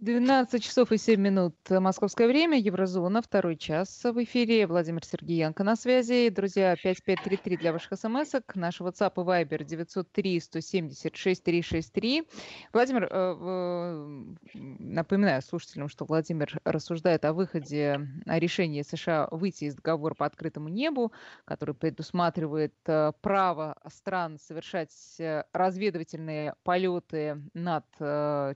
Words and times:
12 0.00 0.62
часов 0.62 0.92
и 0.92 0.96
7 0.96 1.20
минут 1.20 1.56
московское 1.70 2.28
время, 2.28 2.56
Еврозона, 2.56 3.20
второй 3.20 3.56
час 3.56 4.04
в 4.04 4.22
эфире. 4.22 4.68
Владимир 4.68 5.04
Сергеенко 5.04 5.64
на 5.64 5.74
связи. 5.74 6.28
Друзья, 6.28 6.76
5533 6.76 7.56
для 7.56 7.72
ваших 7.72 7.98
смс 7.98 8.32
-ок. 8.32 8.44
Наш 8.54 8.80
WhatsApp 8.80 9.14
и 9.16 9.22
Viber 9.26 9.64
903-176-363. 9.64 12.28
Владимир, 12.72 13.08
э, 13.10 14.24
напоминаю 14.54 15.42
слушателям, 15.42 15.88
что 15.88 16.04
Владимир 16.04 16.60
рассуждает 16.64 17.24
о 17.24 17.32
выходе, 17.32 17.98
о 18.24 18.38
решении 18.38 18.82
США 18.82 19.26
выйти 19.32 19.64
из 19.64 19.74
договора 19.74 20.14
по 20.14 20.26
открытому 20.26 20.68
небу, 20.68 21.10
который 21.44 21.74
предусматривает 21.74 22.74
э, 22.86 23.10
право 23.20 23.74
стран 23.92 24.38
совершать 24.38 24.94
э, 25.18 25.42
разведывательные 25.52 26.54
полеты 26.62 27.42
над 27.52 27.84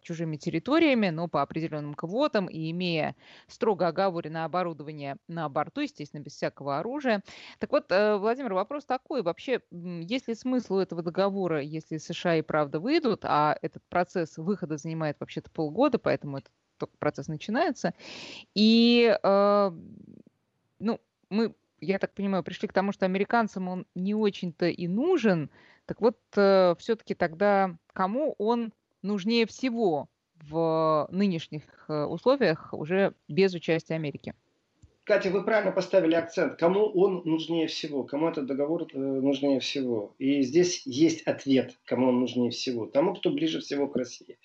чужими 0.03 0.37
территориями, 0.37 1.09
но 1.09 1.32
по 1.33 1.43
определенным 1.43 1.95
квотам 1.95 2.47
и 2.47 2.71
имея 2.71 3.17
строго 3.49 3.89
оговоренное 3.89 4.45
оборудование 4.45 5.17
на 5.27 5.49
борту, 5.49 5.81
естественно, 5.81 6.21
без 6.21 6.35
всякого 6.35 6.79
оружия. 6.79 7.23
Так 7.59 7.73
вот, 7.73 7.91
э, 7.91 8.17
Владимир, 8.19 8.53
вопрос 8.53 8.85
такой. 8.85 9.23
Вообще, 9.23 9.63
есть 9.73 10.29
ли 10.29 10.35
смысл 10.35 10.75
у 10.75 10.79
этого 10.79 11.03
договора, 11.03 11.61
если 11.61 11.97
США 11.97 12.37
и 12.37 12.43
правда 12.43 12.79
выйдут, 12.79 13.25
а 13.25 13.57
этот 13.63 13.83
процесс 13.89 14.37
выхода 14.37 14.77
занимает 14.77 15.17
вообще-то 15.19 15.51
полгода, 15.51 15.99
поэтому 15.99 16.39
этот 16.39 16.53
только 16.79 16.97
процесс 16.99 17.29
начинается. 17.29 17.95
И, 18.55 19.17
э, 19.23 19.71
ну, 20.79 21.01
мы, 21.31 21.55
я 21.81 21.99
так 21.99 22.13
понимаю, 22.15 22.43
пришли 22.43 22.69
к 22.69 22.73
тому, 22.73 22.93
что 22.93 23.07
американцам 23.07 23.69
он 23.69 23.87
не 23.95 24.15
очень-то 24.15 24.67
и 24.67 24.89
нужен. 24.89 25.51
Так 25.87 26.01
вот, 26.01 26.19
э, 26.37 26.75
все-таки 26.79 27.15
тогда 27.15 27.77
кому 27.93 28.35
он 28.39 28.73
нужнее 29.03 29.47
всего? 29.47 30.09
В 30.49 31.09
нынешних 31.11 31.63
э, 31.89 32.05
условиях 32.05 32.73
уже 32.73 33.15
без 33.29 33.55
участия 33.55 33.95
Америки. 33.95 34.35
Катя, 35.05 35.31
вы 35.31 35.43
правильно 35.43 35.73
поставили 35.73 36.15
акцент. 36.15 36.59
Кому 36.59 36.87
он 36.87 37.23
нужнее 37.25 37.67
всего? 37.67 38.05
Кому 38.05 38.29
этот 38.29 38.47
договор 38.47 38.87
э, 38.93 38.97
нужнее 38.97 39.59
всего? 39.59 40.15
И 40.19 40.43
здесь 40.43 40.83
есть 40.87 41.23
ответ, 41.23 41.77
кому 41.85 42.09
он 42.09 42.21
нужнее 42.21 42.51
всего. 42.51 42.87
Тому, 42.87 43.15
кто 43.15 43.31
ближе 43.31 43.61
всего 43.61 43.89
к 43.89 43.97
России. 43.97 44.39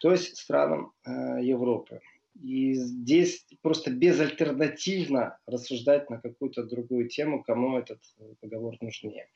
То 0.00 0.10
есть 0.10 0.36
странам 0.36 0.92
э, 1.06 1.38
Европы. 1.42 2.00
И 2.40 2.74
здесь 2.74 3.46
просто 3.60 3.90
безальтернативно 3.90 5.38
рассуждать 5.46 6.08
на 6.08 6.18
какую-то 6.18 6.64
другую 6.64 7.08
тему, 7.08 7.42
кому 7.42 7.78
этот 7.78 8.00
э, 8.18 8.24
договор 8.40 8.74
нужнее. 8.80 9.28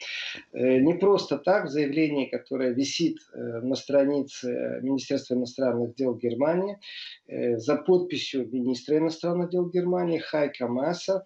Э, 0.53 0.79
не 0.79 0.95
просто 0.95 1.39
так 1.39 1.67
в 1.67 1.69
заявлении, 1.69 2.27
которое 2.27 2.73
висит 2.73 3.19
э, 3.33 3.39
на 3.61 3.75
странице 3.75 4.81
Министерства 4.83 5.35
иностранных 5.35 5.95
дел 5.95 6.15
Германии, 6.17 6.79
за 7.29 7.77
подписью 7.77 8.49
министра 8.51 8.99
иностранных 8.99 9.51
дел 9.51 9.69
Германии 9.69 10.19
Хайка 10.19 10.67
Масса, 10.67 11.23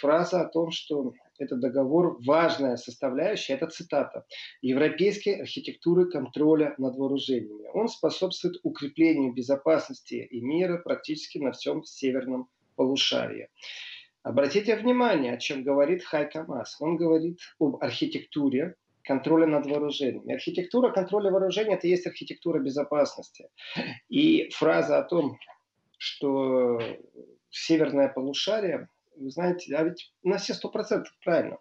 фраза 0.00 0.42
о 0.42 0.48
том, 0.48 0.70
что 0.70 1.14
этот 1.38 1.60
договор 1.60 2.18
важная 2.24 2.76
составляющая, 2.76 3.54
это 3.54 3.66
цитата, 3.66 4.24
европейской 4.62 5.40
архитектуры 5.40 6.10
контроля 6.10 6.74
над 6.78 6.96
вооружениями. 6.96 7.68
Он 7.72 7.88
способствует 7.88 8.60
укреплению 8.62 9.32
безопасности 9.32 10.14
и 10.14 10.40
мира 10.40 10.78
практически 10.78 11.38
на 11.38 11.52
всем 11.52 11.82
северном 11.84 12.48
полушарии. 12.76 13.48
Обратите 14.22 14.76
внимание, 14.76 15.34
о 15.34 15.38
чем 15.38 15.64
говорит 15.64 16.02
Хайка 16.02 16.44
Мас. 16.44 16.76
Он 16.80 16.96
говорит 16.96 17.40
об 17.58 17.76
архитектуре 17.82 18.74
контроля 19.02 19.46
над 19.46 19.66
вооружениями. 19.66 20.34
Архитектура 20.34 20.90
контроля 20.90 21.30
вооружений– 21.30 21.74
это 21.74 21.86
есть 21.88 22.06
архитектура 22.06 22.58
безопасности. 22.58 23.48
И 24.08 24.48
фраза 24.50 24.98
о 24.98 25.02
том, 25.02 25.36
что 25.98 26.80
северное 27.50 28.08
полушарие 28.08 28.88
вы 29.16 29.30
знаете, 29.30 29.74
а 29.76 29.84
ведь 29.84 30.12
на 30.22 30.38
все 30.38 30.54
сто 30.54 30.68
процентов 30.68 31.12
правильно. 31.24 31.58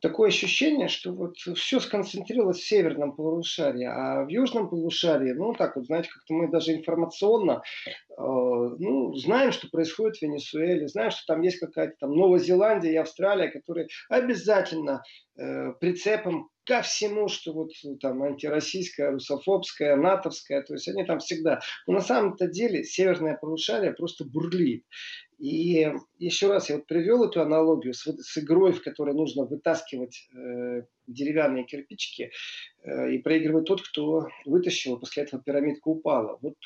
Такое 0.00 0.28
ощущение, 0.28 0.86
что 0.86 1.12
вот 1.12 1.36
все 1.56 1.80
сконцентрировалось 1.80 2.58
в 2.58 2.68
северном 2.68 3.16
полушарии, 3.16 3.84
а 3.84 4.24
в 4.24 4.28
южном 4.28 4.68
полушарии, 4.68 5.32
ну 5.32 5.54
так 5.54 5.74
вот, 5.74 5.86
знаете, 5.86 6.08
как-то 6.08 6.34
мы 6.34 6.48
даже 6.48 6.72
информационно 6.72 7.62
э, 7.84 7.92
ну, 8.16 9.12
знаем, 9.16 9.50
что 9.50 9.68
происходит 9.68 10.18
в 10.18 10.22
Венесуэле, 10.22 10.86
знаем, 10.86 11.10
что 11.10 11.22
там 11.26 11.42
есть 11.42 11.58
какая-то 11.58 11.94
там 11.98 12.12
Новая 12.12 12.38
Зеландия 12.38 12.92
и 12.92 12.96
Австралия, 12.96 13.48
которые 13.48 13.88
обязательно 14.08 15.02
э, 15.36 15.72
прицепом 15.80 16.48
ко 16.64 16.82
всему, 16.82 17.28
что 17.28 17.52
вот 17.54 17.70
там 18.00 18.22
антироссийская, 18.22 19.10
русофобская, 19.10 19.96
натовская, 19.96 20.62
то 20.62 20.74
есть 20.74 20.86
они 20.86 21.02
там 21.04 21.18
всегда. 21.18 21.60
Но 21.86 21.94
на 21.94 22.00
самом-то 22.02 22.46
деле 22.46 22.84
северное 22.84 23.36
полушарие 23.40 23.94
просто 23.94 24.24
бурлит. 24.24 24.84
И 25.38 25.88
еще 26.18 26.48
раз, 26.48 26.68
я 26.68 26.76
вот 26.76 26.86
привел 26.86 27.24
эту 27.24 27.40
аналогию 27.40 27.94
с, 27.94 28.04
с 28.04 28.38
игрой, 28.38 28.72
в 28.72 28.82
которой 28.82 29.14
нужно 29.14 29.44
вытаскивать 29.44 30.28
э, 30.34 30.82
деревянные 31.06 31.64
кирпичики 31.64 32.32
э, 32.82 33.12
и 33.12 33.18
проигрывать 33.18 33.66
тот, 33.66 33.82
кто 33.82 34.26
вытащил, 34.44 34.98
после 34.98 35.22
этого 35.22 35.40
пирамидка 35.40 35.86
упала. 35.86 36.38
Вот, 36.42 36.56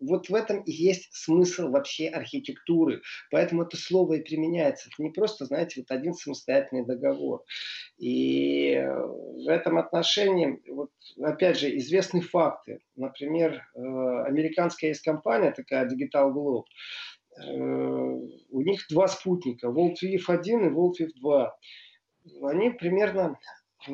вот 0.00 0.28
в 0.28 0.34
этом 0.34 0.60
и 0.60 0.70
есть 0.70 1.08
смысл 1.12 1.68
вообще 1.68 2.08
архитектуры. 2.08 3.00
Поэтому 3.30 3.62
это 3.62 3.78
слово 3.78 4.14
и 4.14 4.22
применяется. 4.22 4.90
Это 4.92 5.02
не 5.02 5.10
просто, 5.10 5.46
знаете, 5.46 5.80
вот 5.80 5.90
один 5.90 6.12
самостоятельный 6.12 6.84
договор. 6.84 7.42
И 7.96 8.74
в 8.76 9.48
этом 9.48 9.78
отношении, 9.78 10.60
вот, 10.68 10.90
опять 11.22 11.58
же, 11.58 11.74
известны 11.78 12.20
факты. 12.20 12.80
Например, 12.96 13.54
э, 13.54 13.78
американская 14.26 14.90
есть 14.90 15.02
компания 15.02 15.52
такая, 15.52 15.88
Digital 15.88 16.34
Globe, 16.34 16.64
Э, 16.64 17.19
у 17.46 18.60
них 18.62 18.86
два 18.90 19.08
спутника, 19.08 19.70
Волтвиф 19.70 20.28
1 20.28 20.66
и 20.66 20.70
Волтвиф 20.70 21.12
2. 21.14 21.56
Они 22.42 22.70
примерно 22.70 23.38
э, 23.88 23.92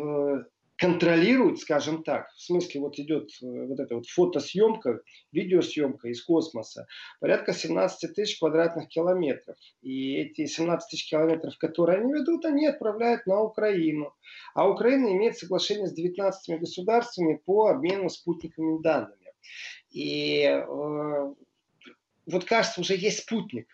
контролируют, 0.77 1.61
скажем 1.61 2.03
так, 2.03 2.31
в 2.33 2.41
смысле 2.41 2.81
вот 2.81 2.99
идет 2.99 3.31
э, 3.43 3.47
вот 3.47 3.81
эта 3.81 3.95
вот 3.95 4.07
фотосъемка, 4.07 5.01
видеосъемка 5.33 6.09
из 6.09 6.23
космоса, 6.23 6.87
порядка 7.21 7.53
17 7.53 8.15
тысяч 8.15 8.39
квадратных 8.39 8.89
километров. 8.89 9.57
И 9.81 10.17
эти 10.17 10.47
17 10.47 10.91
тысяч 10.91 11.09
километров, 11.09 11.57
которые 11.59 12.01
они 12.01 12.13
ведут, 12.13 12.45
они 12.45 12.67
отправляют 12.67 13.27
на 13.27 13.41
Украину. 13.43 14.13
А 14.55 14.69
Украина 14.69 15.13
имеет 15.13 15.39
соглашение 15.39 15.87
с 15.87 15.93
19 15.93 16.61
государствами 16.61 17.41
по 17.45 17.69
обмену 17.69 18.11
спутниковыми 18.11 18.83
данными. 18.83 19.33
И 19.93 20.45
вот 22.27 22.45
кажется, 22.45 22.81
уже 22.81 22.97
есть 22.97 23.21
спутник. 23.21 23.69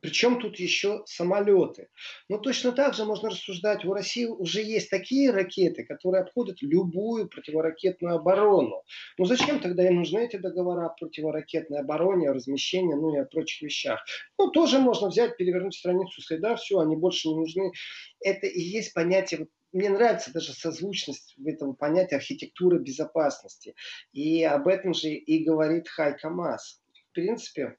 Причем 0.00 0.40
тут 0.40 0.60
еще 0.60 1.02
самолеты. 1.06 1.88
Но 2.28 2.38
точно 2.38 2.70
так 2.70 2.94
же 2.94 3.04
можно 3.04 3.30
рассуждать, 3.30 3.84
у 3.84 3.92
России 3.92 4.26
уже 4.26 4.62
есть 4.62 4.90
такие 4.90 5.32
ракеты, 5.32 5.84
которые 5.84 6.22
обходят 6.22 6.58
любую 6.60 7.28
противоракетную 7.28 8.16
оборону. 8.16 8.84
Но 9.18 9.24
зачем 9.24 9.58
тогда 9.60 9.88
им 9.88 9.96
нужны 9.96 10.24
эти 10.24 10.36
договора 10.36 10.86
о 10.86 10.90
противоракетной 10.90 11.80
обороне, 11.80 12.30
о 12.30 12.34
размещении, 12.34 12.94
ну 12.94 13.14
и 13.14 13.18
о 13.18 13.24
прочих 13.24 13.62
вещах? 13.62 14.04
Ну, 14.38 14.50
тоже 14.50 14.78
можно 14.78 15.08
взять, 15.08 15.36
перевернуть 15.36 15.74
страницу 15.74 16.22
следа, 16.22 16.54
все, 16.54 16.78
они 16.78 16.94
больше 16.94 17.28
не 17.28 17.34
нужны. 17.34 17.72
Это 18.20 18.46
и 18.46 18.60
есть 18.60 18.94
понятие 18.94 19.48
мне 19.72 19.90
нравится 19.90 20.32
даже 20.32 20.54
созвучность 20.54 21.36
этого 21.44 21.74
понятия 21.74 22.16
архитектуры 22.16 22.78
безопасности. 22.78 23.74
И 24.12 24.42
об 24.42 24.66
этом 24.66 24.94
же 24.94 25.10
и 25.10 25.44
говорит 25.44 25.88
Хайка 25.88 26.30
Мас. 26.30 26.80
В 27.10 27.12
принципе, 27.12 27.76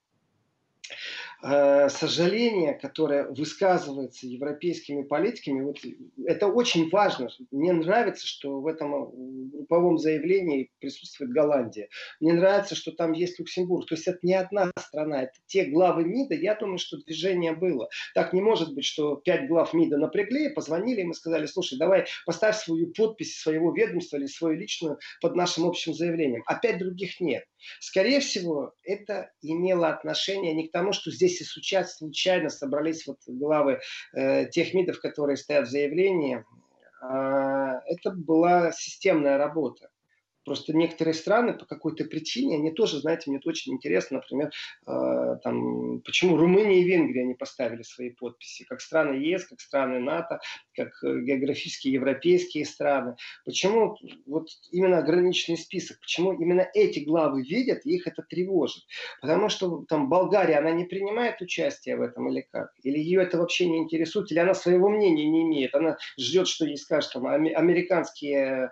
сожаление, 1.41 2.73
которое 2.73 3.29
высказывается 3.29 4.27
европейскими 4.27 5.03
политиками, 5.03 5.61
вот 5.61 5.77
это 6.25 6.47
очень 6.47 6.89
важно. 6.89 7.29
Мне 7.51 7.71
нравится, 7.71 8.27
что 8.27 8.59
в 8.59 8.67
этом 8.67 8.93
э, 8.93 9.07
групповом 9.53 9.97
заявлении 9.97 10.71
присутствует 10.79 11.31
Голландия. 11.31 11.89
Мне 12.19 12.33
нравится, 12.33 12.75
что 12.75 12.91
там 12.91 13.13
есть 13.13 13.39
Люксембург. 13.39 13.87
То 13.87 13.95
есть 13.95 14.07
это 14.07 14.19
не 14.23 14.33
одна 14.33 14.71
страна, 14.77 15.23
это 15.23 15.33
те 15.45 15.65
главы 15.65 16.05
МИДа. 16.05 16.35
Я 16.35 16.55
думаю, 16.55 16.77
что 16.77 16.97
движение 16.97 17.53
было. 17.53 17.87
Так 18.15 18.33
не 18.33 18.41
может 18.41 18.73
быть, 18.73 18.85
что 18.85 19.15
пять 19.15 19.47
глав 19.47 19.73
МИДа 19.73 19.97
напрягли, 19.97 20.49
позвонили 20.49 21.01
им 21.01 21.11
и 21.11 21.15
сказали, 21.15 21.45
слушай, 21.45 21.77
давай 21.77 22.05
поставь 22.25 22.57
свою 22.57 22.91
подпись 22.91 23.39
своего 23.39 23.71
ведомства 23.73 24.17
или 24.17 24.27
свою 24.27 24.57
личную 24.57 24.99
под 25.21 25.35
нашим 25.35 25.65
общим 25.65 25.93
заявлением. 25.93 26.43
А 26.47 26.55
пять 26.55 26.79
других 26.79 27.19
нет. 27.19 27.45
Скорее 27.79 28.19
всего, 28.19 28.73
это 28.83 29.31
имело 29.41 29.89
отношение 29.89 30.53
не 30.53 30.67
к 30.67 30.71
тому, 30.71 30.78
что 30.93 31.11
здесь 31.11 31.41
и 31.41 31.43
сейчас 31.43 31.97
случайно 31.97 32.49
собрались 32.49 33.05
вот 33.07 33.17
главы 33.27 33.79
э, 34.13 34.45
тех 34.47 34.73
МИДов, 34.73 34.99
которые 34.99 35.37
стоят 35.37 35.67
в 35.67 35.71
заявлении. 35.71 36.43
А 37.01 37.79
это 37.85 38.11
была 38.11 38.71
системная 38.71 39.37
работа. 39.37 39.89
Просто 40.49 40.75
некоторые 40.75 41.13
страны 41.13 41.53
по 41.53 41.65
какой-то 41.65 42.05
причине, 42.05 42.55
они 42.55 42.71
тоже, 42.71 43.01
знаете, 43.01 43.29
мне 43.29 43.39
очень 43.45 43.71
интересно, 43.71 44.17
например, 44.17 44.49
э, 44.87 45.37
там, 45.43 46.01
почему 46.01 46.37
Румыния 46.37 46.81
и 46.81 46.85
Венгрия 46.85 47.23
не 47.23 47.35
поставили 47.35 47.83
свои 47.83 48.09
подписи, 48.09 48.63
как 48.63 48.81
страны 48.81 49.23
ЕС, 49.23 49.45
как 49.45 49.61
страны 49.61 49.99
НАТО, 49.99 50.39
как 50.75 50.87
э, 51.03 51.21
географически 51.21 51.89
европейские 51.89 52.65
страны. 52.65 53.15
Почему 53.45 53.95
вот 54.25 54.47
именно 54.71 54.97
ограниченный 54.97 55.59
список, 55.59 55.99
почему 55.99 56.33
именно 56.33 56.67
эти 56.73 56.97
главы 56.97 57.43
видят, 57.43 57.85
и 57.85 57.97
их 57.97 58.07
это 58.07 58.23
тревожит. 58.27 58.83
Потому 59.21 59.49
что 59.49 59.85
там 59.87 60.09
Болгария, 60.09 60.57
она 60.57 60.71
не 60.71 60.85
принимает 60.85 61.39
участие 61.41 61.95
в 61.95 62.01
этом 62.01 62.27
или 62.27 62.47
как? 62.51 62.71
Или 62.81 62.97
ее 62.97 63.21
это 63.21 63.37
вообще 63.37 63.69
не 63.69 63.77
интересует, 63.77 64.31
или 64.31 64.39
она 64.39 64.55
своего 64.55 64.89
мнения 64.89 65.29
не 65.29 65.43
имеет, 65.43 65.75
она 65.75 65.97
ждет, 66.19 66.47
что 66.47 66.65
ей 66.65 66.77
скажут 66.77 67.13
там, 67.13 67.27
американские 67.27 68.71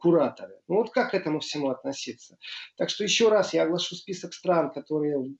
кураторы. 0.00 0.58
Ну 0.68 0.76
вот 0.76 0.90
как 0.90 1.10
к 1.12 1.14
этому 1.14 1.40
всему 1.40 1.70
относиться? 1.70 2.36
Так 2.76 2.90
что 2.90 3.04
еще 3.04 3.28
раз 3.28 3.54
я 3.54 3.62
оглашу 3.62 3.94
список 3.94 4.34
стран, 4.34 4.72
которые 4.72 5.34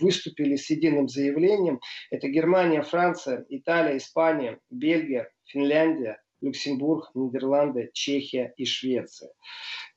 выступили 0.00 0.56
с 0.56 0.70
единым 0.70 1.08
заявлением. 1.08 1.80
Это 2.10 2.28
Германия, 2.28 2.82
Франция, 2.82 3.44
Италия, 3.48 3.96
Испания, 3.96 4.60
Бельгия, 4.70 5.30
Финляндия, 5.44 6.22
Люксембург, 6.40 7.10
Нидерланды, 7.14 7.90
Чехия 7.92 8.52
и 8.56 8.64
Швеция. 8.64 9.30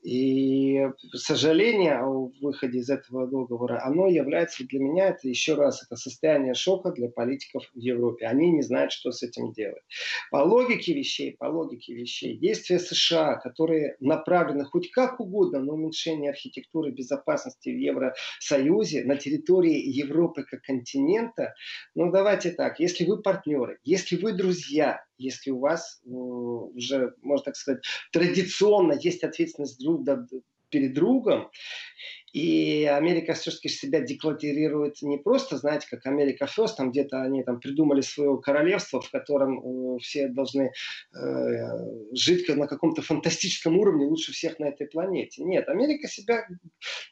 И 0.06 0.88
сожаление 1.14 1.98
о 1.98 2.30
выходе 2.40 2.78
из 2.78 2.92
этого 2.92 3.26
договора, 3.26 3.82
оно 3.84 4.08
является 4.08 4.64
для 4.64 4.80
меня, 4.80 5.08
это 5.08 5.28
еще 5.28 5.56
раз, 5.56 5.82
это 5.84 5.96
состояние 5.96 6.54
шока 6.54 6.92
для 6.92 7.10
политиков 7.10 7.64
в 7.74 7.80
Европе. 7.80 8.28
Они 8.28 8.52
не 8.52 8.62
знают, 8.62 8.92
что 8.92 9.12
с 9.12 9.24
этим 9.24 9.52
делать. 9.52 9.82
По 10.30 10.44
логике 10.44 10.94
вещей, 10.94 11.36
по 11.40 11.46
логике 11.46 11.96
вещей, 11.96 12.38
действия 12.38 12.78
США, 12.78 13.38
которые 13.38 13.96
направлены 14.00 14.66
хоть 14.66 14.92
как 14.92 15.20
угодно 15.20 15.60
на 15.60 15.74
уменьшение 15.74 16.30
архитектуры 16.30 16.92
безопасности 16.92 17.70
в 17.70 17.78
Евросоюзе, 17.78 19.06
на 19.06 19.16
территории 19.16 19.90
Европы 19.90 20.44
как 20.44 20.62
континента, 20.62 21.56
ну 21.96 22.12
давайте 22.12 22.52
так, 22.52 22.80
если 22.80 23.06
вы 23.06 23.24
партнеры, 23.24 23.80
если 23.84 24.18
вы 24.18 24.34
друзья, 24.34 25.04
если 25.18 25.52
у 25.52 25.60
вас 25.60 26.02
э, 26.06 26.10
уже, 26.10 27.14
можно 27.22 27.46
так 27.46 27.56
сказать, 27.56 27.84
традиционно 28.12 28.94
есть 28.94 29.24
ответственность 29.24 29.80
друг 29.80 29.95
перед 30.70 30.94
другом, 30.94 31.50
и 32.36 32.84
Америка 32.84 33.34
все-таки 33.34 33.70
себя 33.70 34.02
декларирует 34.02 35.02
не 35.02 35.18
просто, 35.18 35.56
знаете, 35.56 35.88
как 35.90 36.06
Америка 36.06 36.50
First, 36.54 36.74
там 36.76 36.92
где-то 36.92 37.22
они 37.22 37.44
там 37.44 37.62
придумали 37.62 38.02
свое 38.02 38.38
королевство, 38.42 39.00
в 39.00 39.10
котором 39.10 39.96
э, 39.96 40.00
все 40.00 40.28
должны 40.28 40.64
э, 40.64 40.70
жить 42.12 42.50
на 42.50 42.68
каком-то 42.68 43.02
фантастическом 43.02 43.78
уровне 43.78 44.06
лучше 44.06 44.34
всех 44.34 44.60
на 44.60 44.66
этой 44.66 44.88
планете. 44.88 45.46
Нет, 45.46 45.70
Америка 45.70 46.10
себя 46.10 46.46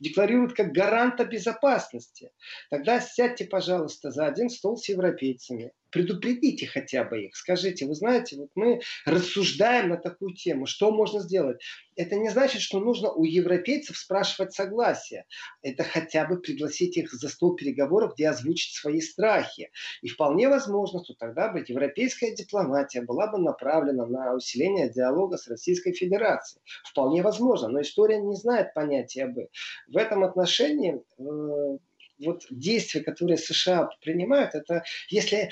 декларирует 0.01 0.53
как 0.53 0.73
гаранта 0.73 1.23
безопасности. 1.23 2.31
Тогда 2.69 2.99
сядьте, 2.99 3.45
пожалуйста, 3.45 4.11
за 4.11 4.25
один 4.25 4.49
стол 4.49 4.75
с 4.75 4.89
европейцами 4.89 5.71
предупредите 5.93 6.65
хотя 6.65 7.03
бы 7.03 7.25
их. 7.25 7.35
Скажите, 7.35 7.85
вы 7.85 7.93
знаете, 7.93 8.35
вот 8.35 8.49
мы 8.55 8.81
рассуждаем 9.05 9.89
на 9.89 9.97
такую 9.97 10.33
тему, 10.33 10.65
что 10.65 10.91
можно 10.91 11.19
сделать. 11.19 11.61
Это 11.95 12.15
не 12.15 12.29
значит, 12.29 12.61
что 12.61 12.79
нужно 12.79 13.11
у 13.11 13.23
европейцев 13.23 13.95
спрашивать 13.95 14.53
согласие. 14.53 15.25
Это 15.61 15.83
хотя 15.83 16.25
бы 16.25 16.41
пригласить 16.41 16.97
их 16.97 17.13
за 17.13 17.29
стол 17.29 17.55
переговоров, 17.55 18.13
где 18.15 18.29
озвучить 18.29 18.73
свои 18.73 18.99
страхи. 18.99 19.69
И 20.01 20.09
вполне 20.09 20.49
возможно, 20.49 21.03
что 21.03 21.13
тогда 21.13 21.49
бы 21.49 21.63
европейская 21.65 22.33
дипломатия 22.33 23.03
была 23.03 23.27
бы 23.27 23.37
направлена 23.37 24.07
на 24.07 24.33
усиление 24.33 24.89
диалога 24.89 25.37
с 25.37 25.47
Российской 25.47 25.93
Федерацией. 25.93 26.61
Вполне 26.83 27.21
возможно, 27.21 27.67
но 27.67 27.81
история 27.81 28.19
не 28.19 28.35
знает 28.35 28.73
понятия 28.73 29.27
бы. 29.27 29.49
В 29.87 29.97
этом 29.97 30.23
отношении 30.23 31.03
э, 31.19 31.77
вот 32.19 32.45
действия, 32.49 33.01
которые 33.01 33.37
США 33.37 33.89
принимают, 34.01 34.55
это 34.55 34.83
если 35.09 35.49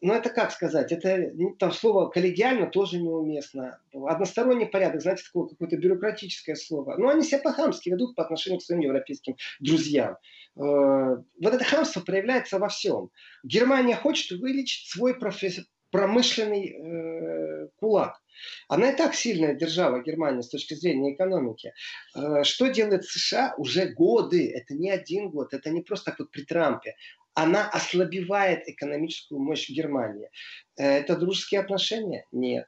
ну 0.00 0.12
это 0.12 0.30
как 0.30 0.50
сказать, 0.50 0.92
это 0.92 1.30
ну, 1.34 1.54
там 1.54 1.72
слово 1.72 2.08
коллегиально 2.08 2.66
тоже 2.66 2.98
неуместно. 2.98 3.80
Односторонний 3.92 4.66
порядок, 4.66 5.02
знаете, 5.02 5.24
такое 5.24 5.48
какое-то 5.48 5.76
бюрократическое 5.76 6.56
слово. 6.56 6.96
Но 6.96 7.08
они 7.08 7.22
себя 7.22 7.38
по-хамски 7.38 7.90
ведут 7.90 8.16
по 8.16 8.24
отношению 8.24 8.60
к 8.60 8.64
своим 8.64 8.80
европейским 8.80 9.36
друзьям. 9.60 10.16
Э, 10.56 10.60
вот 10.60 11.54
это 11.54 11.64
хамство 11.64 12.00
проявляется 12.00 12.58
во 12.58 12.68
всем. 12.68 13.10
Германия 13.44 13.94
хочет 13.94 14.38
вылечить 14.38 14.88
свой 14.88 15.14
професс... 15.14 15.60
промышленный 15.90 16.72
э, 16.72 17.68
кулак. 17.76 18.20
Она 18.68 18.90
и 18.90 18.96
так 18.96 19.14
сильная 19.14 19.54
держава, 19.54 20.02
Германия, 20.02 20.42
с 20.42 20.48
точки 20.48 20.74
зрения 20.74 21.14
экономики. 21.14 21.72
Э, 22.16 22.42
что 22.44 22.66
делает 22.68 23.04
США 23.04 23.54
уже 23.56 23.86
годы? 23.86 24.50
Это 24.52 24.74
не 24.74 24.90
один 24.90 25.30
год, 25.30 25.54
это 25.54 25.70
не 25.70 25.82
просто 25.82 26.10
так 26.10 26.18
вот 26.18 26.30
при 26.30 26.42
Трампе 26.42 26.94
она 27.38 27.68
ослабевает 27.68 28.68
экономическую 28.68 29.40
мощь 29.40 29.70
Германии. 29.70 30.28
Э, 30.76 30.98
это 30.98 31.16
дружеские 31.16 31.60
отношения? 31.60 32.24
Нет. 32.32 32.66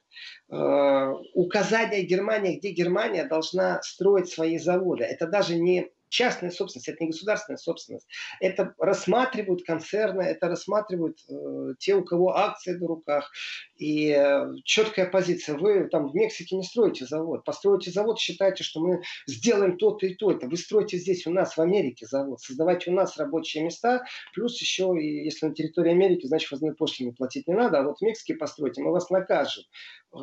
Э, 0.49 1.11
указание 1.35 2.03
Германии, 2.03 2.59
где 2.59 2.71
Германия 2.71 3.25
должна 3.25 3.83
строить 3.83 4.29
свои 4.29 4.59
заводы. 4.59 5.03
Это 5.03 5.27
даже 5.27 5.57
не 5.57 5.91
частная 6.11 6.51
собственность, 6.51 6.89
это 6.89 7.03
не 7.03 7.11
государственная 7.11 7.57
собственность. 7.57 8.07
Это 8.41 8.75
рассматривают 8.79 9.65
концерны, 9.65 10.23
это 10.23 10.49
рассматривают 10.49 11.19
э, 11.29 11.75
те, 11.79 11.95
у 11.95 12.05
кого 12.05 12.37
акции 12.37 12.73
на 12.73 12.87
руках. 12.87 13.31
И 13.77 14.11
э, 14.11 14.53
четкая 14.65 15.09
позиция. 15.09 15.57
Вы 15.57 15.89
там 15.89 16.09
в 16.09 16.15
Мексике 16.15 16.57
не 16.57 16.65
строите 16.65 17.07
завод. 17.07 17.45
Построите 17.45 17.91
завод, 17.91 18.19
считайте, 18.19 18.65
что 18.65 18.81
мы 18.81 19.03
сделаем 19.27 19.79
то-то 19.79 20.07
и 20.07 20.15
то-то. 20.15 20.49
Вы 20.49 20.57
строите 20.57 20.99
здесь 20.99 21.27
у 21.27 21.31
нас 21.31 21.57
в 21.57 21.61
Америке 21.61 22.07
завод. 22.07 22.41
Создавайте 22.41 22.91
у 22.91 22.95
нас 22.95 23.17
рабочие 23.17 23.65
места. 23.65 24.05
Плюс 24.35 24.61
еще, 24.61 24.95
если 25.01 25.47
на 25.47 25.55
территории 25.55 25.93
Америки, 25.93 26.27
значит, 26.27 26.51
возные 26.51 26.75
пошлины 26.75 27.13
платить 27.13 27.47
не 27.47 27.55
надо. 27.55 27.79
А 27.79 27.83
вот 27.85 27.99
в 27.99 28.03
Мексике 28.03 28.35
постройте, 28.35 28.83
мы 28.83 28.91
вас 28.91 29.09
накажем. 29.11 29.65
Э, 30.13 30.19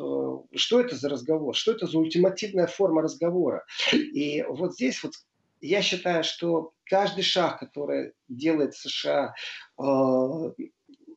что 0.54 0.80
это 0.80 0.96
за 0.96 1.08
разговор? 1.08 1.54
Что 1.54 1.72
это 1.72 1.86
за 1.86 1.98
ультимативная 1.98 2.66
форма 2.66 3.02
разговора? 3.02 3.64
И 3.92 4.44
вот 4.48 4.74
здесь 4.74 5.02
вот 5.02 5.14
я 5.60 5.82
считаю, 5.82 6.24
что 6.24 6.72
каждый 6.84 7.22
шаг, 7.22 7.60
который 7.60 8.12
делает 8.28 8.74
США, 8.74 9.34
э, 9.78 9.82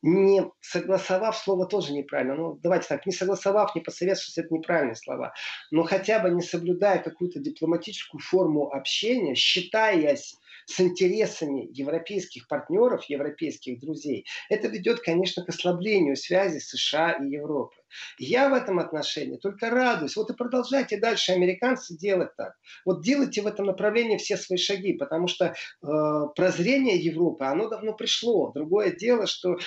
не 0.02 0.50
согласовав, 0.60 1.36
слово 1.36 1.66
тоже 1.66 1.92
неправильно, 1.92 2.34
ну 2.34 2.58
давайте 2.60 2.88
так, 2.88 3.06
не 3.06 3.12
согласовав, 3.12 3.74
не 3.74 3.80
посоветовавшись, 3.80 4.38
это 4.38 4.52
неправильные 4.52 4.96
слова, 4.96 5.32
но 5.70 5.84
хотя 5.84 6.18
бы 6.18 6.30
не 6.30 6.42
соблюдая 6.42 6.98
какую-то 6.98 7.38
дипломатическую 7.38 8.20
форму 8.20 8.72
общения, 8.72 9.36
считаясь 9.36 10.36
с 10.66 10.80
интересами 10.80 11.68
европейских 11.72 12.48
партнеров, 12.48 13.04
европейских 13.08 13.80
друзей, 13.80 14.26
это 14.48 14.68
ведет, 14.68 15.00
конечно, 15.00 15.44
к 15.44 15.48
ослаблению 15.48 16.16
связи 16.16 16.58
США 16.58 17.12
и 17.12 17.30
Европы. 17.30 17.76
Я 18.18 18.48
в 18.48 18.54
этом 18.54 18.78
отношении 18.78 19.36
только 19.36 19.70
радуюсь. 19.70 20.16
Вот 20.16 20.30
и 20.30 20.34
продолжайте 20.34 20.98
дальше, 20.98 21.32
американцы, 21.32 21.96
делать 21.96 22.34
так. 22.36 22.54
Вот 22.84 23.02
делайте 23.02 23.42
в 23.42 23.46
этом 23.46 23.66
направлении 23.66 24.16
все 24.16 24.36
свои 24.36 24.58
шаги, 24.58 24.94
потому 24.94 25.28
что 25.28 25.46
э, 25.46 25.86
прозрение 26.34 26.96
Европы, 26.96 27.44
оно 27.44 27.68
давно 27.68 27.94
пришло. 27.94 28.52
Другое 28.52 28.92
дело, 28.92 29.26
что 29.26 29.58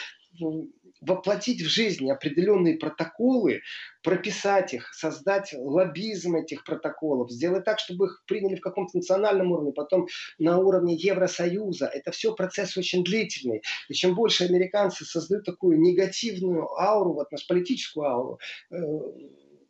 воплотить 1.05 1.61
в 1.61 1.67
жизнь 1.67 2.09
определенные 2.09 2.77
протоколы, 2.77 3.61
прописать 4.03 4.73
их, 4.73 4.93
создать 4.93 5.53
лоббизм 5.57 6.35
этих 6.35 6.63
протоколов, 6.63 7.31
сделать 7.31 7.65
так, 7.65 7.79
чтобы 7.79 8.05
их 8.05 8.23
приняли 8.27 8.55
в 8.55 8.61
каком-то 8.61 8.97
национальном 8.97 9.51
уровне, 9.51 9.71
потом 9.71 10.07
на 10.37 10.59
уровне 10.59 10.95
Евросоюза. 10.95 11.87
Это 11.87 12.11
все 12.11 12.33
процесс 12.33 12.77
очень 12.77 13.03
длительный. 13.03 13.61
И 13.89 13.93
чем 13.93 14.15
больше 14.15 14.45
американцы 14.45 15.05
создают 15.05 15.45
такую 15.45 15.79
негативную 15.79 16.67
ауру, 16.79 17.13
вот 17.13 17.31
нашу 17.31 17.47
политическую 17.47 18.05
ауру, 18.05 18.39
э, 18.71 18.75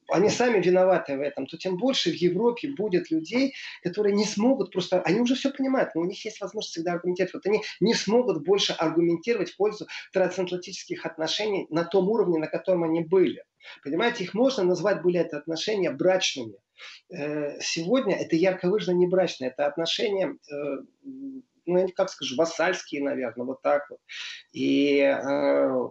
они 0.10 0.30
сами 0.30 0.62
виноваты 0.62 1.18
в 1.18 1.22
этом, 1.22 1.48
то 1.48 1.58
тем 1.58 1.78
больше 1.78 2.12
в 2.12 2.16
Европе 2.16 2.70
будет 2.70 3.12
людей, 3.12 3.54
которые 3.84 4.16
не 4.16 4.26
смогут 4.26 4.72
просто, 4.72 5.02
они 5.02 5.20
уже 5.20 5.36
все 5.36 5.52
понимают, 5.52 5.96
но 5.96 6.02
у 6.02 6.06
них 6.06 6.24
есть 6.26 6.42
возможность 6.42 6.74
всегда 6.74 6.94
аргументировать. 6.94 7.34
Вот 7.34 7.46
они 7.46 7.64
не 7.80 7.94
смогут 7.94 8.44
больше 8.44 8.74
аргументировать 8.74 9.52
в 9.52 9.58
пользу 9.58 9.88
трансатлантических 10.14 11.06
отношений 11.06 11.68
на 11.70 11.84
том 11.84 12.10
уровне, 12.10 12.40
на 12.40 12.48
котором 12.48 12.84
они 12.84 13.02
были. 13.02 13.44
Понимаете, 13.84 14.24
их 14.24 14.34
можно 14.34 14.64
назвать 14.64 15.02
были 15.02 15.20
это 15.20 15.38
отношения 15.38 15.92
брачными. 15.92 16.56
Э, 17.10 17.60
сегодня 17.62 18.16
это 18.16 18.36
ярко 18.36 18.70
выражено 18.70 18.96
не 18.96 19.08
брачное, 19.08 19.50
это 19.50 19.66
отношения 19.66 20.38
э, 20.52 20.78
ну, 21.66 21.88
как 21.96 22.10
скажу, 22.10 22.36
вассальские, 22.36 23.04
наверное, 23.04 23.46
вот 23.46 23.62
так 23.62 23.90
вот. 23.90 24.00
И 24.52 25.00
э, 25.00 25.90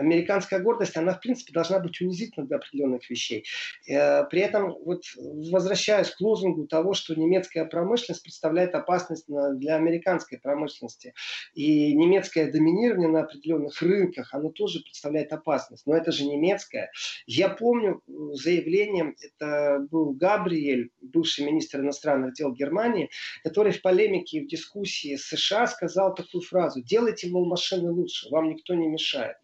американская 0.00 0.60
гордость, 0.60 0.96
она, 0.96 1.14
в 1.14 1.20
принципе, 1.20 1.52
должна 1.52 1.78
быть 1.78 2.00
унизительна 2.00 2.46
для 2.46 2.56
определенных 2.56 3.08
вещей. 3.08 3.44
Э, 3.88 4.24
при 4.24 4.40
этом, 4.40 4.74
вот, 4.84 5.02
возвращаясь 5.16 6.10
к 6.10 6.20
лозунгу 6.20 6.66
того, 6.66 6.94
что 6.94 7.14
немецкая 7.14 7.64
промышленность 7.64 8.22
представляет 8.22 8.74
опасность 8.74 9.26
для 9.26 9.76
американской 9.76 10.38
промышленности, 10.38 11.14
и 11.54 11.94
немецкое 11.94 12.50
доминирование 12.50 13.08
на 13.08 13.20
определенных 13.20 13.80
рынках, 13.82 14.34
оно 14.34 14.50
тоже 14.50 14.80
представляет 14.80 15.32
опасность. 15.32 15.86
Но 15.86 15.96
это 15.96 16.12
же 16.12 16.24
немецкое. 16.24 16.90
Я 17.26 17.48
помню 17.48 18.02
заявление, 18.32 19.14
это 19.22 19.86
был 19.90 20.12
Габриэль, 20.12 20.90
бывший 21.00 21.44
министр 21.44 21.80
иностранных 21.80 22.34
дел 22.34 22.52
Германии, 22.52 23.10
который 23.42 23.72
в 23.72 23.82
полемике 23.82 24.38
и 24.38 24.44
в 24.44 24.48
дискуссии 24.48 25.16
с 25.16 25.28
США 25.28 25.66
сказал 25.66 26.14
такую 26.14 26.42
фразу 26.42 26.82
«делайте, 26.82 27.28
мол, 27.28 27.46
машины 27.46 27.90
лучше, 27.90 28.28
вам 28.30 28.50
никто 28.50 28.74
не 28.74 28.88
мешает». 28.88 29.36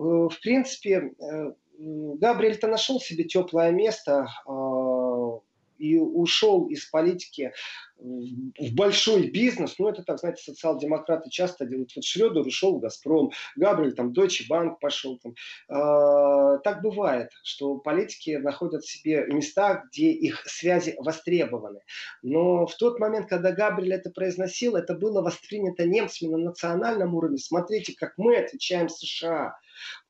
Э, 0.00 0.28
в 0.28 0.40
принципе, 0.40 1.12
э, 1.18 1.52
Габриэль-то 1.78 2.68
нашел 2.68 3.00
себе 3.00 3.24
теплое 3.24 3.70
место 3.70 4.28
а, 4.46 5.40
и 5.78 5.96
ушел 5.96 6.66
из 6.66 6.84
политики 6.84 7.52
в 8.02 8.74
большой 8.74 9.28
бизнес, 9.28 9.76
ну 9.78 9.88
это 9.88 10.02
так, 10.02 10.18
знаете, 10.18 10.42
социал-демократы 10.42 11.30
часто 11.30 11.66
делают. 11.66 11.92
Вот 11.94 12.04
Шредер 12.04 12.46
ушел 12.46 12.76
в 12.76 12.80
Газпром, 12.80 13.30
Габриэль 13.56 13.94
там 13.94 14.12
Deutsche 14.12 14.44
Bank 14.48 14.76
пошел. 14.80 15.18
Там. 15.18 15.34
Э, 15.68 16.58
так 16.64 16.82
бывает, 16.82 17.30
что 17.42 17.76
политики 17.76 18.36
находят 18.36 18.84
себе 18.84 19.26
места, 19.26 19.84
где 19.90 20.10
их 20.10 20.42
связи 20.46 20.94
востребованы. 20.98 21.80
Но 22.22 22.66
в 22.66 22.74
тот 22.76 22.98
момент, 22.98 23.28
когда 23.28 23.52
Габриэль 23.52 23.94
это 23.94 24.10
произносил, 24.10 24.76
это 24.76 24.94
было 24.94 25.22
воспринято 25.22 25.86
немцами 25.86 26.30
на 26.30 26.38
национальном 26.38 27.14
уровне. 27.14 27.38
Смотрите, 27.38 27.94
как 27.94 28.14
мы 28.16 28.36
отвечаем 28.36 28.88
США 28.88 29.56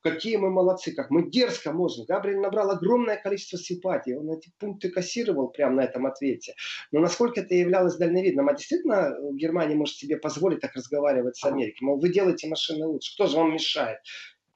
какие 0.01 0.37
мы 0.37 0.49
молодцы, 0.49 0.93
как 0.93 1.09
мы 1.09 1.29
дерзко 1.29 1.71
можем. 1.71 2.05
Габриэль 2.05 2.39
набрал 2.39 2.71
огромное 2.71 3.17
количество 3.17 3.57
симпатий, 3.57 4.15
он 4.15 4.31
эти 4.31 4.51
пункты 4.59 4.89
кассировал 4.89 5.49
прямо 5.49 5.75
на 5.75 5.81
этом 5.81 6.05
ответе. 6.05 6.53
Но 6.91 6.99
насколько 6.99 7.41
это 7.41 7.55
являлось 7.55 7.97
дальновидным? 7.97 8.49
А 8.49 8.53
действительно 8.53 9.15
Германия 9.33 9.75
может 9.75 9.95
себе 9.95 10.17
позволить 10.17 10.61
так 10.61 10.73
разговаривать 10.75 11.37
с 11.37 11.43
Америкой? 11.45 11.85
Мол, 11.85 11.99
вы 11.99 12.09
делаете 12.09 12.47
машины 12.47 12.85
лучше, 12.85 13.13
кто 13.15 13.27
же 13.27 13.37
вам 13.37 13.53
мешает? 13.53 13.99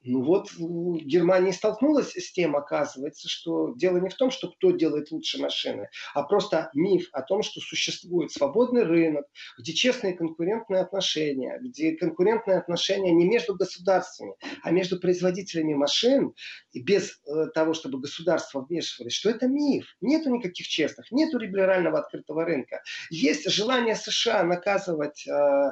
Ну 0.05 0.23
вот 0.23 0.49
Германия 0.57 1.51
столкнулась 1.51 2.11
с 2.11 2.31
тем, 2.31 2.55
оказывается, 2.55 3.27
что 3.27 3.73
дело 3.75 3.97
не 3.97 4.09
в 4.09 4.13
том, 4.13 4.29
что 4.29 4.51
кто 4.51 4.69
делает 4.69 5.09
лучше 5.11 5.41
машины, 5.41 5.89
а 6.13 6.21
просто 6.21 6.69
миф 6.75 7.09
о 7.11 7.23
том, 7.23 7.41
что 7.41 7.59
существует 7.59 8.31
свободный 8.31 8.83
рынок, 8.83 9.25
где 9.57 9.73
честные 9.73 10.13
конкурентные 10.13 10.81
отношения, 10.81 11.59
где 11.59 11.95
конкурентные 11.95 12.59
отношения 12.59 13.11
не 13.11 13.25
между 13.25 13.55
государствами, 13.55 14.35
а 14.61 14.69
между 14.69 14.99
производителями 14.99 15.73
машин, 15.73 16.33
и 16.71 16.83
без 16.83 17.19
э, 17.25 17.47
того, 17.55 17.73
чтобы 17.73 17.99
государство 17.99 18.61
вмешивалось, 18.61 19.13
что 19.13 19.31
это 19.31 19.47
миф. 19.47 19.87
Нету 20.01 20.29
никаких 20.29 20.67
честных, 20.67 21.11
нету 21.11 21.39
либерального 21.39 21.99
открытого 21.99 22.45
рынка. 22.45 22.83
Есть 23.09 23.49
желание 23.49 23.95
США 23.95 24.43
наказывать 24.43 25.27
э, 25.27 25.71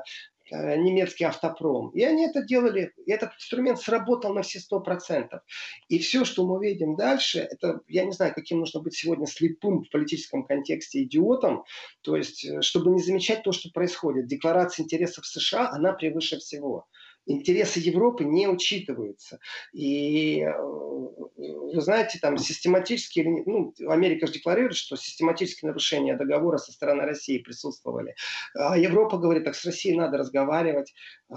немецкий 0.53 1.23
автопром. 1.25 1.89
И 1.89 2.03
они 2.03 2.25
это 2.25 2.43
делали, 2.43 2.93
и 3.05 3.11
этот 3.11 3.33
инструмент 3.35 3.79
сработал 3.79 4.33
на 4.33 4.41
все 4.41 4.59
сто 4.59 4.79
процентов. 4.79 5.41
И 5.89 5.99
все, 5.99 6.25
что 6.25 6.45
мы 6.45 6.63
видим 6.65 6.95
дальше, 6.95 7.39
это, 7.39 7.81
я 7.87 8.05
не 8.05 8.11
знаю, 8.11 8.33
каким 8.33 8.59
нужно 8.59 8.81
быть 8.81 8.95
сегодня 8.95 9.25
слепым 9.25 9.83
в 9.83 9.89
политическом 9.89 10.45
контексте 10.45 11.03
идиотом, 11.03 11.63
то 12.01 12.15
есть, 12.15 12.45
э, 12.45 12.61
чтобы 12.61 12.91
не 12.91 13.01
замечать 13.01 13.43
то, 13.43 13.51
что 13.51 13.69
происходит. 13.71 14.27
Декларация 14.27 14.83
интересов 14.83 15.25
США, 15.25 15.69
она 15.71 15.93
превыше 15.93 16.37
всего 16.39 16.87
интересы 17.25 17.79
Европы 17.79 18.23
не 18.23 18.47
учитываются. 18.47 19.39
И 19.71 20.41
э, 20.41 20.53
вы 20.53 21.81
знаете, 21.81 22.19
там 22.19 22.37
систематически, 22.37 23.21
ну, 23.45 23.73
Америка 23.87 24.27
же 24.27 24.33
декларирует, 24.33 24.75
что 24.75 24.95
систематические 24.95 25.69
нарушения 25.69 26.15
договора 26.15 26.57
со 26.57 26.71
стороны 26.71 27.03
России 27.03 27.39
присутствовали. 27.39 28.15
А 28.55 28.77
Европа 28.77 29.17
говорит, 29.17 29.45
так 29.45 29.55
с 29.55 29.65
Россией 29.65 29.97
надо 29.97 30.17
разговаривать, 30.17 30.93
э, 31.29 31.33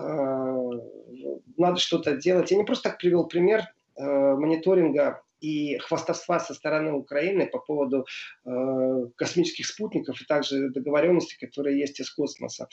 надо 1.57 1.76
что-то 1.78 2.16
делать. 2.16 2.50
Я 2.50 2.57
не 2.57 2.64
просто 2.64 2.90
так 2.90 2.99
привел 2.99 3.26
пример 3.26 3.62
э, 3.97 4.05
мониторинга 4.05 5.23
и 5.40 5.78
хвастовства 5.78 6.40
со 6.40 6.55
стороны 6.55 6.93
Украины 6.93 7.47
по 7.47 7.59
поводу 7.59 8.07
э, 8.45 9.07
космических 9.16 9.66
спутников 9.66 10.21
и 10.21 10.25
также 10.25 10.71
договоренности, 10.71 11.37
которые 11.38 11.78
есть 11.78 12.00
из 12.00 12.11
космоса. 12.11 12.69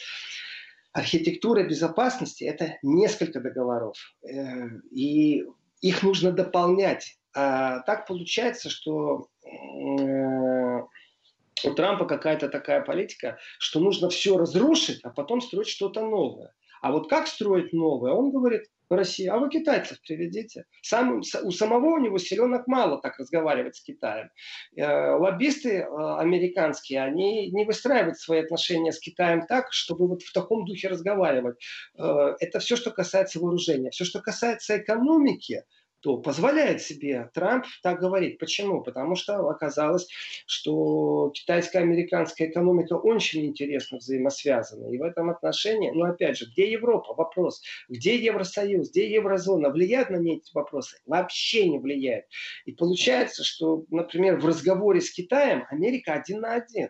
Архитектура 0.94 1.64
безопасности– 1.64 2.44
это 2.46 2.78
несколько 2.84 3.40
договоров, 3.40 3.98
э, 4.24 4.68
и 4.92 5.44
их 5.82 6.04
нужно 6.04 6.32
дополнять. 6.32 7.18
А 7.36 7.80
так 7.80 8.06
получается, 8.06 8.70
что 8.70 9.28
э, 9.44 10.82
у 11.64 11.74
Трампа 11.76 12.06
какая-то 12.06 12.48
такая 12.48 12.82
политика, 12.82 13.40
что 13.58 13.80
нужно 13.80 14.10
все 14.10 14.38
разрушить, 14.38 15.00
а 15.04 15.10
потом 15.10 15.42
строить 15.42 15.68
что-то 15.68 16.02
новое. 16.02 16.54
А 16.84 16.92
вот 16.92 17.10
как 17.10 17.28
строить 17.28 17.72
новое? 17.72 18.12
Он 18.12 18.30
говорит, 18.30 18.64
России, 18.90 19.26
а 19.28 19.38
вы 19.38 19.50
китайцев 19.50 20.02
приведите. 20.02 20.66
Сам, 20.82 21.22
у 21.44 21.52
самого 21.52 21.96
у 21.96 21.98
него 21.98 22.18
селенок 22.18 22.68
мало 22.68 23.00
так 23.02 23.18
разговаривать 23.18 23.78
с 23.78 23.82
Китаем. 23.82 24.30
Э, 24.76 25.16
лоббисты 25.16 25.78
э, 25.78 25.88
американские, 25.88 27.02
они 27.02 27.50
не 27.52 27.64
выстраивают 27.64 28.20
свои 28.20 28.42
отношения 28.42 28.92
с 28.92 29.00
Китаем 29.00 29.46
так, 29.48 29.72
чтобы 29.72 30.08
вот 30.08 30.24
в 30.24 30.34
таком 30.34 30.66
духе 30.66 30.90
разговаривать. 30.90 31.56
Э, 31.98 32.36
это 32.42 32.60
все, 32.60 32.76
что 32.76 32.92
касается 32.92 33.40
вооружения. 33.40 33.90
Все, 33.92 34.04
что 34.04 34.20
касается 34.20 34.78
экономики, 34.78 35.64
то 36.04 36.18
позволяет 36.18 36.82
себе 36.82 37.30
Трамп 37.34 37.66
так 37.82 38.02
говорить. 38.02 38.38
Почему? 38.38 38.84
Потому 38.84 39.16
что 39.16 39.48
оказалось, 39.48 40.10
что 40.46 41.32
китайско-американская 41.34 42.50
экономика 42.50 42.94
очень 42.94 43.46
интересно 43.46 44.00
взаимосвязана. 44.00 44.94
И 44.94 44.98
в 44.98 45.02
этом 45.02 45.30
отношении, 45.30 45.92
ну 45.92 46.04
опять 46.04 46.38
же, 46.38 46.46
где 46.52 46.70
Европа? 46.70 47.14
Вопрос. 47.14 47.62
Где 47.88 48.18
Евросоюз? 48.18 48.92
Где 48.92 49.14
Еврозона? 49.14 49.70
Влияют 49.70 50.10
на 50.10 50.18
эти 50.18 50.54
вопросы? 50.54 50.98
Вообще 51.06 51.70
не 51.70 51.80
влияет. 51.80 52.26
И 52.66 52.74
получается, 52.74 53.46
что, 53.46 53.86
например, 53.90 54.38
в 54.38 54.46
разговоре 54.46 55.00
с 55.00 55.10
Китаем 55.10 55.66
Америка 55.70 56.14
один 56.14 56.42
на 56.42 56.56
один 56.56 56.90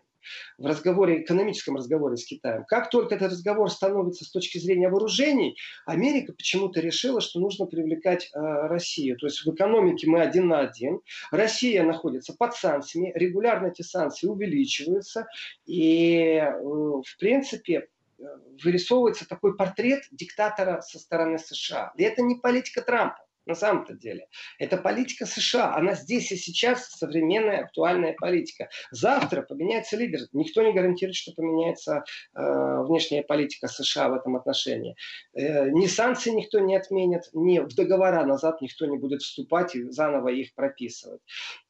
в 0.58 0.65
разговоре, 0.65 1.22
экономическом 1.22 1.75
разговоре 1.75 2.18
с 2.18 2.25
Китаем. 2.25 2.65
Как 2.65 2.89
только 2.89 3.15
этот 3.15 3.32
разговор 3.32 3.70
становится 3.70 4.25
с 4.25 4.32
точки 4.32 4.58
зрения 4.58 4.89
вооружений, 4.89 5.58
Америка 5.86 6.34
почему-то 6.34 6.80
решила, 6.80 7.22
что 7.22 7.39
нужно 7.39 7.65
привлекать 7.65 8.30
э, 8.34 8.39
Россию. 8.39 9.18
То 9.18 9.27
есть 9.27 9.46
в 9.46 9.53
экономике 9.53 10.08
мы 10.08 10.22
один 10.22 10.48
на 10.48 10.60
один. 10.60 11.01
Россия 11.32 11.84
находится 11.84 12.34
под 12.34 12.56
санкциями, 12.56 13.12
регулярно 13.15 13.68
эти 13.68 13.82
санкции 13.82 14.27
увеличиваются. 14.27 15.27
И 15.65 16.36
э, 16.36 16.51
в 16.62 17.18
принципе 17.20 17.88
э, 18.20 18.24
вырисовывается 18.63 19.27
такой 19.27 19.56
портрет 19.56 20.03
диктатора 20.12 20.82
со 20.82 21.00
стороны 21.00 21.38
США. 21.39 21.94
И 21.98 22.03
это 22.03 22.22
не 22.22 22.36
политика 22.36 22.82
Трампа 22.82 23.24
на 23.46 23.56
самом-то 23.56 23.94
деле. 23.94 24.28
Это 24.60 24.78
политика 24.78 25.26
США. 25.26 25.76
Она 25.76 25.94
здесь 25.96 26.32
и 26.32 26.38
сейчас 26.38 26.90
современная 26.90 27.66
актуальная 27.66 28.14
политика. 28.14 28.70
Завтра 28.92 29.42
поменяется 29.42 29.98
лидер. 29.98 30.22
Никто 30.32 30.62
не 30.64 30.74
гарантирует, 30.74 31.16
что 31.16 31.34
поменяется 31.34 32.04
э, 32.36 32.84
внешняя 32.84 33.24
политика 33.24 33.68
США 33.68 34.10
в 34.10 34.14
этом 34.14 34.36
отношении. 34.36 34.96
Э, 35.34 35.70
ни 35.70 35.88
санкции 35.88 36.32
никто 36.32 36.60
не 36.60 36.76
отменит, 36.76 37.24
ни 37.34 37.60
в 37.60 37.74
договора 37.76 38.26
назад 38.26 38.62
никто 38.62 38.86
не 38.86 38.98
будет 38.98 39.22
вступать 39.22 39.76
и 39.76 39.84
заново 39.90 40.30
их 40.30 40.54
прописывать. 40.54 41.22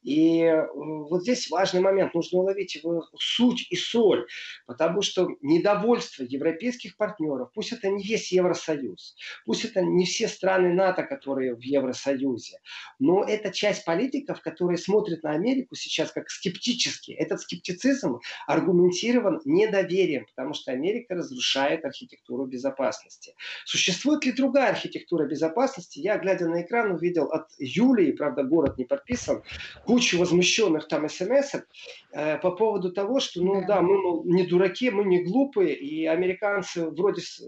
И 0.03 0.41
э, 0.41 0.67
вот 0.73 1.23
здесь 1.23 1.49
важный 1.49 1.81
момент. 1.81 2.13
Нужно 2.13 2.39
уловить 2.39 2.75
его 2.75 3.07
суть 3.17 3.67
и 3.69 3.75
соль. 3.75 4.27
Потому 4.65 5.01
что 5.01 5.29
недовольство 5.41 6.23
европейских 6.23 6.97
партнеров, 6.97 7.49
пусть 7.53 7.71
это 7.71 7.89
не 7.89 8.03
весь 8.03 8.31
Евросоюз, 8.31 9.15
пусть 9.45 9.65
это 9.65 9.81
не 9.81 10.05
все 10.05 10.27
страны 10.27 10.73
НАТО, 10.73 11.03
которые 11.03 11.55
в 11.55 11.61
Евросоюзе. 11.61 12.59
Но 12.99 13.23
это 13.23 13.51
часть 13.51 13.85
политиков, 13.85 14.41
которые 14.41 14.77
смотрят 14.77 15.23
на 15.23 15.31
Америку 15.31 15.75
сейчас 15.75 16.11
как 16.11 16.29
скептически. 16.29 17.11
Этот 17.11 17.41
скептицизм 17.41 18.19
аргументирован 18.47 19.41
недоверием, 19.45 20.25
потому 20.25 20.53
что 20.53 20.71
Америка 20.71 21.15
разрушает 21.15 21.85
архитектуру 21.85 22.45
безопасности. 22.45 23.35
Существует 23.65 24.25
ли 24.25 24.31
другая 24.31 24.71
архитектура 24.71 25.25
безопасности? 25.25 25.99
Я, 25.99 26.17
глядя 26.17 26.47
на 26.47 26.61
экран, 26.61 26.91
увидел 26.91 27.25
от 27.25 27.47
Юлии, 27.57 28.11
правда, 28.11 28.43
город 28.43 28.77
не 28.77 28.85
подписан, 28.85 29.43
кучу 29.93 30.17
возмущенных 30.17 30.87
там 30.87 31.07
смс 31.07 31.53
э, 32.13 32.37
по 32.39 32.49
поводу 32.49 32.91
того, 32.91 33.19
что, 33.19 33.43
ну 33.43 33.63
да, 33.67 33.79
мы 33.83 34.01
мол, 34.01 34.23
не 34.25 34.43
дураки, 34.43 34.89
мы 34.89 35.05
не 35.05 35.23
глупые, 35.23 35.75
и 35.75 36.07
американцы 36.07 36.89
вроде 36.89 37.21
э, 37.21 37.43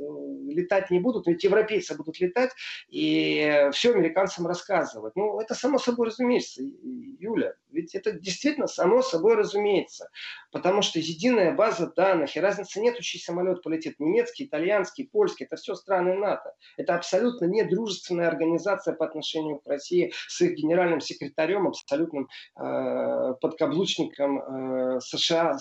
летать 0.53 0.91
не 0.91 0.99
будут, 0.99 1.25
но 1.25 1.31
ведь 1.31 1.43
европейцы 1.43 1.97
будут 1.97 2.19
летать, 2.19 2.51
и 2.87 3.67
все 3.71 3.93
американцам 3.93 4.45
рассказывать. 4.45 5.15
Ну, 5.15 5.39
это 5.39 5.55
само 5.55 5.79
собой 5.79 6.05
разумеется, 6.05 6.61
Юля. 6.61 7.55
Ведь 7.71 7.93
это 7.93 8.13
действительно 8.13 8.67
само 8.67 9.01
собой 9.01 9.35
разумеется. 9.35 10.09
Потому 10.51 10.81
что 10.81 10.99
единая 10.99 11.53
база 11.53 11.91
данных, 11.93 12.37
и 12.37 12.39
разницы 12.39 12.79
нет, 12.79 12.99
чей 12.99 13.19
самолет 13.19 13.63
полетит. 13.63 13.99
Немецкий, 13.99 14.45
итальянский, 14.45 15.09
польский, 15.11 15.45
это 15.45 15.57
все 15.57 15.75
страны 15.75 16.15
НАТО. 16.15 16.53
Это 16.77 16.95
абсолютно 16.95 17.45
не 17.45 17.63
дружественная 17.63 18.27
организация 18.27 18.93
по 18.93 19.05
отношению 19.05 19.59
к 19.59 19.67
России 19.67 20.13
с 20.27 20.39
их 20.41 20.53
генеральным 20.53 21.01
секретарем, 21.01 21.67
абсолютным 21.67 22.29
э, 22.59 23.33
подкаблучником 23.41 24.39
э, 24.39 24.99
США, 25.01 25.57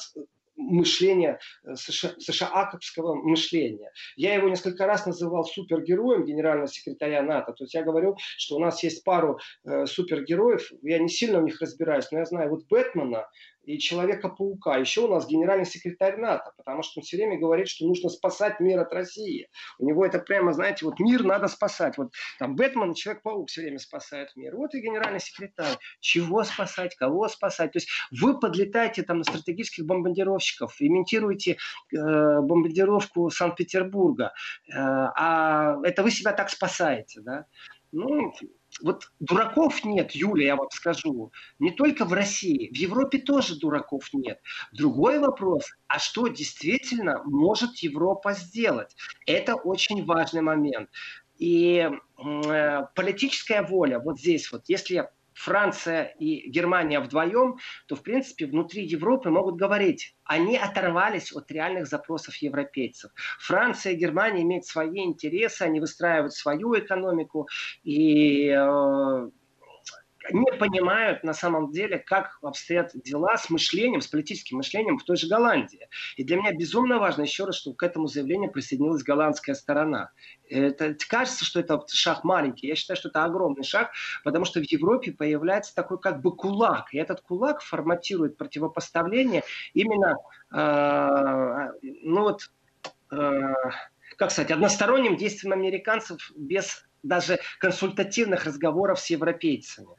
мышления, 0.57 1.39
э, 1.65 1.75
США, 1.75 2.15
США-аковского 2.19 3.15
мышления. 3.15 3.91
Я 4.17 4.35
его 4.35 4.49
несколько 4.49 4.87
раз 4.87 5.07
называл 5.07 5.45
супергероем 5.45 6.25
генерального 6.25 6.69
секретаря 6.69 7.23
НАТО. 7.23 7.53
То 7.53 7.65
есть 7.65 7.75
я 7.75 7.83
говорю, 7.83 8.17
что 8.19 8.57
у 8.57 8.61
нас 8.61 8.83
есть 8.83 9.05
пару 9.05 9.39
э, 9.65 9.87
супергероев, 9.87 10.71
я 10.83 10.99
не 10.99 11.09
сильно 11.09 11.41
в 11.41 11.45
них 11.45 11.61
разбираюсь, 11.61 12.11
но 12.11 12.19
я 12.19 12.25
знаю 12.25 12.51
вот 12.51 12.67
Бэтмена, 12.69 13.27
и 13.67 13.79
Человека-паука. 13.79 14.77
Еще 14.77 15.03
у 15.03 15.09
нас 15.09 15.27
генеральный 15.27 15.67
секретарь 15.67 16.17
НАТО, 16.17 16.53
потому 16.57 16.83
что 16.83 17.01
он 17.01 17.05
все 17.05 17.17
время 17.17 17.39
говорит, 17.39 17.69
что 17.69 17.87
нужно 17.87 18.09
спасать 18.09 18.61
мир 18.61 18.81
от 18.81 18.93
России. 18.93 19.49
У 19.79 19.87
него 19.87 20.05
это 20.05 20.19
прямо, 20.19 20.53
знаете, 20.53 20.85
вот 20.85 20.99
мир 21.01 21.25
надо 21.25 21.49
спасать. 21.49 21.99
Вот 21.99 22.13
там 22.39 22.57
Бэтмен 22.57 22.93
и 22.93 22.95
Человек-паук 22.95 23.49
все 23.49 23.63
время 23.63 23.79
спасают 23.79 24.35
мир. 24.37 24.57
Вот 24.57 24.75
и 24.75 24.81
генеральный 24.81 25.21
секретарь. 25.21 25.77
Чего 26.01 26.45
спасать, 26.45 26.95
кого 26.97 27.29
спасать? 27.29 27.73
То 27.73 27.79
есть 27.79 27.89
вы 28.11 28.39
подлетаете 28.39 29.03
там 29.03 29.19
на 29.19 29.25
стратегических 29.25 29.85
бомбардировщиков, 29.85 30.77
имитируете 30.81 31.53
э, 31.53 31.97
бомбардировку 31.97 33.31
Санкт-Петербурга, 33.31 34.33
э, 34.69 34.73
а 34.75 35.77
это 35.83 36.03
вы 36.03 36.11
себя 36.11 36.33
так 36.33 36.51
спасаете, 36.51 37.21
да? 37.21 37.47
Ну, 37.93 38.33
вот 38.83 39.11
дураков 39.21 39.85
нет, 39.85 40.13
Юля, 40.13 40.47
я 40.47 40.57
вам 40.57 40.69
скажу. 40.73 41.33
Не 41.59 41.71
только 41.71 42.05
в 42.05 42.13
России, 42.13 42.71
в 42.73 42.77
Европе 42.77 43.19
тоже 43.19 43.59
дураков 43.59 44.09
нет. 44.13 44.41
Другой 44.73 45.19
вопрос, 45.19 45.65
а 45.87 45.99
что 45.99 46.29
действительно 46.29 47.23
может 47.25 47.79
Европа 47.79 48.33
сделать? 48.33 48.97
Это 49.27 49.55
очень 49.55 50.05
важный 50.05 50.43
момент. 50.43 50.91
И 51.39 51.89
э, 51.89 52.81
политическая 52.95 53.63
воля 53.63 53.99
вот 53.99 54.19
здесь 54.19 54.51
вот, 54.53 54.63
если 54.69 55.09
Франция 55.35 56.15
и 56.19 56.49
Германия 56.49 57.01
вдвоем, 57.01 57.59
то, 57.87 57.97
в 57.97 58.03
принципе, 58.03 58.47
внутри 58.47 58.85
Европы 58.85 59.31
могут 59.31 59.57
говорить, 59.57 60.17
они 60.25 60.57
оторвались 60.57 61.33
от 61.33 61.51
реальных 61.51 61.87
запросов 61.87 62.37
европейцев. 62.37 63.11
Франция 63.41 63.93
и 63.93 63.97
Германия 63.97 64.43
имеют 64.43 64.65
свои 64.65 65.01
интересы, 65.01 65.63
они 65.63 65.81
выстраивают 65.81 66.33
свою 66.33 66.79
экономику, 66.79 67.49
и 67.83 68.49
э, 68.49 69.31
не 70.31 70.53
понимают 70.53 71.23
на 71.23 71.35
самом 71.35 71.71
деле, 71.71 71.99
как 71.99 72.39
обстоят 72.43 72.93
дела 72.95 73.37
с 73.37 73.51
мышлением, 73.51 74.01
с 74.01 74.07
политическим 74.07 74.59
мышлением 74.59 74.99
в 74.99 75.05
той 75.05 75.17
же 75.17 75.29
Голландии. 75.29 75.89
И 76.17 76.25
для 76.25 76.37
меня 76.37 76.53
безумно 76.53 76.99
важно 76.99 77.23
еще 77.23 77.45
раз, 77.45 77.57
что 77.57 77.73
к 77.75 77.83
этому 77.83 78.07
заявлению 78.07 78.51
присоединилась 78.51 79.03
голландская 79.03 79.55
сторона. 79.55 80.11
Это 80.49 80.97
кажется, 81.09 81.45
что 81.45 81.61
это 81.61 81.83
шаг 81.89 82.25
маленький. 82.25 82.67
Я 82.67 82.75
считаю, 82.75 82.97
что 82.97 83.09
это 83.09 83.25
огромный 83.25 83.65
шаг, 83.65 83.93
потому 84.23 84.45
что 84.45 84.61
в 84.61 84.65
Европе 84.65 85.13
появляется 85.13 85.75
такой 85.75 86.01
как 86.01 86.23
бы 86.23 86.35
кулак. 86.35 86.95
И 86.95 86.99
этот 86.99 87.21
кулак 87.21 87.61
форматирует 87.61 88.37
противопоставление 88.37 89.43
именно, 89.75 90.17
э, 90.53 91.73
ну 92.03 92.23
вот, 92.23 92.51
э, 93.11 93.41
как 94.17 94.31
сказать, 94.31 94.51
односторонним 94.51 95.17
действием 95.17 95.53
американцев 95.53 96.33
без 96.37 96.87
даже 97.05 97.39
консультативных 97.59 98.45
разговоров 98.47 98.99
с 98.99 99.11
европейцами. 99.11 99.97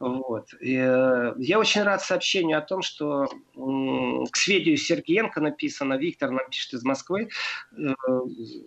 Вот. 0.00 0.48
И, 0.60 0.76
э, 0.76 1.34
я 1.38 1.58
очень 1.58 1.82
рад 1.82 2.02
сообщению 2.02 2.58
о 2.58 2.62
том, 2.62 2.82
что 2.82 3.26
к 3.54 4.36
сведению 4.36 4.78
Сергеенко 4.78 5.40
написано, 5.40 5.94
Виктор 5.94 6.30
нам 6.30 6.48
пишет 6.50 6.74
из 6.74 6.82
Москвы, 6.82 7.28
э, 7.72 7.94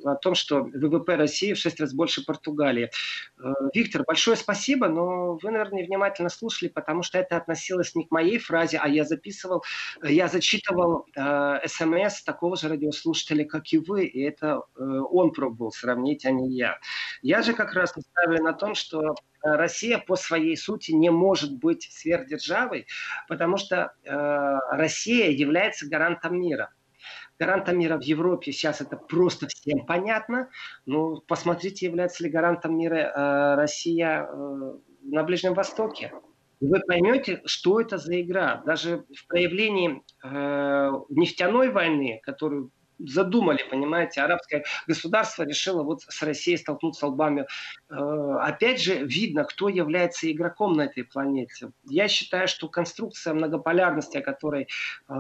о 0.06 0.16
том, 0.16 0.36
что 0.36 0.64
ВВП 0.64 1.16
России 1.16 1.54
в 1.54 1.58
6 1.58 1.80
раз 1.80 1.94
больше 1.94 2.24
Португалии. 2.26 2.92
Э, 3.40 3.54
Виктор, 3.74 4.04
большое 4.06 4.38
спасибо, 4.38 4.88
но 4.88 5.36
вы, 5.42 5.52
наверное, 5.52 5.86
внимательно 5.86 6.30
слушали, 6.30 6.70
потому 6.70 7.04
что 7.04 7.18
это 7.18 7.38
относилось 7.38 7.96
не 7.96 8.06
к 8.06 8.12
моей 8.12 8.38
фразе, 8.38 8.78
а 8.78 8.88
я 8.88 9.04
записывал, 9.04 9.64
я 10.04 10.28
зачитывал 10.28 11.06
смс 11.66 12.24
такого 12.24 12.56
же 12.56 12.70
радиослушателя, 12.70 13.46
как 13.46 13.72
и 13.74 13.78
вы, 13.80 14.06
и 14.06 14.22
это 14.22 14.62
он 14.78 15.32
пробовал 15.32 15.72
сравнить, 15.72 16.26
а 16.26 16.32
не 16.32 16.56
я. 16.56 16.78
Я 17.22 17.42
же 17.42 17.54
как 17.54 17.74
раз 17.80 17.96
настаивали 17.96 18.40
на 18.40 18.54
том, 18.54 18.76
что 18.76 19.02
э, 19.02 19.14
Россия 19.44 19.98
по 19.98 20.16
своей 20.16 20.56
сути 20.58 20.92
не 20.92 21.10
может 21.10 21.58
быть 21.58 21.90
сверхдержавой, 21.92 22.88
потому 23.28 23.58
что 23.58 23.94
э, 24.04 24.58
Россия 24.72 25.30
является 25.30 25.88
гарантом 25.88 26.40
мира. 26.40 26.74
Гарантом 27.40 27.80
мира 27.80 27.98
в 27.98 28.04
Европе 28.04 28.52
сейчас 28.52 28.82
это 28.82 28.98
просто 28.98 29.48
всем 29.48 29.86
понятно. 29.86 30.50
Но 30.86 31.12
ну, 31.12 31.22
посмотрите, 31.22 31.86
является 31.86 32.24
ли 32.24 32.30
гарантом 32.30 32.78
мира 32.78 32.98
э, 32.98 33.56
Россия 33.56 34.28
э, 34.30 34.74
на 35.04 35.24
Ближнем 35.24 35.54
Востоке. 35.54 36.14
вы 36.60 36.82
поймете, 36.82 37.42
что 37.46 37.80
это 37.80 37.98
за 37.98 38.20
игра. 38.22 38.62
Даже 38.66 39.06
в 39.16 39.28
проявлении 39.28 40.04
э, 40.24 40.92
нефтяной 41.10 41.70
войны, 41.70 42.20
которую 42.24 42.72
задумали, 43.00 43.60
понимаете, 43.70 44.22
арабское 44.22 44.64
государство 44.88 45.44
решило 45.44 45.84
вот 45.84 46.02
с 46.02 46.22
Россией 46.22 46.58
столкнуться 46.58 47.08
лбами. 47.08 47.46
Э, 47.90 48.38
опять 48.42 48.82
же, 48.82 49.06
видно, 49.06 49.44
кто 49.44 49.70
является 49.70 50.32
игроком 50.32 50.74
на 50.74 50.84
этой 50.84 51.04
планете. 51.04 51.72
Я 51.86 52.08
считаю, 52.08 52.48
что 52.48 52.68
конструкция 52.68 53.34
многополярности, 53.34 54.18
о 54.18 54.22
которой 54.22 54.64
э, 54.64 55.14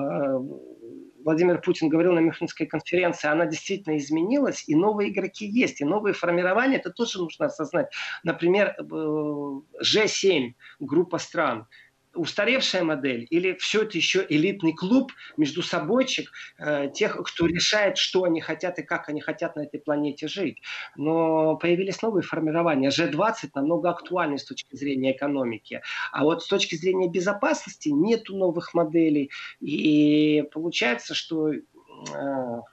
Владимир 1.23 1.61
Путин 1.61 1.89
говорил 1.89 2.13
на 2.13 2.19
Мюнхенской 2.19 2.65
конференции, 2.65 3.27
она 3.27 3.45
действительно 3.45 3.97
изменилась, 3.97 4.63
и 4.67 4.75
новые 4.75 5.11
игроки 5.11 5.45
есть, 5.45 5.81
и 5.81 5.85
новые 5.85 6.13
формирования, 6.13 6.77
это 6.77 6.91
тоже 6.91 7.19
нужно 7.19 7.47
осознать. 7.47 7.91
Например, 8.23 8.75
G7, 8.79 10.49
э, 10.49 10.53
группа 10.79 11.17
стран– 11.17 11.67
устаревшая 12.15 12.83
модель 12.83 13.27
или 13.29 13.53
все 13.55 13.83
это 13.83 13.97
еще 13.97 14.25
элитный 14.27 14.73
клуб 14.73 15.11
между 15.37 15.61
собойчик 15.61 16.31
э, 16.57 16.89
тех, 16.93 17.17
кто 17.23 17.45
решает, 17.45 17.97
что 17.97 18.23
они 18.23 18.41
хотят 18.41 18.79
и 18.79 18.83
как 18.83 19.09
они 19.09 19.21
хотят 19.21 19.55
на 19.55 19.61
этой 19.61 19.79
планете 19.79 20.27
жить. 20.27 20.61
Но 20.95 21.55
появились 21.57 22.01
новые 22.01 22.23
формирования. 22.23 22.89
G20 22.89 23.49
намного 23.55 23.89
актуальнее 23.89 24.39
с 24.39 24.45
точки 24.45 24.75
зрения 24.75 25.15
экономики. 25.15 25.81
А 26.11 26.23
вот 26.23 26.43
с 26.43 26.47
точки 26.47 26.75
зрения 26.75 27.09
безопасности 27.09 27.89
нету 27.89 28.35
новых 28.35 28.73
моделей. 28.73 29.31
И 29.59 30.43
получается, 30.51 31.13
что 31.13 31.51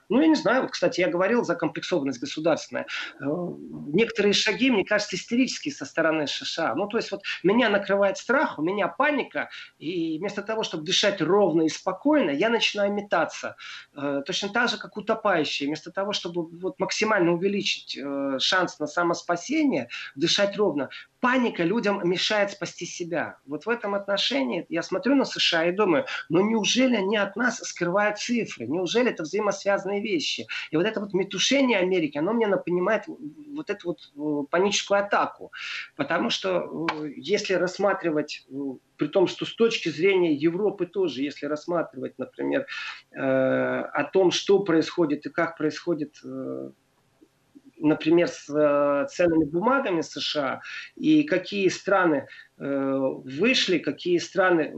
ну, 0.09 0.21
я 0.21 0.27
не 0.27 0.35
знаю, 0.35 0.63
вот, 0.63 0.71
кстати, 0.71 1.01
я 1.01 1.09
говорил 1.09 1.43
за 1.43 1.55
комплексованность 1.55 2.19
государственная. 2.19 2.87
Э, 3.19 3.25
некоторые 3.93 4.33
шаги, 4.33 4.71
мне 4.71 4.85
кажется, 4.85 5.15
истерические 5.15 5.73
со 5.73 5.85
стороны 5.85 6.27
США. 6.27 6.75
Ну, 6.75 6.87
то 6.87 6.97
есть 6.97 7.11
вот 7.11 7.21
меня 7.43 7.69
накрывает 7.69 8.17
страх, 8.17 8.59
у 8.59 8.61
меня 8.61 8.87
паника, 8.87 9.49
и 9.77 10.17
вместо 10.19 10.41
того, 10.41 10.63
чтобы 10.63 10.83
дышать 10.83 11.21
ровно 11.21 11.63
и 11.63 11.69
спокойно, 11.69 12.31
я 12.31 12.49
начинаю 12.49 12.93
метаться. 12.93 13.55
Э, 13.95 14.21
точно 14.25 14.49
так 14.49 14.69
же, 14.69 14.77
как 14.77 14.97
утопающие. 14.97 15.67
Вместо 15.67 15.91
того, 15.91 16.13
чтобы 16.13 16.47
вот 16.59 16.79
максимально 16.79 17.33
увеличить 17.33 17.99
шанс 18.39 18.79
на 18.79 18.87
самоспасение, 18.87 19.89
дышать 20.15 20.57
ровно, 20.57 20.89
паника 21.19 21.63
людям 21.63 22.01
мешает 22.07 22.51
спасти 22.51 22.85
себя. 22.85 23.37
Вот 23.45 23.65
в 23.65 23.69
этом 23.69 23.95
отношении 23.95 24.65
я 24.69 24.81
смотрю 24.81 25.15
на 25.15 25.25
США 25.25 25.65
и 25.65 25.71
думаю, 25.71 26.05
ну 26.29 26.41
неужели 26.41 26.95
они 26.95 27.17
от 27.17 27.35
нас 27.35 27.57
скрывают 27.57 28.19
цифры? 28.19 28.67
Неужели 28.67 29.09
это 29.11 29.23
взаимосвязанные 29.23 30.01
вещи? 30.01 30.47
И 30.71 30.77
вот 30.77 30.85
это 30.85 30.99
вот 30.99 31.13
метушение 31.13 31.79
Америки, 31.79 32.17
оно 32.17 32.33
мне 32.33 32.47
напоминает 32.47 33.05
вот 33.07 33.69
эту 33.69 33.87
вот 33.87 33.99
э, 34.15 34.45
паническую 34.49 34.99
атаку. 34.99 35.51
Потому 35.95 36.29
что 36.29 36.87
э, 37.01 37.11
если 37.15 37.53
рассматривать 37.53 38.45
э, 38.49 38.53
при 38.97 39.07
том, 39.07 39.27
что 39.27 39.45
с 39.45 39.55
точки 39.55 39.89
зрения 39.89 40.33
Европы 40.33 40.85
тоже, 40.85 41.21
если 41.21 41.45
рассматривать, 41.45 42.17
например, 42.17 42.65
о 43.11 44.03
том, 44.11 44.31
что 44.31 44.59
происходит 44.59 45.27
и 45.27 45.29
как 45.29 45.55
происходит 45.55 46.15
например, 47.79 48.27
с 48.27 48.49
э, 48.49 49.07
ценными 49.09 49.45
бумагами 49.45 50.01
США, 50.01 50.61
и 50.95 51.23
какие 51.23 51.67
страны 51.69 52.27
э, 52.57 52.99
вышли, 53.23 53.77
какие 53.77 54.17
страны 54.17 54.73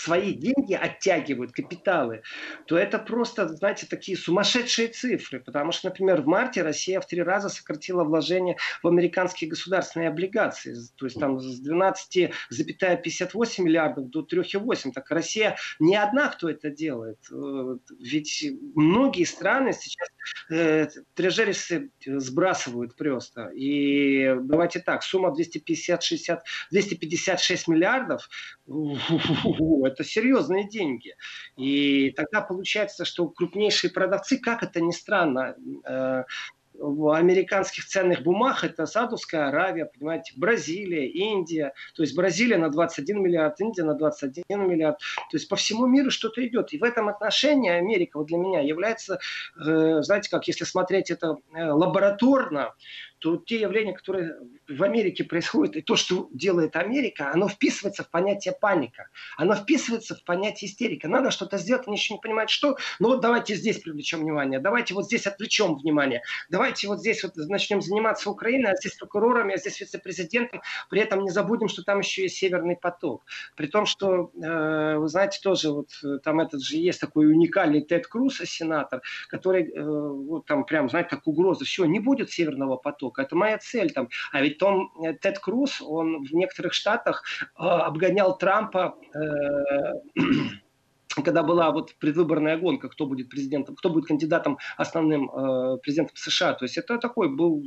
свои 0.00 0.32
деньги 0.32 0.74
оттягивают, 0.74 1.52
капиталы, 1.52 2.22
то 2.66 2.76
это 2.78 2.98
просто, 2.98 3.48
знаете, 3.48 3.86
такие 3.86 4.16
сумасшедшие 4.16 4.88
цифры. 4.88 5.40
Потому 5.40 5.72
что, 5.72 5.88
например, 5.88 6.22
в 6.22 6.26
марте 6.26 6.62
Россия 6.62 7.00
в 7.00 7.06
три 7.06 7.22
раза 7.22 7.48
сократила 7.48 8.04
вложения 8.04 8.56
в 8.82 8.88
американские 8.88 9.50
государственные 9.50 10.08
облигации. 10.08 10.74
То 10.96 11.06
есть 11.06 11.20
там 11.20 11.38
с 11.40 11.60
12,58 11.66 13.62
миллиардов 13.62 14.08
до 14.08 14.20
3,8. 14.20 14.92
Так 14.92 15.10
Россия 15.10 15.56
не 15.78 15.96
одна, 15.96 16.28
кто 16.28 16.48
это 16.48 16.70
делает. 16.70 17.18
Ведь 17.98 18.46
многие 18.74 19.24
страны 19.24 19.72
сейчас 19.72 20.08
э, 20.50 20.88
трежерисы 21.14 21.90
сбрасывают 22.06 22.96
просто. 22.96 23.48
И 23.54 24.34
давайте 24.40 24.80
так, 24.80 25.02
сумма 25.02 25.34
250, 25.34 26.02
60, 26.02 26.44
256 26.70 27.68
миллиардов, 27.68 28.28
это 29.90 30.04
серьезные 30.04 30.68
деньги. 30.68 31.14
И 31.56 32.10
тогда 32.16 32.40
получается, 32.40 33.04
что 33.04 33.28
крупнейшие 33.28 33.90
продавцы, 33.90 34.38
как 34.38 34.62
это 34.62 34.80
ни 34.80 34.92
странно, 34.92 35.56
э, 35.84 36.24
в 36.80 37.14
американских 37.14 37.84
ценных 37.84 38.22
бумаг 38.22 38.64
это 38.64 38.86
Саудовская 38.86 39.48
Аравия, 39.48 39.84
понимаете, 39.84 40.32
Бразилия, 40.36 41.08
Индия. 41.08 41.74
То 41.94 42.02
есть 42.02 42.16
Бразилия 42.16 42.56
на 42.56 42.70
21 42.70 43.22
миллиард, 43.22 43.60
Индия 43.60 43.82
на 43.82 43.94
21 43.94 44.68
миллиард. 44.68 44.98
То 44.98 45.36
есть 45.36 45.48
по 45.48 45.56
всему 45.56 45.86
миру 45.86 46.10
что-то 46.10 46.44
идет. 46.46 46.72
И 46.72 46.78
в 46.78 46.82
этом 46.82 47.08
отношении 47.08 47.70
Америка 47.70 48.18
вот 48.18 48.28
для 48.28 48.38
меня 48.38 48.60
является, 48.60 49.20
э, 49.56 50.02
знаете 50.02 50.30
как, 50.30 50.48
если 50.48 50.64
смотреть 50.64 51.10
это 51.10 51.36
э, 51.54 51.70
лабораторно, 51.70 52.74
то 53.20 53.36
те 53.36 53.60
явления, 53.60 53.92
которые 53.92 54.36
в 54.66 54.82
Америке 54.82 55.24
происходят, 55.24 55.76
и 55.76 55.82
то, 55.82 55.94
что 55.94 56.28
делает 56.32 56.74
Америка, 56.74 57.30
оно 57.32 57.48
вписывается 57.48 58.02
в 58.02 58.10
понятие 58.10 58.54
паника. 58.58 59.08
Оно 59.36 59.54
вписывается 59.54 60.14
в 60.14 60.24
понятие 60.24 60.70
истерика. 60.70 61.06
Надо 61.06 61.30
что-то 61.30 61.58
сделать, 61.58 61.86
они 61.86 61.96
еще 61.96 62.14
не 62.14 62.20
понимают, 62.20 62.50
что. 62.50 62.78
Ну 62.98 63.08
вот 63.08 63.20
давайте 63.20 63.54
здесь 63.54 63.78
привлечем 63.78 64.20
внимание, 64.20 64.58
давайте 64.58 64.94
вот 64.94 65.04
здесь 65.04 65.26
отвлечем 65.26 65.76
внимание, 65.76 66.22
давайте 66.48 66.88
вот 66.88 67.00
здесь 67.00 67.22
вот 67.22 67.36
начнем 67.36 67.82
заниматься 67.82 68.30
Украиной, 68.30 68.72
а 68.72 68.76
здесь 68.76 68.94
прокурорами, 68.94 69.54
а 69.54 69.58
здесь 69.58 69.80
вице-президентом. 69.80 70.62
При 70.88 71.02
этом 71.02 71.22
не 71.22 71.30
забудем, 71.30 71.68
что 71.68 71.82
там 71.82 71.98
еще 71.98 72.22
есть 72.22 72.36
Северный 72.36 72.76
поток. 72.76 73.24
При 73.54 73.66
том, 73.66 73.84
что, 73.84 74.30
э, 74.42 74.96
вы 74.96 75.08
знаете, 75.08 75.40
тоже 75.42 75.70
вот 75.70 75.90
э, 76.02 76.18
там 76.24 76.40
этот 76.40 76.62
же 76.62 76.76
есть 76.76 77.00
такой 77.00 77.26
уникальный 77.30 77.82
Тед 77.82 78.06
Круз, 78.06 78.38
сенатор, 78.38 79.02
который 79.28 79.70
э, 79.70 79.82
вот 79.82 80.46
там 80.46 80.64
прям, 80.64 80.88
знаете, 80.88 81.10
как 81.10 81.26
угроза, 81.26 81.66
все, 81.66 81.84
не 81.84 82.00
будет 82.00 82.30
Северного 82.30 82.76
потока 82.76 83.09
штука. 83.10 83.22
Это 83.22 83.36
моя 83.36 83.58
цель 83.58 83.92
там. 83.92 84.08
А 84.32 84.40
ведь 84.40 84.58
Том 84.58 84.92
э, 85.04 85.14
Тед 85.14 85.38
Круз, 85.38 85.82
он 85.82 86.24
в 86.24 86.32
некоторых 86.32 86.72
штатах 86.72 87.24
э, 87.40 87.62
обгонял 87.62 88.38
Трампа 88.38 88.94
э, 89.14 90.20
когда 91.24 91.42
была 91.42 91.70
вот 91.70 91.96
предвыборная 91.98 92.56
гонка, 92.56 92.88
кто 92.88 93.06
будет 93.06 93.28
президентом, 93.28 93.74
кто 93.74 93.90
будет 93.90 94.06
кандидатом 94.06 94.58
основным 94.76 95.30
э, 95.30 95.78
президентом 95.78 96.16
США. 96.16 96.54
То 96.54 96.64
есть 96.64 96.78
это 96.78 96.98
такой 96.98 97.28
был 97.28 97.62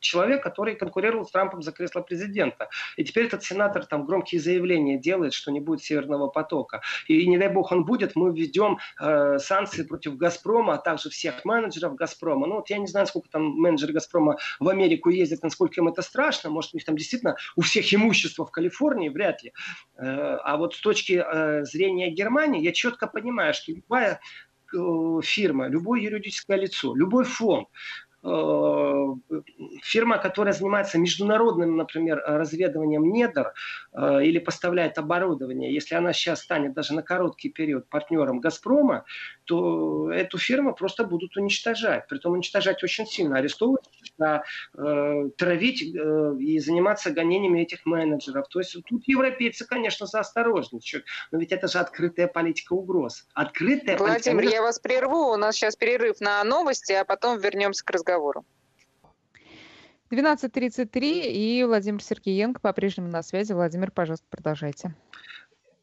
человек, 0.00 0.42
который 0.42 0.76
конкурировал 0.76 1.26
с 1.26 1.30
Трампом 1.30 1.62
за 1.62 1.72
кресло 1.72 2.00
президента. 2.00 2.68
И 2.96 3.04
теперь 3.04 3.26
этот 3.26 3.42
сенатор 3.42 3.84
там 3.84 4.06
громкие 4.06 4.40
заявления 4.40 4.98
делает, 4.98 5.32
что 5.32 5.50
не 5.50 5.60
будет 5.60 5.82
Северного 5.82 6.28
потока. 6.28 6.82
И 7.06 7.26
не 7.26 7.38
дай 7.38 7.48
бог 7.48 7.72
он 7.72 7.84
будет, 7.84 8.16
мы 8.16 8.32
введем 8.32 8.78
э, 9.00 9.38
санкции 9.38 9.82
против 9.82 10.16
Газпрома, 10.16 10.74
а 10.74 10.78
также 10.78 11.10
всех 11.10 11.44
менеджеров 11.44 11.94
Газпрома. 11.94 12.46
Ну 12.46 12.56
вот 12.56 12.70
я 12.70 12.78
не 12.78 12.86
знаю, 12.86 13.06
сколько 13.06 13.28
там 13.28 13.44
менеджеры 13.44 13.92
Газпрома 13.92 14.36
в 14.60 14.68
Америку 14.68 15.10
ездят, 15.10 15.42
насколько 15.42 15.80
им 15.80 15.88
это 15.88 16.02
страшно. 16.02 16.50
Может, 16.50 16.74
у 16.74 16.76
них 16.76 16.84
там 16.84 16.96
действительно 16.96 17.36
у 17.56 17.62
всех 17.62 17.92
имущество 17.92 18.46
в 18.46 18.50
Калифорнии, 18.50 19.08
вряд 19.08 19.42
ли. 19.42 19.52
Э, 19.96 20.36
а 20.42 20.56
вот 20.56 20.74
с 20.74 20.80
точки 20.80 21.22
э, 21.24 21.64
зрения 21.64 22.10
Германии, 22.10 22.62
я 22.62 22.72
четко 22.72 23.06
понимаю, 23.06 23.54
что 23.54 23.72
любая 23.72 24.20
э, 24.74 25.20
фирма, 25.22 25.68
любое 25.68 26.00
юридическое 26.00 26.56
лицо, 26.56 26.94
любой 26.94 27.24
фонд, 27.24 27.68
фирма, 29.82 30.18
которая 30.18 30.52
занимается 30.52 30.98
международным, 30.98 31.76
например, 31.76 32.22
разведыванием 32.26 33.04
недр 33.12 33.52
э, 33.92 34.24
или 34.24 34.38
поставляет 34.38 34.98
оборудование, 34.98 35.72
если 35.72 35.94
она 35.94 36.12
сейчас 36.12 36.42
станет 36.42 36.74
даже 36.74 36.94
на 36.94 37.02
короткий 37.02 37.50
период 37.50 37.88
партнером 37.88 38.40
«Газпрома», 38.40 39.04
то 39.46 40.10
эту 40.12 40.38
фирму 40.38 40.74
просто 40.74 41.04
будут 41.04 41.36
уничтожать. 41.36 42.06
Притом 42.08 42.32
уничтожать 42.32 42.82
очень 42.82 43.06
сильно, 43.06 43.38
арестовывать, 43.38 43.84
э, 44.18 45.30
травить 45.36 45.82
и 45.82 46.58
заниматься 46.58 47.10
гонениями 47.10 47.60
этих 47.60 47.86
менеджеров. 47.86 48.48
То 48.48 48.60
есть 48.60 48.76
тут 48.84 49.06
европейцы, 49.06 49.66
конечно, 49.66 50.06
заосторожничают. 50.06 51.04
Но 51.32 51.38
ведь 51.38 51.52
это 51.52 51.68
же 51.68 51.78
открытая 51.78 52.26
политика 52.26 52.72
угроз. 52.72 53.26
Открытая 53.34 53.96
Владимир, 53.96 54.36
политика... 54.36 54.56
я 54.56 54.62
вас 54.62 54.78
прерву. 54.78 55.32
У 55.32 55.36
нас 55.36 55.56
сейчас 55.56 55.76
перерыв 55.76 56.20
на 56.20 56.42
новости, 56.44 56.92
а 56.92 57.04
потом 57.04 57.38
вернемся 57.38 57.84
к 57.84 57.90
разговору 57.90 58.16
разговору. 58.16 58.44
12.33 60.10 61.22
и 61.32 61.64
Владимир 61.64 62.02
Сергеенко 62.02 62.60
по-прежнему 62.60 63.08
на 63.08 63.22
связи. 63.22 63.52
Владимир, 63.52 63.90
пожалуйста, 63.90 64.26
продолжайте 64.30 64.94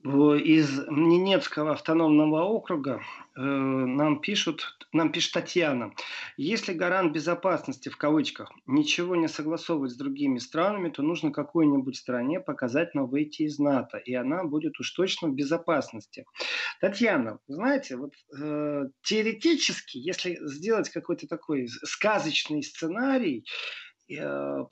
из 0.03 0.79
Ненецкого 0.89 1.71
автономного 1.71 2.43
округа 2.43 3.01
э, 3.35 3.41
нам 3.41 4.19
пишут, 4.19 4.77
нам 4.91 5.13
пишет 5.13 5.33
Татьяна, 5.33 5.93
если 6.35 6.73
гарант 6.73 7.13
безопасности 7.13 7.87
в 7.87 7.97
кавычках 7.97 8.51
ничего 8.65 9.15
не 9.15 9.29
согласовывать 9.29 9.91
с 9.91 9.95
другими 9.95 10.39
странами, 10.39 10.89
то 10.89 11.03
нужно 11.03 11.31
какой-нибудь 11.31 11.95
стране 11.95 12.41
показательно 12.41 13.05
выйти 13.05 13.43
из 13.43 13.59
НАТО, 13.59 13.97
и 13.97 14.13
она 14.13 14.43
будет 14.43 14.77
уж 14.79 14.91
точно 14.91 15.29
в 15.29 15.35
безопасности. 15.35 16.25
Татьяна, 16.81 17.39
знаете, 17.47 17.95
вот 17.95 18.13
э, 18.37 18.89
теоретически, 19.03 19.97
если 19.97 20.37
сделать 20.47 20.89
какой-то 20.89 21.27
такой 21.27 21.69
сказочный 21.69 22.61
сценарий, 22.61 23.45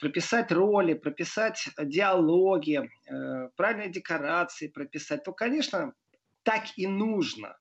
прописать 0.00 0.52
роли, 0.52 0.94
прописать 0.94 1.68
диалоги, 1.78 2.88
э, 3.10 3.48
правильные 3.56 3.90
декорации 3.90 4.68
прописать, 4.68 5.24
то, 5.24 5.32
конечно, 5.32 5.94
так 6.42 6.64
и 6.76 6.86
нужно. 6.86 7.56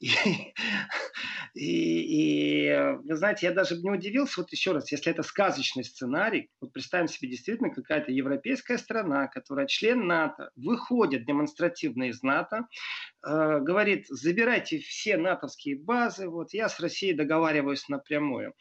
И, 0.00 0.10
и, 1.54 2.68
и 2.68 2.96
вы 3.04 3.16
знаете, 3.16 3.46
я 3.46 3.52
даже 3.52 3.76
не 3.78 3.90
удивился, 3.90 4.42
вот 4.42 4.52
еще 4.52 4.72
раз, 4.72 4.92
если 4.92 5.10
это 5.10 5.22
сказочный 5.22 5.84
сценарий, 5.84 6.50
вот 6.60 6.70
представим 6.74 7.08
себе 7.08 7.30
действительно 7.30 7.70
какая-то 7.70 8.12
европейская 8.12 8.76
страна, 8.76 9.26
которая 9.28 9.66
член 9.66 10.06
НАТО, 10.06 10.50
выходит 10.54 11.24
демонстративно 11.24 12.10
из 12.10 12.22
НАТО, 12.22 12.66
э, 13.26 13.60
говорит, 13.60 14.06
забирайте 14.08 14.80
все 14.80 15.16
натовские 15.16 15.78
базы, 15.78 16.28
вот 16.28 16.52
я 16.52 16.68
с 16.68 16.78
Россией 16.78 17.14
договариваюсь 17.14 17.88
напрямую. 17.88 18.52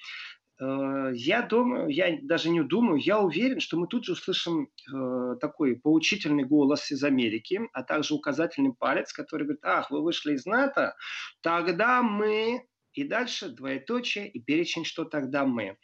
Э, 0.59 1.11
я 1.13 1.41
думаю, 1.41 1.89
я 1.89 2.17
даже 2.21 2.49
не 2.49 2.63
думаю, 2.63 2.99
я 2.99 3.19
уверен, 3.19 3.59
что 3.59 3.77
мы 3.77 3.87
тут 3.87 4.05
же 4.05 4.13
услышим 4.13 4.69
э, 4.93 5.35
такой 5.39 5.75
поучительный 5.75 6.45
голос 6.45 6.91
из 6.91 7.03
Америки, 7.03 7.61
а 7.73 7.83
также 7.83 8.13
указательный 8.13 8.73
палец, 8.73 9.11
который 9.11 9.43
говорит, 9.43 9.63
ах, 9.63 9.91
вы 9.91 10.01
вышли 10.01 10.33
из 10.33 10.45
НАТО, 10.45 10.95
тогда 11.41 12.01
мы 12.01 12.65
и 12.93 13.03
дальше 13.03 13.49
двоеточие 13.49 14.29
и 14.29 14.39
перечень, 14.39 14.85
что 14.85 15.03
тогда 15.03 15.45
мы. 15.45 15.77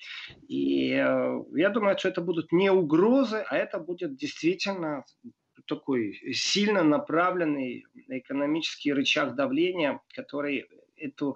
И 0.48 0.94
э, 0.94 1.44
я 1.56 1.70
думаю, 1.70 1.98
что 1.98 2.08
это 2.08 2.22
будут 2.22 2.52
не 2.54 2.72
угрозы, 2.72 3.44
а 3.50 3.58
это 3.58 3.80
будет 3.80 4.16
действительно 4.16 5.04
такой 5.68 6.20
сильно 6.34 6.84
направленный 6.84 7.86
экономический 8.08 8.94
рычаг 8.94 9.36
давления, 9.36 10.02
который 10.16 10.66
эту 10.96 11.36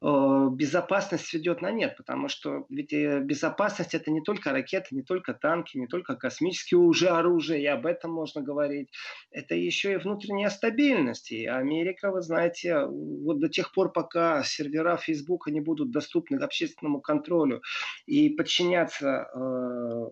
безопасность 0.00 1.32
ведет 1.34 1.60
на 1.60 1.72
нет, 1.72 1.96
потому 1.96 2.28
что 2.28 2.66
ведь 2.68 2.92
э, 2.92 3.20
безопасность 3.20 3.94
это 3.94 4.10
не 4.12 4.20
только 4.20 4.52
ракеты, 4.52 4.94
не 4.94 5.02
только 5.02 5.34
танки, 5.34 5.76
не 5.76 5.88
только 5.88 6.14
космические 6.14 6.78
уже 6.78 7.08
оружия, 7.08 7.58
и 7.58 7.66
об 7.66 7.84
этом 7.84 8.12
можно 8.12 8.40
говорить. 8.40 8.90
Это 9.30 9.56
еще 9.56 9.94
и 9.94 9.96
внутренняя 9.96 10.50
стабильность. 10.50 11.32
И 11.32 11.46
Америка, 11.46 12.12
вы 12.12 12.22
знаете, 12.22 12.86
вот 12.86 13.40
до 13.40 13.48
тех 13.48 13.72
пор, 13.72 13.92
пока 13.92 14.44
сервера 14.44 14.96
Фейсбука 14.96 15.50
не 15.50 15.60
будут 15.60 15.90
доступны 15.90 16.36
общественному 16.36 17.00
контролю 17.00 17.62
и 18.06 18.28
подчиняться 18.28 19.28
э, 19.34 20.10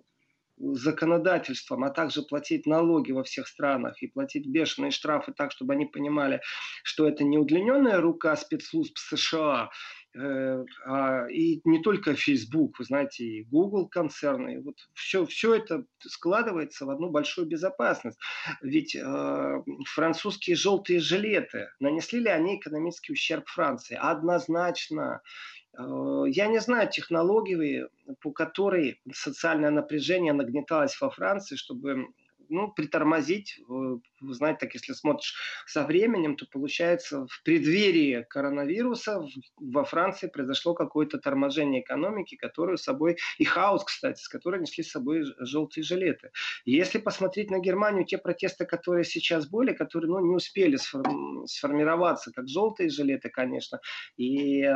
законодательством, 0.59 1.85
а 1.85 1.91
также 1.91 2.23
платить 2.23 2.67
налоги 2.67 3.13
во 3.13 3.23
всех 3.23 3.47
странах 3.47 4.03
и 4.03 4.09
платить 4.09 4.47
бешеные 4.47 4.91
штрафы 4.91 5.33
так, 5.33 5.53
чтобы 5.53 5.75
они 5.75 5.87
понимали, 5.87 6.41
что 6.83 7.07
это 7.07 7.25
не 7.25 7.39
удлиненная 7.39 8.01
рука 8.01 8.37
спецслужб 8.37 8.97
США, 8.97 9.71
э, 10.15 10.65
а, 10.87 11.27
и 11.27 11.61
не 11.65 11.83
только 11.83 12.15
Facebook, 12.15 12.79
вы 12.79 12.85
знаете, 12.85 13.25
и 13.25 13.45
Google 13.45 13.89
концерны, 13.89 14.63
вот 14.63 14.77
все, 14.95 15.27
все 15.27 15.55
это 15.55 15.85
складывается 16.01 16.87
в 16.87 16.91
одну 16.91 17.11
большую 17.11 17.47
безопасность. 17.47 18.19
Ведь 18.63 18.97
э, 18.97 19.63
французские 19.87 20.57
желтые 20.57 21.01
жилеты, 21.01 21.69
нанесли 21.81 22.21
ли 22.21 22.29
они 22.29 22.57
экономический 22.57 23.13
ущерб 23.13 23.47
Франции? 23.47 23.99
Однозначно. 24.01 25.21
Э, 25.79 26.25
я 26.29 26.47
не 26.47 26.61
знаю 26.61 26.91
технологии, 26.91 27.87
по 28.21 28.33
которой 28.33 29.01
социальное 29.13 29.71
напряжение 29.71 30.33
нагнеталось 30.33 31.01
во 31.01 31.11
Франции, 31.11 31.57
чтобы 31.57 32.09
ну, 32.49 32.73
притормозить 32.73 33.61
знаете, 34.21 34.61
так 34.61 34.75
если 34.75 34.93
смотришь 34.93 35.35
со 35.67 35.85
временем, 35.85 36.37
то 36.37 36.47
получается 36.47 37.27
в 37.27 37.43
преддверии 37.43 38.27
коронавируса 38.29 39.27
во 39.57 39.85
Франции 39.85 40.29
произошло 40.29 40.75
какое-то 40.75 41.19
торможение 41.19 41.83
экономики, 41.83 42.37
которую 42.37 42.79
собой, 42.79 43.17
и 43.39 43.45
хаос, 43.45 43.85
кстати, 43.85 44.21
с 44.21 44.29
которой 44.29 44.61
несли 44.61 44.85
с 44.85 44.91
собой 44.91 45.25
желтые 45.39 45.85
жилеты. 45.85 46.31
Если 46.65 46.99
посмотреть 46.99 47.51
на 47.51 47.59
Германию, 47.59 48.05
те 48.05 48.19
протесты, 48.19 48.67
которые 48.67 49.05
сейчас 49.05 49.49
были, 49.49 49.73
которые 49.73 50.11
ну, 50.11 50.21
не 50.21 50.35
успели 50.35 50.77
сформироваться, 50.77 52.33
как 52.33 52.49
желтые 52.49 52.89
жилеты, 52.91 53.29
конечно, 53.29 53.81
и, 54.17 54.63
э, 54.63 54.73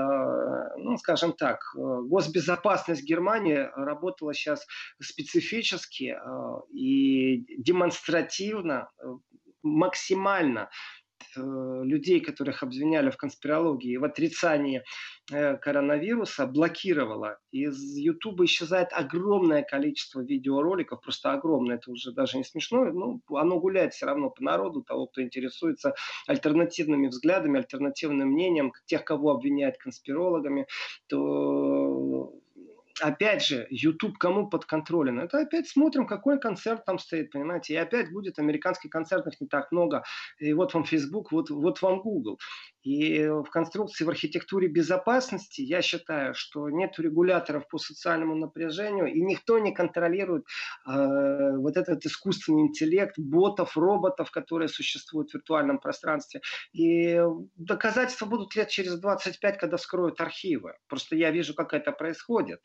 ну, 0.77 0.97
скажем 0.99 1.33
так, 1.33 1.61
э, 1.77 1.79
госбезопасность 1.79 3.05
Германии 3.05 3.69
работала 3.75 4.35
сейчас 4.35 4.67
специфически 5.01 6.17
э, 6.17 6.77
и 6.77 7.45
демонстративно 7.59 8.91
максимально 9.63 10.71
э, 11.37 11.41
людей, 11.85 12.21
которых 12.21 12.63
обвиняли 12.63 13.11
в 13.11 13.17
конспирологии, 13.17 13.97
в 13.97 14.05
отрицании 14.05 14.83
э, 15.33 15.57
коронавируса, 15.57 16.47
блокировала. 16.47 17.39
Из 17.53 17.97
Ютуба 17.97 18.45
исчезает 18.45 18.89
огромное 18.93 19.63
количество 19.63 20.21
видеороликов, 20.21 21.01
просто 21.01 21.33
огромное, 21.33 21.77
это 21.77 21.91
уже 21.91 22.13
даже 22.13 22.39
не 22.39 22.45
смешно, 22.45 22.85
ну, 22.87 23.21
оно 23.37 23.61
гуляет 23.61 23.95
все 23.95 24.07
равно 24.07 24.31
по 24.31 24.43
народу, 24.43 24.83
того, 24.83 25.07
кто 25.07 25.23
интересуется 25.23 25.95
альтернативными 26.27 27.09
взглядами, 27.09 27.59
альтернативным 27.59 28.29
мнением, 28.29 28.73
тех, 28.87 29.05
кого 29.05 29.31
обвиняют 29.31 29.77
конспирологами, 29.79 30.67
то 31.09 31.80
опять 33.01 33.45
же, 33.45 33.67
YouTube 33.71 34.19
кому 34.19 34.49
подконтролен? 34.49 35.21
Это 35.21 35.39
опять 35.39 35.69
смотрим, 35.69 36.07
какой 36.07 36.39
концерт 36.39 36.85
там 36.85 36.99
стоит, 36.99 37.31
понимаете? 37.31 37.75
И 37.75 37.77
опять 37.77 38.13
будет 38.13 38.39
американских 38.39 38.91
концертов 38.91 39.35
не 39.41 39.47
так 39.47 39.73
много. 39.73 40.05
И 40.39 40.53
вот 40.53 40.75
вам 40.75 40.85
Facebook, 40.85 41.33
вот, 41.33 41.51
вот 41.51 41.83
вам 41.83 42.01
Google. 42.01 42.39
И 42.83 43.27
в 43.29 43.45
конструкции, 43.51 44.05
в 44.05 44.09
архитектуре 44.09 44.69
безопасности 44.69 45.61
я 45.61 45.83
считаю, 45.83 46.35
что 46.35 46.71
нет 46.71 46.99
регуляторов 46.99 47.69
по 47.69 47.79
социальному 47.79 48.35
напряжению, 48.37 49.07
и 49.13 49.21
никто 49.21 49.59
не 49.59 49.73
контролирует 49.73 50.45
э, 50.87 51.57
вот 51.57 51.77
этот 51.77 52.07
искусственный 52.07 52.63
интеллект, 52.63 53.19
ботов, 53.19 53.77
роботов, 53.77 54.31
которые 54.31 54.69
существуют 54.69 55.31
в 55.31 55.35
виртуальном 55.35 55.79
пространстве. 55.79 56.41
И 56.73 57.21
доказательства 57.57 58.27
будут 58.27 58.57
лет 58.57 58.69
через 58.69 58.99
25, 58.99 59.59
когда 59.59 59.77
вскроют 59.77 60.21
архивы. 60.21 60.75
Просто 60.89 61.17
я 61.17 61.31
вижу, 61.31 61.55
как 61.55 61.75
это 61.75 61.93
происходит. 61.93 62.61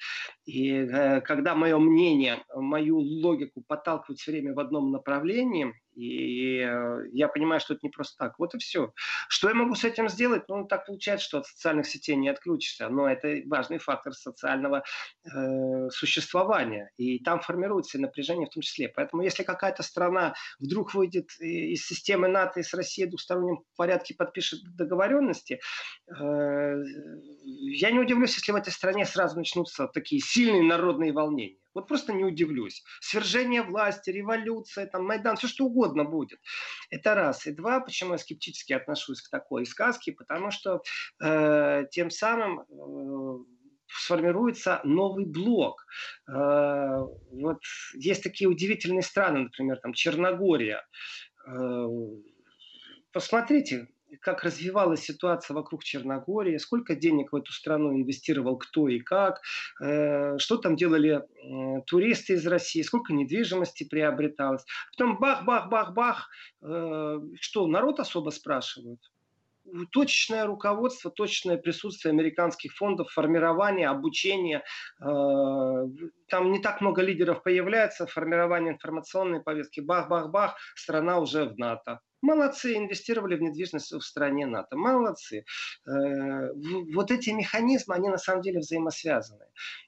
И 0.45 0.71
э, 0.71 1.21
когда 1.21 1.55
мое 1.55 1.77
мнение, 1.77 2.43
мою 2.53 2.99
логику 2.99 3.63
подталкивают 3.67 4.19
все 4.19 4.31
время 4.31 4.53
в 4.53 4.59
одном 4.59 4.91
направлении, 4.91 5.73
и 5.95 6.59
э, 6.59 7.07
я 7.13 7.27
понимаю, 7.27 7.59
что 7.59 7.73
это 7.73 7.81
не 7.83 7.89
просто 7.89 8.17
так. 8.17 8.37
Вот 8.37 8.53
и 8.53 8.59
все. 8.59 8.93
Что 9.29 9.49
я 9.49 9.55
могу 9.55 9.75
с 9.75 9.83
этим 9.83 10.09
сделать? 10.09 10.43
Ну, 10.49 10.65
так 10.65 10.85
получается, 10.85 11.25
что 11.25 11.37
от 11.39 11.47
социальных 11.47 11.87
сетей 11.87 12.15
не 12.15 12.29
отключишься. 12.29 12.89
Но 12.89 13.07
это 13.09 13.41
важный 13.45 13.77
фактор 13.77 14.13
социального 14.13 14.83
э, 15.23 15.89
существования. 15.89 16.91
И 16.97 17.19
там 17.19 17.39
формируется 17.39 17.99
напряжение 17.99 18.47
в 18.47 18.53
том 18.53 18.61
числе. 18.61 18.89
Поэтому 18.89 19.23
если 19.23 19.43
какая-то 19.43 19.83
страна 19.83 20.35
вдруг 20.59 20.93
выйдет 20.93 21.29
из 21.39 21.85
системы 21.85 22.27
НАТО 22.27 22.59
и 22.59 22.63
с 22.63 22.73
Россией 22.73 23.07
в 23.07 23.11
двустороннем 23.11 23.63
порядке 23.77 24.13
подпишет 24.15 24.59
договоренности, 24.75 25.59
э, 26.09 26.75
я 27.43 27.91
не 27.91 27.99
удивлюсь, 27.99 28.35
если 28.35 28.51
в 28.51 28.55
этой 28.55 28.71
стране 28.73 29.05
сразу 29.05 29.37
начнутся 29.37 29.87
такие 29.87 30.21
сильные 30.21 30.63
народные 30.63 31.13
волнения. 31.13 31.57
Вот 31.75 31.87
просто 31.87 32.13
не 32.13 32.23
удивлюсь. 32.23 32.83
Свержение 33.01 33.61
власти, 33.61 34.09
революция, 34.09 34.87
там, 34.87 35.05
Майдан, 35.05 35.35
все 35.35 35.47
что 35.47 35.65
угодно 35.65 36.05
будет. 36.05 36.39
Это 36.89 37.13
раз. 37.13 37.45
И 37.45 37.51
два, 37.51 37.81
почему 37.81 38.13
я 38.13 38.17
скептически 38.17 38.73
отношусь 38.73 39.21
к 39.21 39.29
такой 39.29 39.65
сказке, 39.65 40.13
потому 40.13 40.51
что 40.51 40.81
э, 41.21 41.83
тем 41.91 42.09
самым 42.09 42.61
э, 42.61 43.45
сформируется 43.87 44.79
новый 44.85 45.25
блок. 45.25 45.85
Э, 46.27 47.01
вот 47.31 47.59
есть 47.93 48.23
такие 48.23 48.49
удивительные 48.49 49.03
страны, 49.03 49.39
например, 49.39 49.77
там 49.77 49.93
Черногория. 49.93 50.85
Э, 51.45 51.87
посмотрите, 53.11 53.89
как 54.21 54.43
развивалась 54.43 55.01
ситуация 55.01 55.55
вокруг 55.55 55.83
Черногории, 55.83 56.57
сколько 56.57 56.95
денег 56.95 57.31
в 57.31 57.35
эту 57.35 57.51
страну 57.51 57.93
инвестировал 57.93 58.57
кто 58.57 58.87
и 58.87 58.99
как, 58.99 59.41
э, 59.81 60.37
что 60.37 60.57
там 60.57 60.75
делали 60.75 61.21
э, 61.21 61.81
туристы 61.85 62.33
из 62.33 62.45
России, 62.47 62.81
сколько 62.81 63.13
недвижимости 63.13 63.83
приобреталось. 63.83 64.65
Потом 64.91 65.17
бах-бах-бах-бах, 65.17 66.29
э, 66.61 67.19
что 67.39 67.67
народ 67.67 67.99
особо 67.99 68.29
спрашивают? 68.29 68.99
точечное 69.91 70.45
руководство, 70.45 71.09
точечное 71.09 71.57
присутствие 71.57 72.11
американских 72.11 72.73
фондов, 72.73 73.09
формирование, 73.11 73.87
обучение. 73.87 74.63
Там 74.99 76.51
не 76.51 76.59
так 76.61 76.81
много 76.81 77.01
лидеров 77.01 77.41
появляется, 77.41 78.05
формирование 78.05 78.73
информационной 78.73 79.41
повестки. 79.41 79.79
Бах-бах-бах, 79.79 80.55
страна 80.75 81.19
уже 81.19 81.45
в 81.45 81.57
НАТО. 81.57 81.99
Молодцы, 82.21 82.75
инвестировали 82.75 83.35
в 83.35 83.41
недвижимость 83.41 83.91
в 83.91 84.01
стране 84.01 84.45
НАТО. 84.45 84.77
Молодцы. 84.77 85.45
Э, 85.87 86.51
вот 86.93 87.11
эти 87.11 87.29
механизмы, 87.29 87.95
они 87.95 88.09
на 88.09 88.17
самом 88.17 88.41
деле 88.41 88.59
взаимосвязаны. 88.59 89.45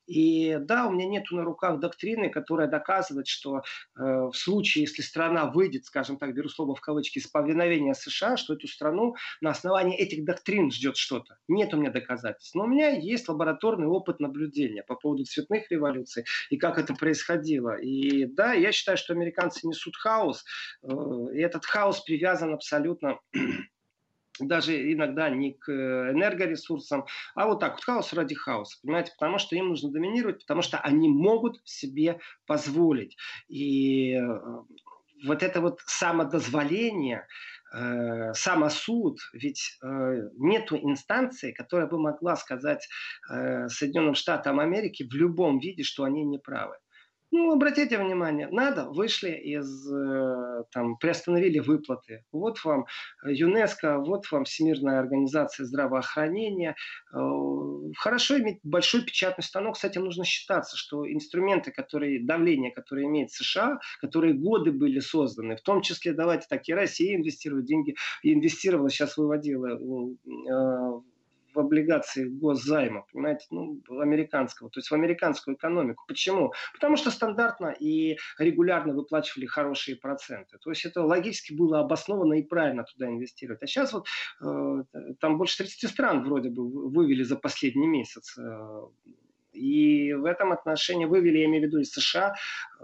И 0.08 0.58
да, 0.62 0.88
у 0.88 0.92
меня 0.92 1.06
нету 1.06 1.36
на 1.36 1.44
руках 1.44 1.80
доктрины, 1.80 2.30
которая 2.30 2.68
доказывает, 2.68 3.28
что 3.28 3.58
э, 3.58 3.62
в 3.98 4.34
случае, 4.34 4.84
если 4.84 5.02
страна 5.02 5.46
выйдет, 5.46 5.86
скажем 5.86 6.18
так, 6.18 6.34
беру 6.34 6.48
слово 6.48 6.76
в 6.76 6.82
кавычки, 6.82 7.20
из 7.20 7.28
повиновения 7.28 7.94
США, 7.94 8.38
что 8.38 8.54
эту 8.54 8.68
страну 8.68 9.16
на 9.42 9.50
основании 9.50 9.98
этих 9.98 10.24
доктрин 10.24 10.72
ждет 10.72 10.96
что-то. 10.96 11.38
Нет 11.50 11.74
у 11.74 11.78
меня 11.78 11.92
доказательств. 11.92 12.56
Но 12.56 12.64
у 12.64 12.68
меня 12.68 12.90
есть 12.90 13.28
лабораторный 13.28 13.88
опыт 13.88 14.20
наблюдения 14.22 14.84
по 14.84 14.96
поводу 14.96 15.26
цветных 15.26 15.70
революций 15.70 16.26
и 16.50 16.58
как 16.58 16.78
это 16.78 16.94
происходило. 16.94 17.78
И 17.78 18.26
да, 18.26 18.54
я 18.54 18.72
считаю, 18.72 18.98
что 18.98 19.14
американцы 19.14 19.68
несут 19.68 19.98
хаос, 19.98 20.46
э, 20.84 20.88
и 21.34 21.40
этот 21.42 21.66
хаос 21.66 22.02
привязан 22.18 22.54
абсолютно 22.54 23.20
даже 24.40 24.92
иногда 24.92 25.30
не 25.30 25.54
к 25.54 25.70
энергоресурсам, 25.70 27.06
а 27.36 27.48
вот 27.48 27.60
так 27.60 27.74
вот 27.74 27.84
хаос 27.84 28.14
ради 28.14 28.36
хаоса, 28.36 28.78
понимаете, 28.82 29.12
потому 29.18 29.38
что 29.38 29.56
им 29.56 29.70
нужно 29.70 29.92
доминировать, 29.92 30.42
потому 30.42 30.62
что 30.62 30.80
они 30.80 31.10
могут 31.10 31.60
себе 31.64 32.20
позволить. 32.46 33.16
И 33.48 34.14
э, 34.14 34.40
вот 35.26 35.44
это 35.44 35.62
вот 35.62 35.80
самодозволение, 35.86 37.28
э, 37.74 38.34
самосуд, 38.34 39.20
ведь 39.34 39.78
э, 39.84 40.30
нету 40.38 40.78
инстанции, 40.78 41.52
которая 41.52 41.88
бы 41.88 42.00
могла 42.00 42.36
сказать 42.36 42.88
э, 43.30 43.68
Соединенным 43.70 44.16
Штатам 44.16 44.60
Америки 44.60 45.04
в 45.04 45.14
любом 45.14 45.60
виде, 45.60 45.84
что 45.84 46.04
они 46.04 46.24
не 46.24 46.40
правы. 46.40 46.76
Ну, 47.30 47.52
обратите 47.52 47.98
внимание, 47.98 48.48
надо, 48.48 48.90
вышли 48.90 49.32
из, 49.32 49.92
э, 49.92 50.64
там, 50.72 50.98
приостановили 50.98 51.60
выплаты. 51.60 52.24
Вот 52.32 52.64
вам 52.64 52.86
ЮНЕСКО, 53.26 54.00
вот 54.00 54.32
вам 54.32 54.46
Всемирная 54.46 55.00
организация 55.00 55.66
здравоохранения. 55.66 56.76
Э, 57.14 57.18
хорошо 57.98 58.40
иметь 58.40 58.60
большой 58.64 59.04
печатный 59.04 59.44
станок, 59.44 59.76
этим 59.84 60.06
нужно 60.06 60.24
считаться, 60.24 60.78
что 60.78 61.06
инструменты, 61.12 61.72
которые, 61.72 62.26
давление, 62.26 62.72
которое 62.72 63.06
имеет 63.06 63.32
США, 63.32 63.80
которые 64.00 64.34
годы 64.34 64.72
были 64.72 65.00
созданы, 65.00 65.58
в 65.58 65.62
том 65.62 65.82
числе, 65.82 66.14
давайте 66.14 66.48
так, 66.50 66.68
и 66.70 66.74
Россия 66.74 67.18
инвестирует 67.18 67.66
деньги, 67.66 67.96
инвестировала, 68.24 68.90
сейчас 68.90 69.18
выводила 69.18 69.68
э, 69.68 71.02
в 71.58 71.60
облигации 71.60 72.26
госзайма, 72.26 73.06
понимаете, 73.12 73.48
ну, 73.50 73.82
американского, 74.00 74.70
то 74.70 74.80
есть 74.80 74.92
в 74.92 74.94
американскую 74.94 75.58
экономику. 75.58 76.04
Почему? 76.08 76.54
Потому 76.74 76.98
что 76.98 77.10
стандартно 77.10 77.76
и 77.80 78.18
регулярно 78.38 78.94
выплачивали 78.94 79.48
хорошие 79.48 79.98
проценты. 79.98 80.58
То 80.60 80.70
есть 80.70 80.86
это 80.86 81.02
логически 81.02 81.54
было 81.54 81.80
обосновано 81.80 82.36
и 82.36 82.44
правильно 82.44 82.84
туда 82.84 83.08
инвестировать. 83.08 83.64
А 83.64 83.68
сейчас 83.68 83.92
вот 83.92 84.08
э, 84.42 84.84
там 85.20 85.38
больше 85.38 85.58
30 85.58 85.90
стран 85.90 86.24
вроде 86.24 86.50
бы 86.50 86.90
вывели 86.90 87.24
за 87.24 87.36
последний 87.36 87.88
месяц 87.88 88.38
э, 88.38 88.82
и 89.58 90.14
в 90.14 90.26
этом 90.26 90.52
отношении 90.52 91.06
вывели, 91.06 91.40
я 91.40 91.46
имею 91.46 91.64
в 91.64 91.68
виду, 91.68 91.80
из 91.80 91.92
США 91.92 92.36
э, 92.80 92.84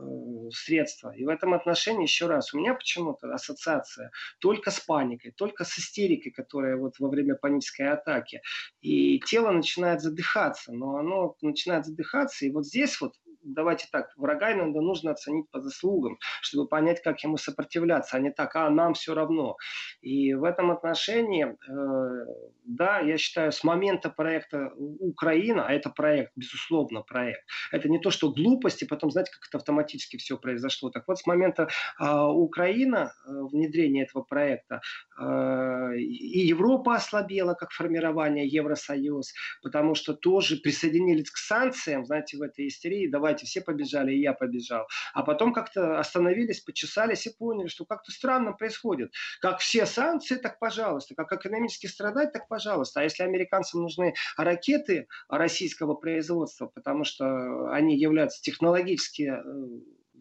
средства. 0.51 1.11
И 1.15 1.23
в 1.23 1.29
этом 1.29 1.53
отношении, 1.53 2.03
еще 2.03 2.27
раз, 2.27 2.53
у 2.53 2.57
меня 2.57 2.73
почему-то 2.73 3.33
ассоциация 3.33 4.11
только 4.39 4.71
с 4.71 4.79
паникой, 4.79 5.31
только 5.31 5.63
с 5.63 5.77
истерикой, 5.77 6.31
которая 6.31 6.75
вот 6.75 6.99
во 6.99 7.09
время 7.09 7.35
панической 7.35 7.87
атаки. 7.89 8.41
И 8.81 9.19
тело 9.19 9.51
начинает 9.51 10.01
задыхаться, 10.01 10.71
но 10.71 10.97
оно 10.97 11.35
начинает 11.41 11.85
задыхаться. 11.85 12.45
И 12.45 12.51
вот 12.51 12.65
здесь 12.65 12.99
вот 13.01 13.13
давайте 13.43 13.87
так, 13.91 14.13
врага 14.17 14.53
иногда 14.53 14.81
нужно 14.81 15.11
оценить 15.11 15.49
по 15.51 15.61
заслугам, 15.61 16.17
чтобы 16.41 16.67
понять, 16.67 17.01
как 17.01 17.23
ему 17.23 17.37
сопротивляться, 17.37 18.17
а 18.17 18.19
не 18.19 18.31
так, 18.31 18.55
а 18.55 18.69
нам 18.69 18.93
все 18.93 19.13
равно. 19.13 19.57
И 20.01 20.33
в 20.33 20.43
этом 20.43 20.71
отношении, 20.71 21.45
э, 21.45 22.25
да, 22.65 22.99
я 22.99 23.17
считаю, 23.17 23.51
с 23.51 23.63
момента 23.63 24.09
проекта 24.09 24.71
Украина, 24.77 25.65
а 25.67 25.73
это 25.73 25.89
проект, 25.89 26.31
безусловно, 26.35 27.01
проект, 27.01 27.41
это 27.71 27.89
не 27.89 27.99
то, 27.99 28.11
что 28.11 28.31
глупости, 28.31 28.85
потом, 28.85 29.11
знаете, 29.11 29.31
как 29.31 29.47
это 29.47 29.57
автоматически 29.57 30.17
все 30.17 30.37
произошло. 30.37 30.89
Так 30.89 31.07
вот, 31.07 31.19
с 31.19 31.25
момента 31.25 31.67
э, 31.99 32.05
Украина, 32.05 33.13
э, 33.25 33.31
внедрения 33.51 34.03
этого 34.03 34.23
проекта, 34.23 34.81
э, 35.19 35.97
и 35.97 36.47
Европа 36.47 36.95
ослабела 36.95 37.53
как 37.53 37.71
формирование, 37.71 38.47
Евросоюз, 38.47 39.33
потому 39.61 39.95
что 39.95 40.13
тоже 40.13 40.57
присоединились 40.57 41.29
к 41.29 41.37
санкциям, 41.37 42.05
знаете, 42.05 42.37
в 42.37 42.41
этой 42.41 42.67
истерии, 42.67 43.07
давайте 43.33 43.45
все 43.45 43.61
побежали, 43.61 44.13
и 44.13 44.21
я 44.21 44.33
побежал. 44.33 44.87
А 45.13 45.23
потом 45.23 45.53
как-то 45.53 45.99
остановились, 45.99 46.61
почесались 46.61 47.25
и 47.25 47.31
поняли, 47.31 47.67
что 47.67 47.85
как-то 47.85 48.11
странно 48.11 48.53
происходит. 48.53 49.11
Как 49.41 49.59
все 49.59 49.85
санкции, 49.85 50.35
так 50.35 50.59
пожалуйста. 50.59 51.15
Как 51.15 51.33
экономически 51.33 51.87
страдать, 51.87 52.31
так 52.31 52.47
пожалуйста. 52.47 53.01
А 53.01 53.03
если 53.03 53.23
американцам 53.23 53.81
нужны 53.81 54.13
ракеты 54.37 55.07
российского 55.29 55.95
производства, 55.95 56.67
потому 56.67 57.03
что 57.03 57.71
они 57.71 57.97
являются 57.97 58.41
технологически 58.41 59.33
э, 59.33 59.43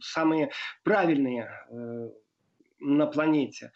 самые 0.01 0.51
правильные 0.83 1.51
э, 1.70 2.11
на 2.81 3.07
планете, 3.07 3.72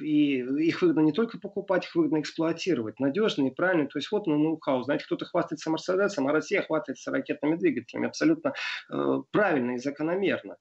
и 0.00 0.38
их 0.40 0.82
выгодно 0.82 1.00
не 1.00 1.12
только 1.12 1.38
покупать, 1.38 1.84
их 1.84 1.94
выгодно 1.94 2.20
эксплуатировать. 2.20 3.00
Надежно 3.00 3.46
и 3.46 3.54
правильно. 3.54 3.86
То 3.86 3.98
есть 3.98 4.10
вот 4.10 4.26
ну, 4.26 4.38
ноу-хау. 4.38 4.82
Знаете, 4.82 5.04
кто-то 5.04 5.24
хвастается 5.24 5.70
Мерседесом, 5.70 6.28
а 6.28 6.32
Россия 6.32 6.62
хвастается 6.62 7.10
ракетными 7.10 7.56
двигателями. 7.56 8.08
Абсолютно 8.08 8.54
э, 8.90 9.22
правильно 9.30 9.72
и 9.72 9.78
закономерно. 9.78 10.56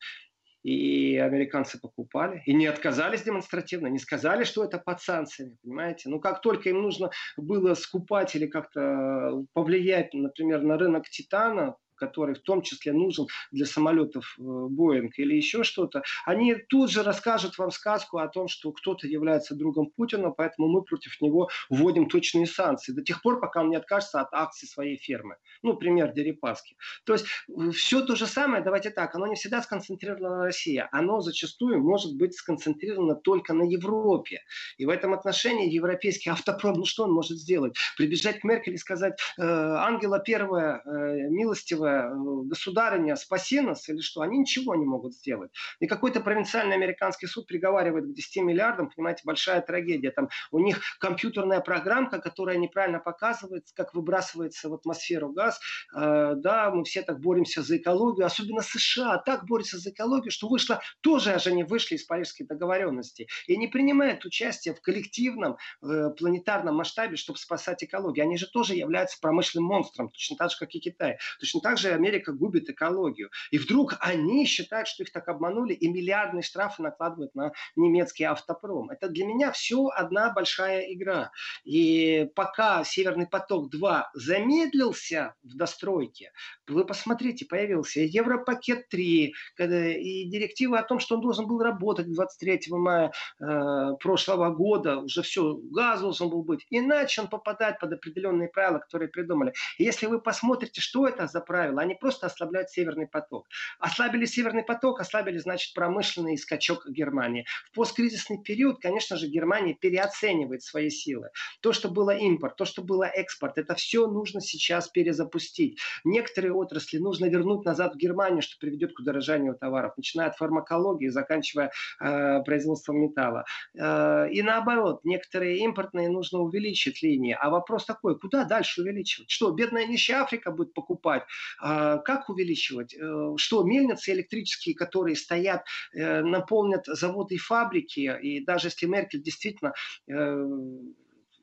И 0.63 1.17
американцы 1.17 1.79
покупали. 1.79 2.41
И 2.47 2.53
не 2.53 2.65
отказались 2.65 3.21
демонстративно, 3.21 3.85
не 3.85 3.99
сказали, 3.99 4.43
что 4.43 4.63
это 4.63 4.79
под 4.79 4.99
санкциями, 4.99 5.57
понимаете? 5.61 6.09
Ну, 6.09 6.19
как 6.19 6.41
только 6.41 6.69
им 6.69 6.81
нужно 6.81 7.11
было 7.37 7.75
скупать 7.75 8.35
или 8.35 8.47
как-то 8.47 9.43
повлиять, 9.53 10.13
например, 10.15 10.63
на 10.63 10.77
рынок 10.79 11.07
титана, 11.07 11.75
который 11.95 12.35
в 12.35 12.41
том 12.41 12.61
числе 12.61 12.93
нужен 12.93 13.27
для 13.51 13.65
самолетов 13.65 14.35
Боинг 14.37 15.17
или 15.17 15.35
еще 15.35 15.63
что-то, 15.63 16.03
они 16.25 16.55
тут 16.55 16.91
же 16.91 17.03
расскажут 17.03 17.57
вам 17.57 17.71
сказку 17.71 18.17
о 18.17 18.27
том, 18.27 18.47
что 18.47 18.71
кто-то 18.71 19.07
является 19.07 19.55
другом 19.55 19.91
Путина, 19.95 20.31
поэтому 20.31 20.67
мы 20.67 20.83
против 20.83 21.19
него 21.21 21.49
вводим 21.69 22.07
точные 22.07 22.45
санкции 22.45 22.91
до 22.91 23.01
тех 23.01 23.21
пор, 23.21 23.39
пока 23.39 23.61
он 23.61 23.69
не 23.69 23.75
откажется 23.75 24.21
от 24.21 24.33
акций 24.33 24.67
своей 24.67 24.97
фермы. 24.97 25.35
Ну, 25.61 25.75
пример 25.75 26.13
Дерипаски. 26.13 26.75
То 27.05 27.13
есть 27.13 27.25
все 27.73 28.01
то 28.01 28.15
же 28.15 28.27
самое, 28.27 28.63
давайте 28.63 28.89
так, 28.89 29.15
оно 29.15 29.27
не 29.27 29.35
всегда 29.35 29.61
сконцентрировано 29.61 30.37
на 30.37 30.43
России, 30.45 30.83
оно 30.91 31.21
зачастую 31.21 31.79
может 31.81 32.15
быть 32.17 32.35
сконцентрировано 32.35 33.15
только 33.15 33.53
на 33.53 33.63
Европе. 33.63 34.41
И 34.77 34.85
в 34.85 34.89
этом 34.89 35.13
отношении 35.13 35.71
европейский 35.71 36.29
автопром, 36.29 36.75
ну 36.75 36.85
что 36.85 37.03
он 37.03 37.11
может 37.11 37.37
сделать? 37.37 37.77
Прибежать 37.97 38.39
к 38.39 38.43
Меркель 38.43 38.73
и 38.73 38.77
сказать, 38.77 39.19
э, 39.37 39.43
Ангела 39.43 40.19
Первая, 40.19 40.81
э, 40.85 41.29
милостивая, 41.29 41.84
Э, 41.85 42.09
государыня, 42.45 43.15
спаси 43.15 43.61
нас 43.61 43.89
или 43.89 43.99
что, 43.99 44.21
они 44.21 44.39
ничего 44.39 44.75
не 44.75 44.85
могут 44.85 45.13
сделать. 45.13 45.51
И 45.79 45.87
какой-то 45.87 46.19
провинциальный 46.21 46.75
американский 46.75 47.27
суд 47.27 47.47
приговаривает 47.47 48.05
к 48.05 48.13
10 48.13 48.43
миллиардам, 48.43 48.89
понимаете, 48.89 49.21
большая 49.25 49.61
трагедия. 49.61 50.11
Там 50.11 50.29
у 50.51 50.59
них 50.59 50.81
компьютерная 50.99 51.59
программка, 51.59 52.19
которая 52.19 52.57
неправильно 52.57 52.99
показывает, 52.99 53.65
как 53.75 53.93
выбрасывается 53.93 54.69
в 54.69 54.73
атмосферу 54.73 55.31
газ. 55.31 55.59
Э, 55.95 56.33
да, 56.35 56.71
мы 56.71 56.83
все 56.83 57.01
так 57.01 57.19
боремся 57.19 57.61
за 57.61 57.77
экологию, 57.77 58.25
особенно 58.25 58.61
США 58.61 59.17
так 59.17 59.45
борются 59.45 59.77
за 59.77 59.91
экологию, 59.91 60.31
что 60.31 60.47
вышло, 60.47 60.81
тоже 61.01 61.39
же 61.39 61.49
они 61.49 61.63
вышли 61.63 61.95
из 61.95 62.03
Парижской 62.03 62.45
договоренности 62.45 63.27
и 63.47 63.57
не 63.57 63.67
принимают 63.67 64.25
участие 64.25 64.73
в 64.73 64.81
коллективном 64.81 65.57
э, 65.81 66.09
планетарном 66.17 66.75
масштабе, 66.75 67.15
чтобы 67.15 67.39
спасать 67.39 67.83
экологию. 67.83 68.25
Они 68.25 68.37
же 68.37 68.47
тоже 68.47 68.75
являются 68.75 69.17
промышленным 69.19 69.67
монстром, 69.67 70.09
точно 70.09 70.37
так 70.37 70.51
же, 70.51 70.57
как 70.57 70.73
и 70.75 70.79
Китай. 70.79 71.17
Точно 71.39 71.61
так 71.61 71.74
же 71.77 71.93
Америка 71.93 72.33
губит 72.33 72.69
экологию. 72.69 73.29
И 73.51 73.57
вдруг 73.57 73.95
они 73.99 74.45
считают, 74.45 74.87
что 74.87 75.03
их 75.03 75.11
так 75.11 75.27
обманули, 75.27 75.73
и 75.73 75.87
миллиардные 75.87 76.43
штрафы 76.43 76.81
накладывают 76.81 77.35
на 77.35 77.51
немецкий 77.75 78.23
автопром. 78.23 78.89
Это 78.89 79.09
для 79.09 79.25
меня 79.25 79.51
все 79.51 79.87
одна 79.87 80.31
большая 80.31 80.93
игра. 80.93 81.31
И 81.63 82.29
пока 82.35 82.83
Северный 82.83 83.27
поток-2 83.27 84.03
замедлился 84.13 85.35
в 85.43 85.55
достройке, 85.55 86.31
вы 86.67 86.85
посмотрите, 86.85 87.45
появился 87.45 88.01
Европакет 88.01 88.89
3, 88.89 89.33
и 89.57 90.29
директива 90.29 90.79
о 90.79 90.83
том, 90.83 90.99
что 90.99 91.15
он 91.15 91.21
должен 91.21 91.47
был 91.47 91.61
работать 91.61 92.11
23 92.11 92.61
мая 92.69 93.11
э, 93.39 93.91
прошлого 93.99 94.49
года, 94.49 94.99
уже 94.99 95.21
все, 95.21 95.55
газ 95.71 96.01
должен 96.01 96.29
был 96.29 96.43
быть. 96.43 96.65
Иначе 96.69 97.21
он 97.21 97.27
попадает 97.27 97.79
под 97.79 97.93
определенные 97.93 98.49
правила, 98.49 98.79
которые 98.79 99.09
придумали. 99.09 99.53
И 99.77 99.83
если 99.83 100.07
вы 100.07 100.19
посмотрите, 100.19 100.81
что 100.81 101.07
это 101.07 101.27
за 101.27 101.41
правила, 101.41 101.64
правило, 101.65 101.81
они 101.81 101.95
просто 101.95 102.27
ослабляют 102.27 102.69
Северный 102.69 103.07
поток. 103.07 103.47
Ослабили 103.79 104.25
Северный 104.25 104.63
поток, 104.63 104.99
ослабили, 104.99 105.37
значит, 105.37 105.73
промышленный 105.73 106.37
скачок 106.37 106.87
Германии. 106.87 107.45
В 107.71 107.75
посткризисный 107.75 108.41
период, 108.41 108.79
конечно 108.79 109.17
же, 109.17 109.27
Германия 109.27 109.73
переоценивает 109.73 110.63
свои 110.63 110.89
силы. 110.89 111.29
То, 111.61 111.73
что 111.73 111.89
было 111.89 112.11
импорт, 112.11 112.55
то, 112.55 112.65
что 112.65 112.83
было 112.83 113.05
экспорт, 113.05 113.57
это 113.57 113.73
все 113.75 114.07
нужно 114.07 114.41
сейчас 114.41 114.89
перезапустить. 114.89 115.79
Некоторые 116.03 116.53
отрасли 116.53 116.99
нужно 116.99 117.25
вернуть 117.25 117.65
назад 117.65 117.95
в 117.95 117.97
Германию, 117.97 118.41
что 118.41 118.57
приведет 118.59 118.93
к 118.93 118.99
удорожанию 118.99 119.55
товаров, 119.55 119.93
начиная 119.97 120.27
от 120.27 120.37
фармакологии, 120.37 121.07
заканчивая 121.07 121.71
э, 121.99 122.43
производством 122.43 122.97
металла. 122.97 123.45
Э, 123.73 124.29
и 124.31 124.41
наоборот, 124.43 125.01
некоторые 125.03 125.57
импортные 125.59 126.09
нужно 126.09 126.39
увеличить 126.39 127.01
линии. 127.01 127.35
А 127.39 127.49
вопрос 127.49 127.85
такой, 127.85 128.19
куда 128.19 128.43
дальше 128.43 128.81
увеличивать? 128.81 129.29
Что, 129.31 129.51
бедная 129.51 129.87
нищая 129.87 130.21
Африка 130.21 130.51
будет 130.51 130.73
покупать? 130.73 131.23
А 131.59 131.97
как 131.99 132.29
увеличивать? 132.29 132.95
Э, 132.95 133.33
что 133.37 133.63
мельницы 133.63 134.11
электрические, 134.11 134.75
которые 134.75 135.15
стоят, 135.15 135.63
э, 135.93 136.21
наполнят 136.21 136.85
заводы 136.85 137.35
и 137.35 137.39
фабрики, 137.39 138.17
и 138.21 138.43
даже 138.43 138.67
если 138.67 138.85
Меркель 138.85 139.21
действительно 139.21 139.73
э, 140.07 140.47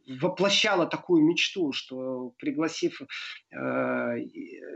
воплощала 0.07 0.87
такую 0.87 1.23
мечту, 1.25 1.73
что 1.73 2.35
пригласив 2.39 3.01
э, 3.03 3.07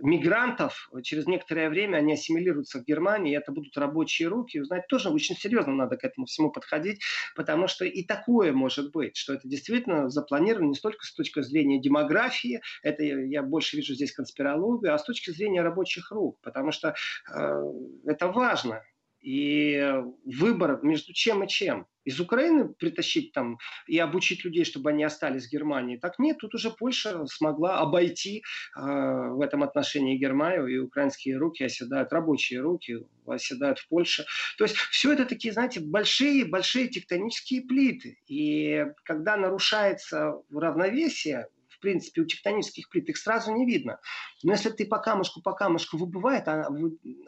мигрантов, 0.02 0.90
через 1.02 1.26
некоторое 1.26 1.68
время 1.68 1.98
они 1.98 2.14
ассимилируются 2.14 2.80
в 2.80 2.84
Германии, 2.84 3.36
это 3.36 3.52
будут 3.52 3.76
рабочие 3.76 4.28
руки. 4.28 4.62
Знаете, 4.62 4.86
тоже 4.88 5.10
очень 5.10 5.36
серьезно 5.36 5.72
надо 5.72 5.96
к 5.96 6.04
этому 6.04 6.26
всему 6.26 6.50
подходить, 6.50 7.02
потому 7.34 7.66
что 7.68 7.84
и 7.84 8.02
такое 8.02 8.52
может 8.52 8.92
быть, 8.92 9.16
что 9.16 9.34
это 9.34 9.48
действительно 9.48 10.08
запланировано 10.08 10.68
не 10.68 10.74
столько 10.74 11.04
с 11.04 11.12
точки 11.12 11.40
зрения 11.42 11.80
демографии, 11.80 12.60
это 12.82 13.02
я 13.02 13.42
больше 13.42 13.76
вижу 13.76 13.94
здесь 13.94 14.12
конспирологию, 14.12 14.94
а 14.94 14.98
с 14.98 15.04
точки 15.04 15.30
зрения 15.30 15.62
рабочих 15.62 16.10
рук, 16.10 16.38
потому 16.42 16.72
что 16.72 16.94
э, 17.34 17.62
это 18.06 18.28
важно. 18.28 18.82
И 19.20 19.92
выбор 20.24 20.80
между 20.82 21.12
чем 21.12 21.42
и 21.42 21.48
чем. 21.48 21.86
Из 22.04 22.20
Украины 22.20 22.68
притащить 22.68 23.32
там 23.32 23.58
и 23.88 23.98
обучить 23.98 24.44
людей, 24.44 24.64
чтобы 24.64 24.90
они 24.90 25.02
остались 25.02 25.48
в 25.48 25.50
Германии. 25.50 25.96
Так 25.96 26.20
нет, 26.20 26.38
тут 26.38 26.54
уже 26.54 26.70
Польша 26.70 27.26
смогла 27.26 27.80
обойти 27.80 28.44
э, 28.76 28.80
в 28.80 29.40
этом 29.40 29.64
отношении 29.64 30.16
Германию, 30.16 30.68
и 30.68 30.78
украинские 30.78 31.36
руки 31.36 31.64
оседают, 31.64 32.12
рабочие 32.12 32.60
руки 32.60 32.98
оседают 33.26 33.80
в 33.80 33.88
Польше. 33.88 34.24
То 34.56 34.62
есть 34.62 34.76
все 34.76 35.12
это 35.12 35.26
такие, 35.26 35.52
знаете, 35.52 35.80
большие-большие 35.80 36.86
тектонические 36.86 37.62
плиты. 37.62 38.20
И 38.28 38.86
когда 39.02 39.36
нарушается 39.36 40.34
равновесие, 40.52 41.48
в 41.76 41.80
принципе, 41.80 42.22
у 42.22 42.24
тектонических 42.24 42.88
плит, 42.88 43.08
их 43.08 43.16
сразу 43.16 43.52
не 43.52 43.66
видно. 43.66 44.00
Но 44.42 44.52
если 44.52 44.70
ты 44.70 44.86
по 44.86 44.98
камушку, 44.98 45.42
по 45.42 45.52
камушку 45.52 45.96
выбывает, 45.96 46.48
она, 46.48 46.68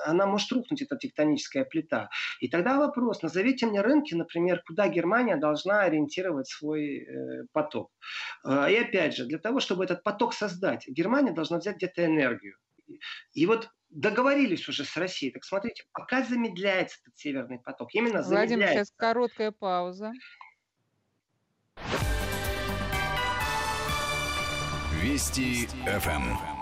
она 0.05 0.27
может 0.27 0.51
рухнуть, 0.53 0.83
эта 0.83 0.97
тектоническая 0.97 1.65
плита. 1.65 2.09
И 2.41 2.49
тогда 2.49 2.79
вопрос, 2.79 3.23
назовите 3.23 3.67
мне 3.67 3.81
рынки, 3.81 4.15
например, 4.15 4.63
куда 4.67 4.89
Германия 4.89 5.37
должна 5.37 5.83
ориентировать 5.83 6.49
свой 6.49 6.99
э, 6.99 7.45
поток. 7.53 7.91
Э, 8.45 8.71
и 8.71 8.77
опять 8.77 9.17
же, 9.17 9.27
для 9.27 9.39
того, 9.39 9.61
чтобы 9.61 9.85
этот 9.85 10.03
поток 10.03 10.35
создать, 10.35 10.89
Германия 10.89 11.33
должна 11.33 11.59
взять 11.59 11.77
где-то 11.77 12.05
энергию. 12.05 12.57
И 13.35 13.47
вот 13.47 13.69
договорились 13.91 14.69
уже 14.69 14.85
с 14.85 14.97
Россией. 14.97 15.33
Так 15.33 15.45
смотрите, 15.45 15.85
пока 15.93 16.23
замедляется 16.23 16.99
этот 17.05 17.19
северный 17.19 17.59
поток. 17.59 17.95
Именно 17.95 18.23
Владимир, 18.23 18.49
замедляется. 18.49 18.85
сейчас 18.85 18.93
короткая 18.97 19.53
пауза. 19.53 20.13
Вести 25.01 25.69
ФМ. 25.87 26.58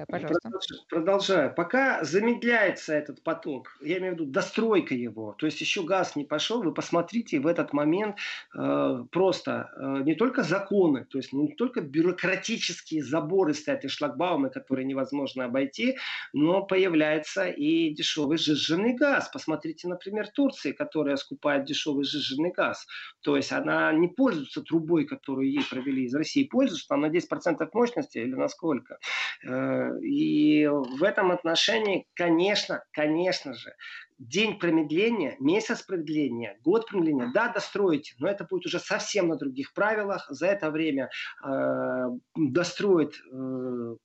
Да, 0.00 0.06
пожалуйста. 0.06 0.50
Продолжаю. 0.88 1.54
Пока 1.54 2.02
замедляется 2.04 2.94
этот 2.94 3.22
поток, 3.22 3.76
я 3.82 3.98
имею 3.98 4.14
в 4.14 4.14
виду 4.14 4.30
достройка 4.30 4.94
его, 4.94 5.34
то 5.38 5.44
есть 5.44 5.60
еще 5.60 5.82
газ 5.82 6.16
не 6.16 6.24
пошел, 6.24 6.62
вы 6.62 6.72
посмотрите 6.72 7.38
в 7.38 7.46
этот 7.46 7.74
момент 7.74 8.16
э, 8.56 9.04
просто 9.10 9.70
э, 9.76 10.02
не 10.04 10.14
только 10.14 10.42
законы, 10.42 11.04
то 11.04 11.18
есть 11.18 11.34
не 11.34 11.54
только 11.54 11.82
бюрократические 11.82 13.04
заборы 13.04 13.52
стоят 13.52 13.84
и 13.84 13.88
шлагбаумы, 13.88 14.48
которые 14.48 14.86
невозможно 14.86 15.44
обойти, 15.44 15.98
но 16.32 16.62
появляется 16.62 17.48
и 17.48 17.90
дешевый 17.92 18.38
сжиженный 18.38 18.94
газ. 18.94 19.28
Посмотрите, 19.30 19.86
например, 19.86 20.28
Турции, 20.28 20.72
которая 20.72 21.16
скупает 21.16 21.64
дешевый 21.64 22.04
сжиженный 22.04 22.52
газ. 22.52 22.86
То 23.20 23.36
есть 23.36 23.52
она 23.52 23.92
не 23.92 24.08
пользуется 24.08 24.62
трубой, 24.62 25.04
которую 25.04 25.50
ей 25.50 25.62
провели 25.68 26.04
из 26.04 26.14
России, 26.14 26.44
пользуется 26.44 26.88
там 26.88 27.02
на 27.02 27.10
10% 27.10 27.68
мощности 27.74 28.16
или 28.16 28.34
на 28.34 28.48
сколько. 28.48 28.98
Э, 29.44 29.89
и 29.98 30.66
в 30.66 31.02
этом 31.02 31.32
отношении, 31.32 32.06
конечно, 32.14 32.82
конечно 32.92 33.54
же, 33.54 33.74
день 34.18 34.58
промедления, 34.58 35.36
месяц 35.40 35.82
промедления, 35.82 36.58
год 36.62 36.86
промедления, 36.86 37.30
да, 37.32 37.48
достроите, 37.48 38.14
но 38.18 38.28
это 38.28 38.44
будет 38.44 38.66
уже 38.66 38.78
совсем 38.78 39.28
на 39.28 39.36
других 39.36 39.72
правилах. 39.72 40.26
За 40.28 40.46
это 40.46 40.70
время 40.70 41.10
э, 41.42 42.06
достроит 42.36 43.14
э, 43.32 43.96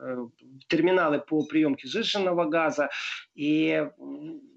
э, 0.00 0.26
терминалы 0.68 1.18
по 1.18 1.44
приемке 1.44 1.88
сжиженного 1.88 2.44
газа. 2.44 2.88
И 3.34 3.84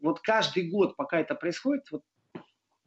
вот 0.02 0.20
каждый 0.22 0.70
год, 0.70 0.96
пока 0.96 1.20
это 1.20 1.34
происходит, 1.34 1.86
вот 1.92 2.04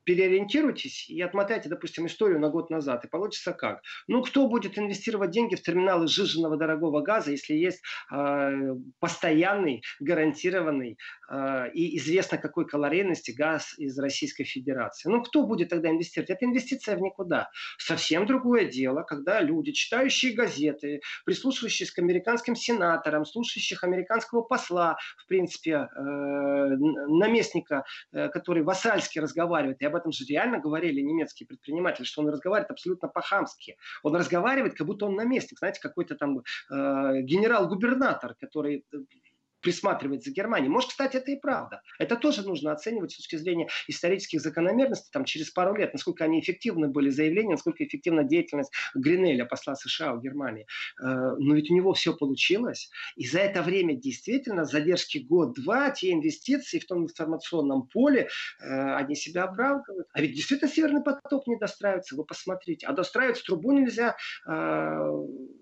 переориентируйтесь 0.06 1.10
и 1.10 1.20
отмотайте, 1.20 1.68
допустим, 1.68 2.06
историю 2.06 2.40
на 2.40 2.48
год 2.48 2.70
назад. 2.70 3.04
И 3.04 3.08
получится 3.08 3.52
как? 3.52 3.82
Ну, 4.06 4.22
кто 4.22 4.48
будет 4.48 4.78
инвестировать 4.78 5.30
деньги 5.32 5.56
в 5.56 5.62
терминалы 5.62 6.06
сжиженного 6.06 6.56
дорогого 6.56 7.02
газа, 7.02 7.32
если 7.32 7.54
есть 7.54 7.82
э, 8.12 8.74
постоянный, 9.00 9.82
гарантированный 10.00 10.96
э, 11.30 11.70
и 11.74 11.98
известно 11.98 12.38
какой 12.38 12.66
калорийности 12.66 13.32
газ 13.32 13.76
из 13.78 13.98
Российской 13.98 14.44
Федерации? 14.44 15.10
Ну, 15.10 15.22
кто 15.22 15.44
будет 15.44 15.70
тогда 15.70 15.90
инвестировать? 15.90 16.30
Это 16.30 16.46
инвестиция 16.46 16.96
в 16.96 17.00
никуда. 17.00 17.50
Совсем 17.76 18.26
другое 18.26 18.66
дело, 18.66 19.02
когда 19.02 19.40
люди, 19.40 19.72
читающие 19.72 20.34
газеты, 20.34 21.00
прислушивающиеся 21.24 21.92
к 21.92 21.98
американским 21.98 22.54
сенаторам, 22.54 23.24
слушающих 23.24 23.82
американского 23.82 24.42
посла, 24.42 24.96
в 25.18 25.26
принципе, 25.26 25.72
э, 25.72 25.88
наместника, 25.98 27.84
э, 28.12 28.28
который 28.28 28.62
вассальски 28.62 29.18
разговаривает, 29.18 29.82
и 29.82 29.86
об 29.86 29.95
этом 29.96 30.12
же 30.12 30.24
реально 30.24 30.58
говорили 30.58 31.00
немецкие 31.00 31.46
предприниматели, 31.46 32.04
что 32.04 32.22
он 32.22 32.28
разговаривает 32.28 32.70
абсолютно 32.70 33.08
по-хамски. 33.08 33.76
Он 34.02 34.14
разговаривает, 34.14 34.74
как 34.74 34.86
будто 34.86 35.06
он 35.06 35.14
наместник, 35.14 35.58
знаете, 35.58 35.80
какой-то 35.80 36.14
там 36.14 36.38
э, 36.38 36.42
генерал-губернатор, 37.22 38.34
который 38.40 38.84
присматривать 39.60 40.24
за 40.24 40.30
Германией. 40.30 40.70
Может, 40.70 40.90
кстати, 40.90 41.16
это 41.16 41.30
и 41.30 41.36
правда. 41.36 41.82
Это 41.98 42.16
тоже 42.16 42.42
нужно 42.42 42.72
оценивать 42.72 43.12
с 43.12 43.16
точки 43.16 43.36
зрения 43.36 43.68
исторических 43.88 44.40
закономерностей 44.40 45.10
там, 45.12 45.24
через 45.24 45.50
пару 45.50 45.74
лет, 45.74 45.92
насколько 45.92 46.24
они 46.24 46.40
эффективны 46.40 46.88
были 46.88 47.10
заявления, 47.10 47.52
насколько 47.52 47.84
эффективна 47.84 48.24
деятельность 48.24 48.72
Гринеля, 48.94 49.44
посла 49.44 49.74
США 49.74 50.14
в 50.14 50.22
Германии. 50.22 50.66
Э, 51.00 51.34
но 51.38 51.54
ведь 51.54 51.70
у 51.70 51.74
него 51.74 51.92
все 51.94 52.14
получилось. 52.14 52.90
И 53.16 53.26
за 53.26 53.40
это 53.40 53.62
время 53.62 53.96
действительно 53.96 54.64
задержки 54.64 55.18
год-два, 55.18 55.90
те 55.90 56.12
инвестиции 56.12 56.78
в 56.78 56.86
том 56.86 57.04
информационном 57.04 57.86
поле, 57.88 58.28
э, 58.60 58.94
они 58.94 59.16
себя 59.16 59.44
оправдывают. 59.44 60.06
А 60.12 60.20
ведь 60.20 60.34
действительно 60.34 60.70
Северный 60.70 61.02
поток 61.02 61.46
не 61.46 61.56
достраивается, 61.56 62.16
вы 62.16 62.24
посмотрите. 62.24 62.86
А 62.86 62.92
достраивать 62.92 63.42
трубу 63.44 63.72
нельзя 63.72 64.16
э, 64.46 64.52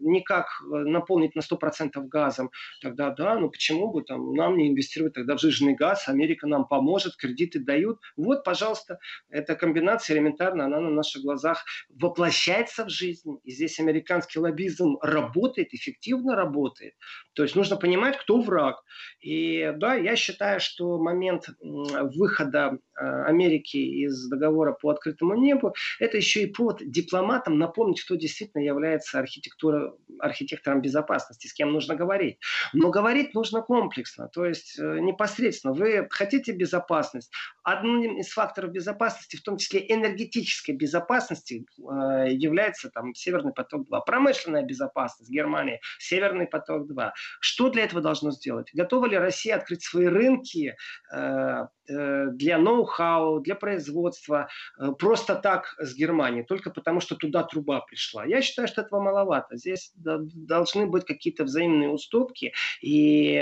никак 0.00 0.46
наполнить 0.68 1.34
на 1.34 1.40
100% 1.40 1.90
газом. 2.08 2.50
Тогда 2.80 3.10
да, 3.10 3.38
ну 3.38 3.50
почему 3.50 3.93
бы 3.94 4.02
там, 4.02 4.34
нам 4.34 4.56
не 4.56 4.68
инвестировать 4.68 5.14
тогда 5.14 5.36
в 5.36 5.40
жиженый 5.40 5.74
газ, 5.74 6.08
Америка 6.08 6.46
нам 6.46 6.66
поможет, 6.66 7.16
кредиты 7.16 7.60
дают. 7.60 7.98
Вот, 8.16 8.44
пожалуйста, 8.44 8.98
эта 9.30 9.54
комбинация 9.54 10.16
элементарно, 10.16 10.66
она 10.66 10.80
на 10.80 10.90
наших 10.90 11.22
глазах 11.22 11.64
воплощается 11.88 12.84
в 12.84 12.90
жизнь. 12.90 13.38
И 13.44 13.52
здесь 13.52 13.80
американский 13.80 14.38
лоббизм 14.38 14.96
работает, 15.00 15.72
эффективно 15.72 16.34
работает. 16.36 16.94
То 17.34 17.42
есть 17.42 17.56
нужно 17.56 17.76
понимать, 17.76 18.18
кто 18.18 18.40
враг. 18.40 18.82
И 19.20 19.72
да, 19.76 19.94
я 19.94 20.16
считаю, 20.16 20.60
что 20.60 20.98
момент 20.98 21.48
выхода 21.60 22.78
э, 23.00 23.22
Америки 23.24 23.76
из 23.76 24.28
договора 24.28 24.72
по 24.72 24.90
открытому 24.90 25.34
небу, 25.34 25.74
это 26.00 26.16
еще 26.16 26.42
и 26.42 26.46
повод 26.46 26.80
дипломатам 26.84 27.58
напомнить, 27.58 28.02
кто 28.02 28.16
действительно 28.16 28.62
является 28.62 29.18
архитектором 29.18 30.80
безопасности, 30.80 31.46
с 31.46 31.52
кем 31.52 31.72
нужно 31.72 31.94
говорить. 31.94 32.38
Но 32.72 32.90
говорить 32.90 33.34
нужно 33.34 33.62
комплексно, 33.74 34.28
то 34.28 34.44
есть 34.44 34.78
э, 34.78 35.00
непосредственно. 35.00 35.74
Вы 35.74 36.06
хотите 36.08 36.52
безопасность. 36.52 37.32
Одним 37.64 38.18
из 38.18 38.28
факторов 38.28 38.70
безопасности, 38.70 39.34
в 39.34 39.42
том 39.42 39.56
числе 39.56 39.84
энергетической 39.92 40.70
безопасности, 40.70 41.66
э, 41.76 42.28
является 42.30 42.88
там 42.90 43.14
Северный 43.14 43.52
поток-2. 43.52 44.00
Промышленная 44.06 44.62
безопасность 44.62 45.28
Германии, 45.28 45.80
Северный 45.98 46.46
поток-2. 46.46 47.10
Что 47.40 47.68
для 47.68 47.82
этого 47.82 48.00
должно 48.00 48.30
сделать? 48.30 48.70
Готова 48.72 49.06
ли 49.06 49.18
Россия 49.18 49.56
открыть 49.56 49.82
свои 49.82 50.06
рынки 50.06 50.76
э, 51.12 51.66
для 51.86 52.58
ноу-хау, 52.58 53.40
для 53.40 53.56
производства 53.56 54.48
просто 54.98 55.34
так 55.34 55.74
с 55.78 55.94
Германией, 55.94 56.42
только 56.42 56.70
потому 56.70 57.00
что 57.00 57.14
туда 57.14 57.42
труба 57.42 57.80
пришла? 57.80 58.24
Я 58.24 58.40
считаю, 58.40 58.68
что 58.68 58.80
этого 58.80 59.00
маловато. 59.02 59.56
Здесь 59.56 59.92
должны 59.96 60.86
быть 60.86 61.04
какие-то 61.04 61.44
взаимные 61.44 61.90
уступки. 61.90 62.54
И 62.80 63.34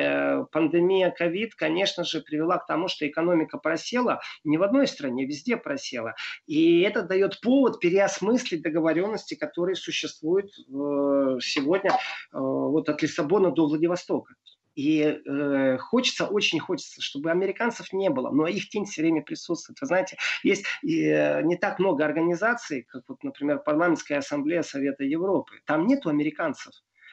пандемия 0.50 1.10
ковид, 1.10 1.54
конечно 1.54 2.04
же, 2.04 2.20
привела 2.20 2.58
к 2.58 2.66
тому, 2.66 2.88
что 2.88 3.06
экономика 3.06 3.58
просела 3.58 4.20
не 4.44 4.58
в 4.58 4.62
одной 4.62 4.86
стране, 4.86 5.26
везде 5.26 5.56
просела. 5.56 6.14
И 6.46 6.80
это 6.80 7.02
дает 7.02 7.40
повод 7.40 7.80
переосмыслить 7.80 8.62
договоренности, 8.62 9.34
которые 9.34 9.76
существуют 9.76 10.52
сегодня 10.52 11.98
вот 12.32 12.88
от 12.88 13.02
Лиссабона 13.02 13.50
до 13.50 13.66
Владивостока. 13.66 14.34
И 14.74 15.02
э, 15.02 15.78
хочется, 15.78 16.26
очень 16.26 16.58
хочется, 16.58 17.02
чтобы 17.02 17.30
американцев 17.30 17.92
не 17.92 18.08
было, 18.08 18.30
но 18.30 18.46
их 18.46 18.70
тень 18.70 18.86
все 18.86 19.02
время 19.02 19.22
присутствует. 19.22 19.78
Вы 19.80 19.86
знаете, 19.86 20.16
есть 20.42 20.64
э, 20.82 21.42
не 21.42 21.56
так 21.56 21.78
много 21.78 22.04
организаций, 22.04 22.84
как, 22.88 23.02
вот, 23.06 23.22
например, 23.22 23.58
Парламентская 23.58 24.18
ассамблея 24.18 24.62
Совета 24.62 25.04
Европы. 25.04 25.60
Там 25.66 25.86
нету 25.86 26.08
американцев. 26.08 26.72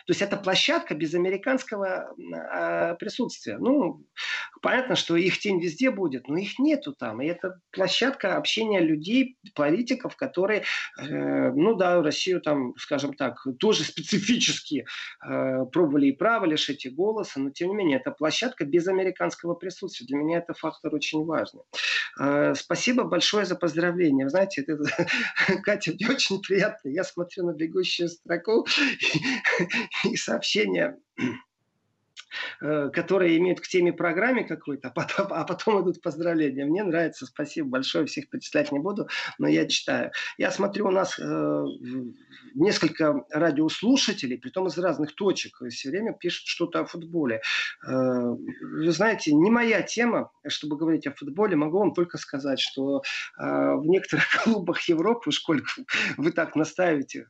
То 0.10 0.14
есть 0.14 0.24
это 0.24 0.38
площадка 0.38 0.96
без 0.96 1.14
американского 1.14 2.16
э, 2.18 2.96
присутствия. 2.96 3.60
Ну, 3.60 4.08
понятно, 4.62 4.96
что 4.96 5.16
их 5.16 5.40
тень 5.40 5.62
везде 5.62 5.92
будет, 5.92 6.28
но 6.28 6.38
их 6.38 6.60
нету 6.60 6.94
там. 6.94 7.22
И 7.22 7.28
это 7.28 7.60
площадка 7.72 8.38
общения 8.38 8.80
людей, 8.80 9.38
политиков, 9.56 10.16
которые, 10.16 10.64
э, 11.00 11.52
ну 11.52 11.76
да, 11.76 12.02
Россию 12.02 12.42
там, 12.42 12.74
скажем 12.78 13.14
так, 13.14 13.46
тоже 13.60 13.84
специфически 13.84 14.86
э, 15.26 15.66
пробовали 15.72 16.08
и 16.08 16.12
право 16.12 16.46
лишить 16.46 16.86
и 16.86 16.90
голоса, 16.90 17.40
но 17.40 17.50
тем 17.52 17.70
не 17.70 17.76
менее, 17.76 18.00
это 18.00 18.12
площадка 18.12 18.66
без 18.66 18.88
американского 18.88 19.54
присутствия. 19.56 20.08
Для 20.08 20.18
меня 20.18 20.38
это 20.40 20.54
фактор 20.54 20.94
очень 20.96 21.24
важный. 21.26 21.64
Э, 22.20 22.54
спасибо 22.56 23.04
большое 23.04 23.46
за 23.46 23.56
поздравление. 23.56 24.26
Вы 24.26 24.30
знаете, 24.30 24.62
это, 24.62 24.78
Катя, 25.64 25.94
мне 25.94 26.10
очень 26.10 26.42
приятно. 26.42 26.90
Я 26.90 27.04
смотрю 27.04 27.46
на 27.46 27.54
бегущую 27.54 28.10
строку 28.10 28.68
и 30.04 30.16
сообщения 30.16 30.98
э, 31.20 31.24
которые 32.60 33.38
имеют 33.38 33.62
к 33.62 33.68
теме 33.68 33.94
программе 33.94 34.44
какой-то, 34.44 34.90
а 34.90 34.92
потом, 34.92 35.28
а 35.32 35.44
потом 35.44 35.84
идут 35.84 36.02
поздравления. 36.02 36.66
Мне 36.66 36.84
нравится, 36.84 37.26
спасибо 37.26 37.70
большое, 37.70 38.06
всех 38.06 38.30
перечислять 38.30 38.72
не 38.72 38.80
буду, 38.80 39.08
но 39.38 39.48
я 39.48 39.68
читаю. 39.68 40.12
Я 40.38 40.52
смотрю, 40.52 40.88
у 40.88 40.92
нас 40.92 41.18
э, 41.20 41.64
несколько 42.56 43.26
радиослушателей, 43.30 44.38
притом 44.38 44.68
из 44.68 44.78
разных 44.78 45.16
точек, 45.16 45.62
все 45.70 45.90
время 45.90 46.14
пишут 46.14 46.48
что-то 46.48 46.82
о 46.82 46.86
футболе. 46.86 47.42
Э, 47.88 47.90
вы 47.92 48.92
знаете, 48.92 49.34
не 49.34 49.50
моя 49.50 49.82
тема, 49.82 50.32
чтобы 50.48 50.78
говорить 50.78 51.08
о 51.08 51.14
футболе, 51.14 51.56
могу 51.56 51.80
вам 51.80 51.94
только 51.94 52.18
сказать, 52.18 52.60
что 52.60 53.02
э, 53.38 53.44
в 53.44 53.86
некоторых 53.86 54.26
клубах 54.44 54.82
Европы, 54.84 55.32
сколько 55.32 55.70
вы 56.18 56.32
так 56.32 56.56
настаиваете 56.56 57.28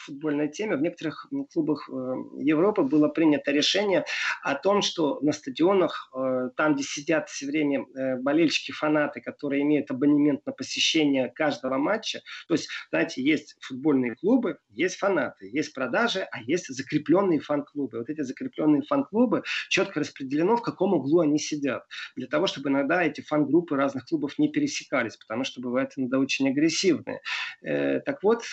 футбольной 0.00 0.48
теме. 0.48 0.76
В 0.76 0.82
некоторых 0.82 1.28
клубах 1.52 1.88
э, 1.88 1.92
Европы 2.38 2.82
было 2.82 3.08
принято 3.08 3.50
решение 3.52 4.04
о 4.42 4.54
том, 4.54 4.82
что 4.82 5.20
на 5.20 5.32
стадионах, 5.32 6.10
э, 6.14 6.50
там, 6.56 6.74
где 6.74 6.82
сидят 6.82 7.28
все 7.28 7.46
время 7.46 7.84
э, 7.94 8.16
болельщики, 8.16 8.72
фанаты, 8.72 9.20
которые 9.20 9.62
имеют 9.62 9.90
абонемент 9.90 10.46
на 10.46 10.52
посещение 10.52 11.28
каждого 11.28 11.76
матча, 11.78 12.20
то 12.48 12.54
есть, 12.54 12.68
знаете, 12.90 13.22
есть 13.22 13.56
футбольные 13.60 14.14
клубы, 14.14 14.58
есть 14.70 14.96
фанаты, 14.96 15.48
есть 15.52 15.74
продажи, 15.74 16.26
а 16.30 16.40
есть 16.42 16.68
закрепленные 16.68 17.40
фан-клубы. 17.40 17.98
Вот 17.98 18.08
эти 18.08 18.22
закрепленные 18.22 18.82
фан-клубы 18.82 19.42
четко 19.68 20.00
распределено, 20.00 20.56
в 20.56 20.62
каком 20.62 20.94
углу 20.94 21.20
они 21.20 21.38
сидят. 21.38 21.84
Для 22.16 22.26
того, 22.26 22.46
чтобы 22.46 22.70
иногда 22.70 23.02
эти 23.02 23.20
фан-группы 23.20 23.76
разных 23.76 24.06
клубов 24.06 24.38
не 24.38 24.48
пересекались, 24.48 25.16
потому 25.16 25.44
что 25.44 25.60
бывают 25.60 25.92
иногда 25.96 26.18
очень 26.18 26.48
агрессивные. 26.48 27.20
Так 27.62 28.22
вот, 28.22 28.44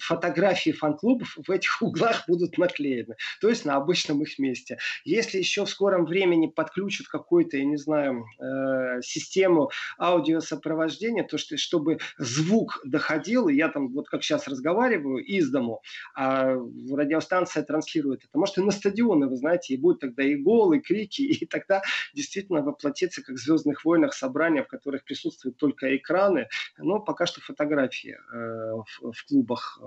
фотографии 0.00 0.71
фан-клубов 0.72 1.36
в 1.36 1.50
этих 1.50 1.82
углах 1.82 2.24
будут 2.28 2.58
наклеены. 2.58 3.16
То 3.40 3.48
есть 3.48 3.64
на 3.64 3.76
обычном 3.76 4.22
их 4.22 4.38
месте. 4.38 4.78
Если 5.04 5.38
еще 5.38 5.64
в 5.64 5.70
скором 5.70 6.04
времени 6.04 6.46
подключат 6.46 7.08
какую-то, 7.08 7.56
я 7.56 7.64
не 7.64 7.76
знаю, 7.76 8.24
э, 8.38 9.02
систему 9.02 9.70
аудиосопровождения, 9.98 11.24
то 11.24 11.38
что, 11.38 11.56
чтобы 11.56 11.98
звук 12.18 12.80
доходил, 12.84 13.48
и 13.48 13.54
я 13.54 13.68
там 13.68 13.92
вот 13.92 14.08
как 14.08 14.22
сейчас 14.22 14.48
разговариваю 14.48 15.24
из 15.24 15.50
дому, 15.50 15.82
а 16.14 16.54
радиостанция 16.90 17.62
транслирует 17.62 18.24
это. 18.24 18.38
Может 18.38 18.58
и 18.58 18.62
на 18.62 18.70
стадионы, 18.70 19.28
вы 19.28 19.36
знаете, 19.36 19.74
и 19.74 19.76
будет 19.76 20.00
тогда 20.00 20.22
и 20.22 20.34
гол, 20.36 20.72
и 20.72 20.80
крики, 20.80 21.22
и 21.22 21.46
тогда 21.46 21.82
действительно 22.14 22.62
воплотится, 22.62 23.22
как 23.22 23.36
в 23.36 23.38
«Звездных 23.38 23.84
войнах», 23.84 24.14
собрания, 24.14 24.62
в 24.62 24.68
которых 24.68 25.04
присутствуют 25.04 25.56
только 25.56 25.96
экраны, 25.96 26.48
но 26.78 27.00
пока 27.00 27.26
что 27.26 27.40
фотографии 27.40 28.16
э, 28.32 28.74
в, 28.74 29.12
в 29.12 29.26
клубах 29.26 29.78
э, 29.82 29.86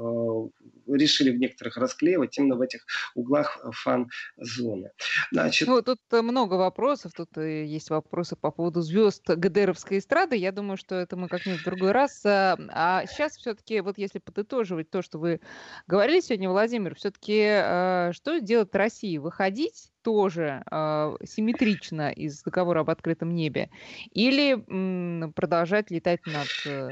решили 0.87 1.31
в 1.31 1.39
некоторых 1.39 1.77
расклеивать 1.77 2.37
именно 2.37 2.55
в 2.55 2.61
этих 2.61 2.85
углах 3.15 3.57
фан-зоны. 3.71 4.91
Значит... 5.31 5.67
Ну, 5.67 5.81
тут 5.81 5.99
много 6.11 6.55
вопросов, 6.55 7.13
тут 7.15 7.37
есть 7.37 7.89
вопросы 7.89 8.35
по 8.35 8.51
поводу 8.51 8.81
звезд 8.81 9.27
ГДРовской 9.27 9.99
эстрады, 9.99 10.35
я 10.35 10.51
думаю, 10.51 10.77
что 10.77 10.95
это 10.95 11.15
мы 11.15 11.27
как-нибудь 11.27 11.61
в 11.61 11.65
другой 11.65 11.91
раз. 11.91 12.21
А, 12.25 13.05
сейчас 13.07 13.37
все-таки, 13.37 13.81
вот 13.81 13.97
если 13.97 14.19
подытоживать 14.19 14.89
то, 14.89 15.01
что 15.01 15.17
вы 15.19 15.41
говорили 15.87 16.19
сегодня, 16.19 16.49
Владимир, 16.49 16.95
все-таки 16.95 17.41
э, 17.41 18.11
что 18.13 18.39
делать 18.39 18.73
России? 18.75 19.17
Выходить 19.17 19.91
тоже 20.05 20.63
э, 20.69 21.15
симметрично 21.25 22.11
из 22.11 22.43
договора 22.43 22.81
об 22.81 22.91
открытом 22.91 23.33
небе, 23.33 23.69
или 24.11 24.53
м, 24.53 25.33
продолжать 25.33 25.89
летать 25.89 26.21
над 26.27 26.47
э, 26.67 26.91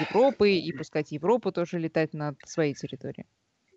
Европой 0.00 0.58
и 0.58 0.72
пускать 0.72 1.10
Европу 1.10 1.50
тоже 1.50 1.80
летать 1.80 2.14
над 2.14 2.36
своей 2.46 2.74
территорией? 2.74 3.26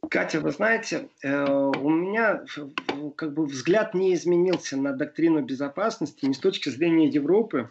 Катя, 0.10 0.40
вы 0.40 0.52
знаете, 0.52 1.10
э, 1.24 1.46
у 1.46 1.90
меня 1.90 2.46
как 3.16 3.34
бы 3.34 3.48
взгляд 3.48 3.96
не 3.96 4.14
изменился 4.14 4.78
на 4.78 4.94
доктрину 4.94 5.42
безопасности 5.42 6.28
не 6.28 6.36
с 6.36 6.40
точки 6.40 6.70
зрения 6.70 7.08
Европы, 7.08 7.70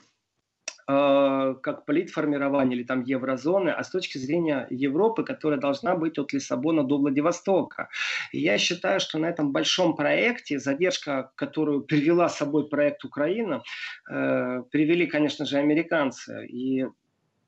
как 0.86 1.86
политформирование 1.86 2.78
или 2.78 2.84
там 2.84 3.02
еврозоны, 3.02 3.70
а 3.70 3.82
с 3.82 3.90
точки 3.90 4.18
зрения 4.18 4.66
Европы, 4.70 5.24
которая 5.24 5.58
должна 5.58 5.96
быть 5.96 6.18
от 6.18 6.32
Лиссабона 6.32 6.84
до 6.84 6.98
Владивостока. 6.98 7.88
И 8.32 8.40
я 8.40 8.58
считаю, 8.58 9.00
что 9.00 9.18
на 9.18 9.26
этом 9.26 9.52
большом 9.52 9.96
проекте, 9.96 10.58
задержка, 10.58 11.32
которую 11.36 11.82
привела 11.82 12.28
с 12.28 12.36
собой 12.36 12.68
проект 12.68 13.04
Украина, 13.04 13.62
э, 14.10 14.62
привели, 14.70 15.06
конечно 15.06 15.46
же, 15.46 15.58
американцы. 15.58 16.46
И 16.46 16.86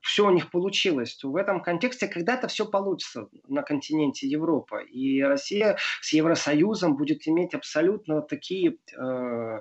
все 0.01 0.25
у 0.25 0.31
них 0.31 0.49
получилось, 0.51 1.19
в 1.21 1.35
этом 1.35 1.61
контексте 1.61 2.07
когда-то 2.07 2.47
все 2.47 2.65
получится 2.65 3.27
на 3.47 3.61
континенте 3.61 4.27
Европа. 4.27 4.77
И 4.77 5.21
Россия 5.21 5.77
с 6.01 6.13
Евросоюзом 6.13 6.95
будет 6.95 7.27
иметь 7.27 7.53
абсолютно 7.53 8.21
такие 8.21 8.77
э, 8.97 9.59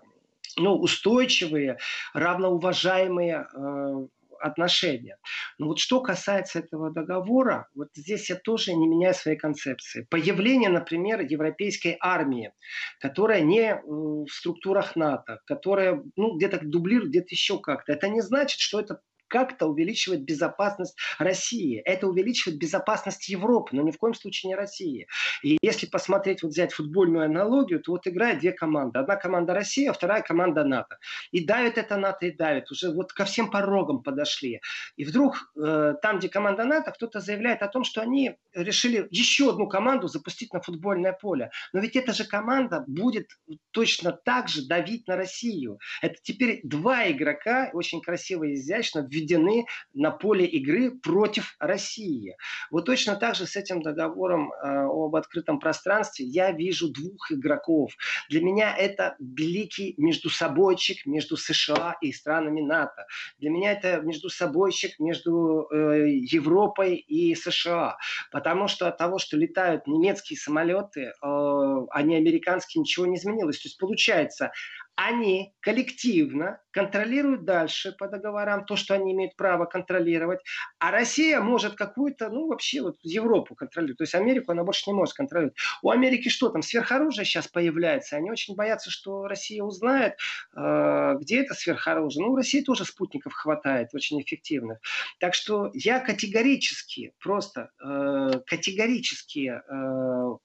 ну, 0.56 0.76
устойчивые, 0.76 1.78
равноуважаемые 2.14 3.46
э, 3.52 4.06
отношения. 4.40 5.18
Но 5.58 5.68
вот 5.68 5.78
что 5.78 6.00
касается 6.00 6.60
этого 6.60 6.90
договора, 6.90 7.68
вот 7.74 7.88
здесь 7.94 8.30
я 8.30 8.36
тоже 8.36 8.74
не 8.74 8.86
меняю 8.86 9.14
своей 9.14 9.36
концепции. 9.36 10.06
Появление, 10.10 10.70
например, 10.70 11.20
европейской 11.20 11.96
армии, 12.00 12.52
которая 13.00 13.40
не 13.40 13.72
э, 13.72 13.80
в 13.84 14.28
структурах 14.28 14.96
НАТО, 14.96 15.40
которая 15.46 16.02
ну, 16.16 16.36
где-то 16.36 16.60
дублирует, 16.62 17.10
где-то 17.10 17.28
еще 17.30 17.58
как-то, 17.58 17.92
это 17.92 18.08
не 18.08 18.20
значит, 18.20 18.60
что 18.60 18.80
это 18.80 19.00
как-то 19.28 19.66
увеличивает 19.66 20.24
безопасность 20.24 20.96
России. 21.18 21.80
Это 21.84 22.08
увеличивает 22.08 22.58
безопасность 22.58 23.28
Европы, 23.28 23.76
но 23.76 23.82
ни 23.82 23.90
в 23.90 23.98
коем 23.98 24.14
случае 24.14 24.50
не 24.50 24.54
России. 24.56 25.06
И 25.42 25.58
если 25.62 25.86
посмотреть, 25.86 26.42
вот 26.42 26.52
взять 26.52 26.72
футбольную 26.72 27.24
аналогию, 27.24 27.80
то 27.80 27.92
вот 27.92 28.06
играют 28.06 28.40
две 28.40 28.52
команды. 28.52 28.98
Одна 28.98 29.16
команда 29.16 29.54
Россия, 29.54 29.90
а 29.90 29.92
вторая 29.92 30.22
команда 30.22 30.64
НАТО. 30.64 30.98
И 31.32 31.44
давит 31.44 31.78
это 31.78 31.96
НАТО, 31.96 32.26
и 32.26 32.30
давит. 32.30 32.70
Уже 32.70 32.90
вот 32.90 33.12
ко 33.12 33.24
всем 33.24 33.50
порогам 33.50 34.02
подошли. 34.02 34.60
И 34.96 35.04
вдруг 35.04 35.52
э, 35.56 35.94
там, 36.02 36.18
где 36.18 36.28
команда 36.28 36.64
НАТО, 36.64 36.92
кто-то 36.92 37.20
заявляет 37.20 37.62
о 37.62 37.68
том, 37.68 37.84
что 37.84 38.00
они 38.00 38.36
решили 38.54 39.06
еще 39.10 39.50
одну 39.50 39.68
команду 39.68 40.08
запустить 40.08 40.52
на 40.52 40.60
футбольное 40.60 41.12
поле. 41.12 41.50
Но 41.72 41.80
ведь 41.80 41.96
эта 41.96 42.12
же 42.12 42.24
команда 42.24 42.84
будет 42.86 43.30
точно 43.70 44.12
так 44.12 44.48
же 44.48 44.66
давить 44.66 45.06
на 45.08 45.16
Россию. 45.16 45.78
Это 46.02 46.16
теперь 46.22 46.60
два 46.64 47.10
игрока, 47.10 47.70
очень 47.72 48.00
красиво 48.00 48.44
и 48.44 48.54
изящно, 48.54 49.02
введены 49.16 49.66
на 49.94 50.10
поле 50.10 50.44
игры 50.46 50.90
против 50.90 51.56
России. 51.58 52.36
Вот 52.70 52.86
точно 52.86 53.16
так 53.16 53.34
же 53.34 53.46
с 53.46 53.56
этим 53.56 53.82
договором 53.82 54.52
э, 54.52 54.84
об 54.84 55.16
открытом 55.16 55.58
пространстве 55.58 56.26
я 56.26 56.52
вижу 56.52 56.92
двух 56.92 57.32
игроков. 57.32 57.92
Для 58.28 58.42
меня 58.42 58.76
это 58.76 59.16
великий 59.18 59.94
междусобойчик 59.96 61.06
между 61.06 61.36
США 61.36 61.96
и 62.00 62.12
странами 62.12 62.60
НАТО. 62.60 63.06
Для 63.38 63.50
меня 63.50 63.72
это 63.72 64.00
междусобойчик 64.00 64.98
между 64.98 65.68
э, 65.70 66.10
Европой 66.10 66.96
и 66.96 67.34
США. 67.34 67.96
Потому 68.30 68.68
что 68.68 68.88
от 68.88 68.98
того, 68.98 69.18
что 69.18 69.36
летают 69.36 69.86
немецкие 69.86 70.38
самолеты, 70.38 71.00
э, 71.00 71.12
а 71.20 72.02
не 72.02 72.16
американские, 72.16 72.80
ничего 72.80 73.06
не 73.06 73.16
изменилось. 73.16 73.58
То 73.58 73.68
есть 73.68 73.78
получается, 73.78 74.52
они 74.96 75.54
коллективно 75.60 76.60
контролируют 76.70 77.44
дальше 77.44 77.92
по 77.92 78.08
договорам 78.08 78.64
то, 78.64 78.76
что 78.76 78.94
они 78.94 79.12
имеют 79.12 79.36
право 79.36 79.66
контролировать, 79.66 80.40
а 80.78 80.90
Россия 80.90 81.40
может 81.40 81.74
какую-то, 81.74 82.28
ну 82.30 82.48
вообще 82.48 82.82
вот 82.82 82.96
Европу 83.02 83.54
контролировать, 83.54 83.98
то 83.98 84.04
есть 84.04 84.14
Америку 84.14 84.52
она 84.52 84.64
больше 84.64 84.84
не 84.86 84.94
может 84.94 85.14
контролировать. 85.14 85.56
У 85.82 85.90
Америки 85.90 86.28
что 86.28 86.48
там, 86.48 86.62
сверхоружие 86.62 87.24
сейчас 87.24 87.46
появляется, 87.46 88.16
они 88.16 88.30
очень 88.30 88.54
боятся, 88.56 88.90
что 88.90 89.26
Россия 89.26 89.62
узнает, 89.62 90.14
э, 90.56 91.14
где 91.20 91.42
это 91.42 91.54
сверхоружие. 91.54 92.24
Ну, 92.24 92.32
у 92.32 92.36
России 92.36 92.62
тоже 92.62 92.84
спутников 92.84 93.34
хватает, 93.34 93.94
очень 93.94 94.20
эффективных. 94.20 94.78
Так 95.20 95.34
что 95.34 95.70
я 95.74 96.00
категорически, 96.00 97.12
просто 97.20 97.70
э, 97.82 98.40
категорически 98.46 99.60
э, 99.68 100.36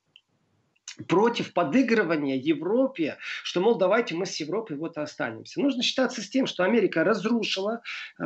против 1.07 1.53
подыгрывания 1.53 2.35
Европе, 2.35 3.17
что, 3.43 3.61
мол, 3.61 3.77
давайте 3.77 4.15
мы 4.15 4.25
с 4.25 4.39
Европой 4.39 4.77
вот 4.77 4.97
останемся. 4.97 5.61
Нужно 5.61 5.83
считаться 5.83 6.21
с 6.21 6.29
тем, 6.29 6.47
что 6.47 6.63
Америка 6.63 7.03
разрушила 7.03 7.81
э, 8.19 8.23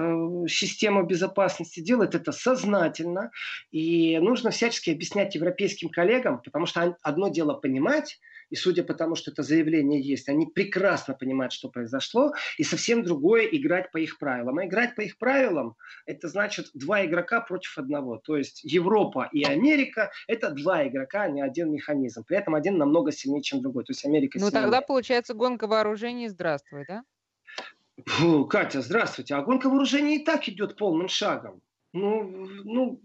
систему 0.48 1.04
безопасности, 1.04 1.80
делает 1.80 2.16
это 2.16 2.32
сознательно, 2.32 3.32
и 3.72 4.18
нужно 4.20 4.52
всячески 4.52 4.90
объяснять 4.90 5.36
европейским 5.36 5.90
коллегам, 5.90 6.42
потому 6.42 6.66
что 6.66 6.98
одно 7.02 7.30
дело 7.30 7.54
понимать, 7.54 8.20
и 8.56 8.58
судя 8.58 8.84
по 8.84 8.94
тому, 8.94 9.16
что 9.16 9.32
это 9.32 9.44
заявление 9.44 10.02
есть, 10.02 10.30
они 10.30 10.46
прекрасно 10.46 11.14
понимают, 11.14 11.52
что 11.52 11.68
произошло, 11.68 12.32
и 12.58 12.64
совсем 12.64 13.04
другое 13.04 13.44
играть 13.48 13.92
по 13.92 13.98
их 13.98 14.18
правилам. 14.18 14.60
А 14.60 14.66
играть 14.66 14.96
по 14.96 15.02
их 15.02 15.18
правилам, 15.18 15.76
это 16.06 16.30
значит 16.30 16.68
два 16.74 17.06
игрока 17.06 17.42
против 17.42 17.78
одного. 17.78 18.16
То 18.18 18.38
есть 18.38 18.64
Европа 18.64 19.28
и 19.34 19.44
Америка– 19.44 20.10
это 20.28 20.52
два 20.52 20.88
игрока, 20.88 21.24
а 21.24 21.28
не 21.28 21.42
один 21.42 21.70
механизм. 21.70 22.24
При 22.24 22.38
этом 22.38 22.56
один 22.56 22.78
намного 22.78 23.12
сильнее, 23.12 23.42
чем 23.42 23.62
другой. 23.62 23.84
То 23.84 23.92
есть 23.92 24.06
Америка 24.06 24.40
Ну 24.40 24.50
тогда 24.50 24.80
получается 24.80 25.34
гонка 25.34 25.68
вооружений 25.68 26.30
«Здравствуй», 26.30 26.86
да? 26.88 27.04
Фу, 28.06 28.46
Катя, 28.46 28.82
здравствуйте. 28.82 29.36
А 29.36 29.42
гонка 29.42 29.68
вооружений 29.68 30.16
и 30.16 30.24
так 30.24 30.48
идет 30.48 30.78
полным 30.78 31.10
шагом. 31.10 31.62
Ну, 31.92 32.48
ну, 32.64 33.02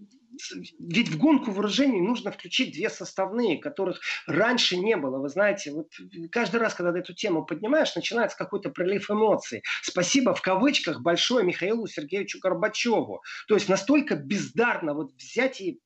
ведь 0.78 1.08
в 1.08 1.18
гонку 1.18 1.50
вооружений 1.50 2.00
нужно 2.00 2.30
включить 2.30 2.72
две 2.72 2.90
составные, 2.90 3.60
которых 3.60 4.00
раньше 4.26 4.76
не 4.76 4.96
было. 4.96 5.18
Вы 5.18 5.28
знаете, 5.28 5.72
вот 5.72 5.88
каждый 6.30 6.60
раз, 6.60 6.74
когда 6.74 6.92
ты 6.92 6.98
эту 6.98 7.14
тему 7.14 7.44
поднимаешь, 7.44 7.94
начинается 7.94 8.36
какой-то 8.36 8.70
прилив 8.70 9.10
эмоций. 9.10 9.62
Спасибо 9.82 10.34
в 10.34 10.42
кавычках 10.42 11.00
большое 11.00 11.44
Михаилу 11.44 11.86
Сергеевичу 11.86 12.38
Горбачеву. 12.40 13.22
То 13.48 13.54
есть 13.54 13.68
настолько 13.68 14.16
бездарно 14.16 14.94
вот 14.94 15.12
взять 15.14 15.60
и 15.60 15.80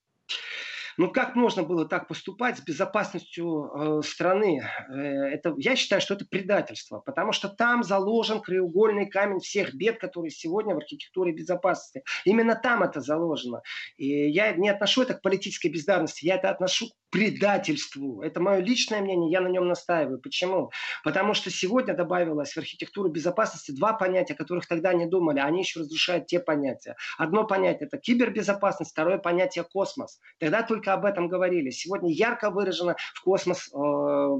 ну 0.96 1.10
как 1.10 1.34
можно 1.34 1.62
было 1.62 1.86
так 1.86 2.08
поступать 2.08 2.58
с 2.58 2.62
безопасностью 2.62 3.70
э, 3.74 4.02
страны? 4.02 4.62
Э, 4.88 4.94
это, 4.94 5.54
я 5.58 5.76
считаю, 5.76 6.00
что 6.00 6.14
это 6.14 6.24
предательство, 6.24 7.00
потому 7.00 7.32
что 7.32 7.48
там 7.48 7.82
заложен 7.82 8.40
краеугольный 8.40 9.08
камень 9.08 9.40
всех 9.40 9.74
бед, 9.74 9.98
которые 9.98 10.30
сегодня 10.30 10.74
в 10.74 10.78
архитектуре 10.78 11.32
безопасности. 11.32 12.04
Именно 12.24 12.54
там 12.54 12.82
это 12.82 13.00
заложено. 13.00 13.62
И 13.96 14.30
я 14.30 14.52
не 14.52 14.68
отношу 14.68 15.02
это 15.02 15.14
к 15.14 15.22
политической 15.22 15.68
бездарности, 15.68 16.26
я 16.26 16.36
это 16.36 16.50
отношу 16.50 16.88
к 16.88 16.92
предательству. 17.10 18.22
Это 18.22 18.40
мое 18.40 18.58
личное 18.58 19.00
мнение, 19.00 19.30
я 19.30 19.40
на 19.40 19.48
нем 19.48 19.68
настаиваю. 19.68 20.20
Почему? 20.20 20.72
Потому 21.04 21.34
что 21.34 21.50
сегодня 21.50 21.94
добавилось 21.94 22.52
в 22.52 22.58
архитектуру 22.58 23.08
безопасности 23.08 23.70
два 23.70 23.92
понятия, 23.92 24.34
о 24.34 24.36
которых 24.36 24.66
тогда 24.66 24.92
не 24.92 25.06
думали. 25.06 25.38
Они 25.38 25.60
еще 25.60 25.80
разрушают 25.80 26.26
те 26.26 26.40
понятия. 26.40 26.96
Одно 27.16 27.46
понятие– 27.46 27.86
это 27.92 27.98
кибербезопасность, 27.98 28.90
второе 28.90 29.18
понятие– 29.18 29.64
космос. 29.72 30.18
Тогда 30.40 30.62
только 30.62 30.83
только 30.84 30.92
об 30.92 31.04
этом 31.04 31.28
говорили. 31.28 31.70
Сегодня 31.70 32.12
ярко 32.12 32.50
выражено 32.50 32.96
в 33.14 33.22
космос 33.22 33.70
э, 33.72 33.76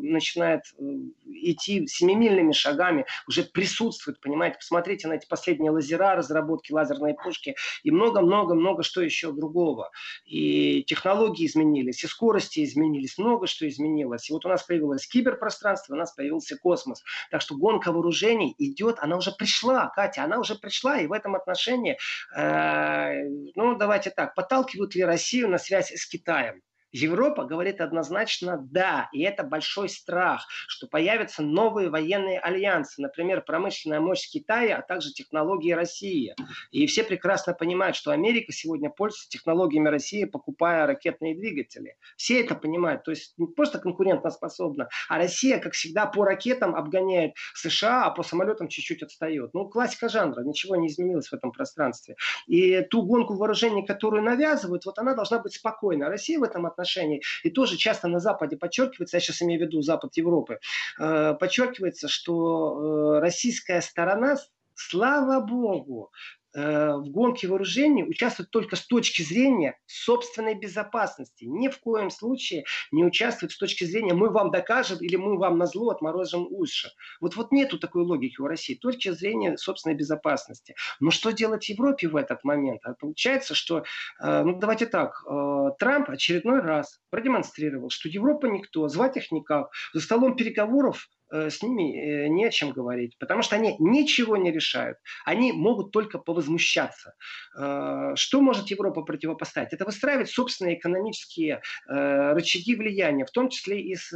начинает 0.03 0.63
э, 0.79 0.83
идти 1.27 1.87
семимильными 1.87 2.53
шагами, 2.53 3.07
уже 3.27 3.45
присутствует, 3.45 4.21
понимаете, 4.21 4.59
посмотрите 4.59 5.09
на 5.09 5.15
эти 5.15 5.27
последние 5.27 5.71
лазера, 5.71 6.15
разработки 6.15 6.73
лазерной 6.73 7.15
пушки 7.15 7.57
и 7.83 7.91
много-много-много 7.91 8.83
что 8.83 9.01
еще 9.01 9.33
другого. 9.33 9.91
И 10.27 10.85
технологии 10.85 11.47
изменились, 11.47 12.05
и 12.05 12.07
скорости 12.07 12.63
изменились, 12.65 13.19
много 13.19 13.47
что 13.47 13.67
изменилось. 13.67 14.29
И 14.29 14.33
вот 14.33 14.45
у 14.45 14.49
нас 14.49 14.63
появилось 14.63 15.07
киберпространство, 15.07 15.95
у 15.95 15.97
нас 15.97 16.13
появился 16.13 16.57
космос. 16.59 17.03
Так 17.31 17.41
что 17.41 17.57
гонка 17.57 17.93
вооружений 17.93 18.55
идет, 18.59 18.97
она 19.01 19.17
уже 19.17 19.33
пришла, 19.33 19.89
Катя, 19.89 20.25
она 20.25 20.39
уже 20.39 20.55
пришла, 20.57 20.99
и 20.99 21.07
в 21.07 21.13
этом 21.13 21.35
отношении, 21.35 21.97
э, 22.37 23.29
ну, 23.55 23.77
давайте 23.77 24.11
так, 24.11 24.35
подталкивают 24.35 24.95
ли 24.95 25.05
Россию 25.05 25.49
на 25.49 25.59
связь 25.59 25.91
с 25.91 26.07
Китаем? 26.07 26.34
time. 26.35 26.61
Европа 26.95 27.45
говорит 27.45 27.81
однозначно 27.81 28.57
«да», 28.57 29.09
и 29.13 29.23
это 29.23 29.43
большой 29.43 29.89
страх, 29.89 30.47
что 30.69 30.87
появятся 30.87 31.43
новые 31.43 31.91
военные 31.91 32.39
альянсы, 32.39 33.03
например, 33.03 33.43
промышленная 33.43 33.99
мощь 33.99 34.31
Китая, 34.31 34.79
а 34.79 34.83
также 34.83 35.13
технологии 35.13 35.73
России. 35.73 36.37
И 36.71 36.87
все 36.87 37.03
прекрасно 37.03 37.53
понимают, 37.53 37.97
что 37.97 38.13
Америка 38.13 38.53
сегодня 38.53 38.91
пользуется 38.91 39.29
технологиями 39.29 39.89
России, 39.89 40.25
покупая 40.25 40.87
ракетные 40.87 41.35
двигатели. 41.35 41.97
Все 42.17 42.41
это 42.41 42.55
понимают, 42.55 43.03
то 43.03 43.11
есть 43.11 43.35
не 43.39 43.49
просто 43.49 43.81
конкурентно 43.81 44.31
способна, 44.31 44.89
а 45.09 45.19
Россия, 45.19 45.59
как 45.59 45.73
всегда, 45.73 46.07
по 46.07 46.25
ракетам 46.25 46.77
обгоняет 46.77 47.35
США, 47.55 48.05
а 48.05 48.11
по 48.11 48.23
самолетам 48.23 48.69
чуть-чуть 48.69 49.03
отстает. 49.03 49.53
Ну, 49.53 49.69
классика 49.69 50.09
жанра, 50.09 50.45
ничего 50.45 50.77
не 50.77 50.87
изменилось 50.87 51.27
в 51.27 51.33
этом 51.33 51.51
пространстве. 51.51 52.15
И 52.47 52.83
ту 52.83 53.03
гонку 53.03 53.35
вооружений, 53.35 53.85
которую 53.85 54.23
навязывают, 54.23 54.87
вот 54.87 54.97
она 55.01 55.15
должна 55.15 55.41
быть 55.41 55.55
спокойна. 55.55 56.09
Россия 56.09 56.39
в 56.39 56.45
этом 56.45 56.67
отношении 56.67 56.84
отношений. 56.85 57.23
И 57.43 57.51
тоже 57.51 57.77
часто 57.77 58.09
на 58.09 58.21
Западе 58.21 58.57
подчеркивается, 58.57 59.17
я 59.17 59.21
сейчас 59.21 59.43
имею 59.43 59.61
в 59.61 59.65
виду 59.65 59.83
Запад 59.83 60.17
Европы, 60.17 60.59
э, 60.99 61.35
подчеркивается, 61.41 62.09
что 62.09 63.17
э, 63.17 63.21
российская 63.21 63.81
сторона 63.81 64.37
слава 64.75 65.41
богу, 65.41 66.11
в 66.55 67.11
гонке 67.11 67.49
вооружений 67.49 68.05
участвует 68.05 68.51
только 68.51 68.77
с 68.77 68.87
точки 68.87 69.23
зрения 69.23 69.79
собственной 69.87 70.55
безопасности. 70.55 71.45
Ни 71.45 71.69
в 71.69 71.79
коем 71.81 72.11
случае 72.11 72.65
не 72.93 73.05
участвует 73.05 73.53
с 73.53 73.59
точки 73.59 73.85
зрения 73.85 74.15
«мы 74.15 74.31
вам 74.31 74.51
докажем» 74.51 74.99
или 75.01 75.17
«мы 75.17 75.37
вам 75.37 75.59
на 75.59 75.67
зло 75.67 75.91
отморозим 75.91 76.47
уши». 76.49 76.91
Вот, 77.21 77.37
вот 77.37 77.53
нету 77.53 77.79
такой 77.79 78.05
логики 78.05 78.41
у 78.41 78.47
России. 78.47 78.75
Точки 78.75 79.11
зрения 79.11 79.57
собственной 79.57 79.97
безопасности. 79.97 80.75
Но 81.01 81.11
что 81.11 81.31
делать 81.31 81.69
Европе 81.69 82.09
в 82.09 82.17
этот 82.17 82.45
момент? 82.45 82.81
А 82.85 82.95
получается, 82.95 83.55
что, 83.55 83.85
э, 84.21 84.43
ну 84.43 84.59
давайте 84.59 84.87
так, 84.87 85.23
э, 85.29 85.71
Трамп 85.79 86.11
очередной 86.11 86.61
раз 86.61 87.01
продемонстрировал, 87.11 87.91
что 87.91 88.09
Европа 88.09 88.47
никто, 88.47 88.89
звать 88.89 89.17
их 89.17 89.33
никак. 89.33 89.71
За 89.93 90.01
столом 90.01 90.37
переговоров 90.37 91.09
Э, 91.24 91.24
с 91.35 91.63
ними 91.63 91.97
э, 91.97 92.29
не 92.29 92.45
о 92.45 92.51
чем 92.51 92.71
говорить, 92.71 93.19
потому 93.19 93.43
что 93.43 93.57
они 93.57 93.77
ничего 93.79 94.37
не 94.37 94.53
решают. 94.53 94.99
Они 95.25 95.53
могут 95.53 95.91
только 95.91 96.19
повозмущаться. 96.19 97.15
Э, 97.59 98.13
что 98.15 98.41
может 98.41 98.71
Европа 98.71 99.03
противопоставить? 99.03 99.73
Это 99.73 99.85
выстраивать 99.85 100.31
собственные 100.31 100.79
экономические 100.79 101.63
рычаги 101.87 102.77
влияния, 102.77 103.25
в 103.25 103.31
том 103.31 103.49
числе 103.49 103.81
и 103.81 103.95
с 103.97 104.13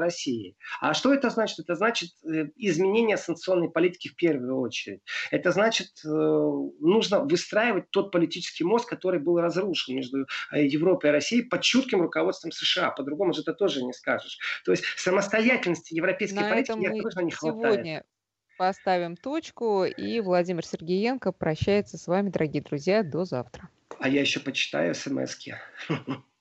Россией. 0.00 0.56
А 0.80 0.94
что 0.94 1.12
это 1.12 1.30
значит? 1.30 1.58
Это 1.60 1.74
значит 1.74 2.10
изменение 2.56 3.16
санкционной 3.16 3.70
политики 3.70 4.08
в 4.08 4.16
первую 4.16 4.58
очередь. 4.60 5.00
Это 5.30 5.52
значит, 5.52 5.88
нужно 6.04 7.20
выстраивать 7.20 7.90
тот 7.90 8.10
политический 8.12 8.64
мост, 8.64 8.88
который 8.88 9.20
был 9.20 9.40
разрушен 9.40 9.96
между 9.96 10.26
Европой 10.52 11.10
и 11.10 11.12
Россией 11.12 11.42
под 11.42 11.62
чутким 11.62 12.02
руководством 12.02 12.52
США. 12.52 12.90
По-другому 12.90 13.32
же 13.32 13.42
это 13.42 13.52
тоже 13.52 13.82
не 13.82 13.92
скажешь. 13.92 14.38
То 14.64 14.72
есть 14.72 14.84
самостоятельности 14.96 15.94
европейской 15.94 16.51
на 16.54 16.60
этом 16.60 16.80
мы 16.80 17.30
сегодня 17.30 18.04
поставим 18.58 19.16
точку. 19.16 19.84
И 19.84 20.20
Владимир 20.20 20.64
Сергеенко 20.64 21.32
прощается 21.32 21.98
с 21.98 22.06
вами, 22.06 22.30
дорогие 22.30 22.62
друзья. 22.62 23.02
До 23.02 23.24
завтра. 23.24 23.68
А 23.98 24.08
я 24.08 24.20
еще 24.20 24.40
почитаю 24.40 24.94
смс 24.94 25.36
-ки. 25.38 25.54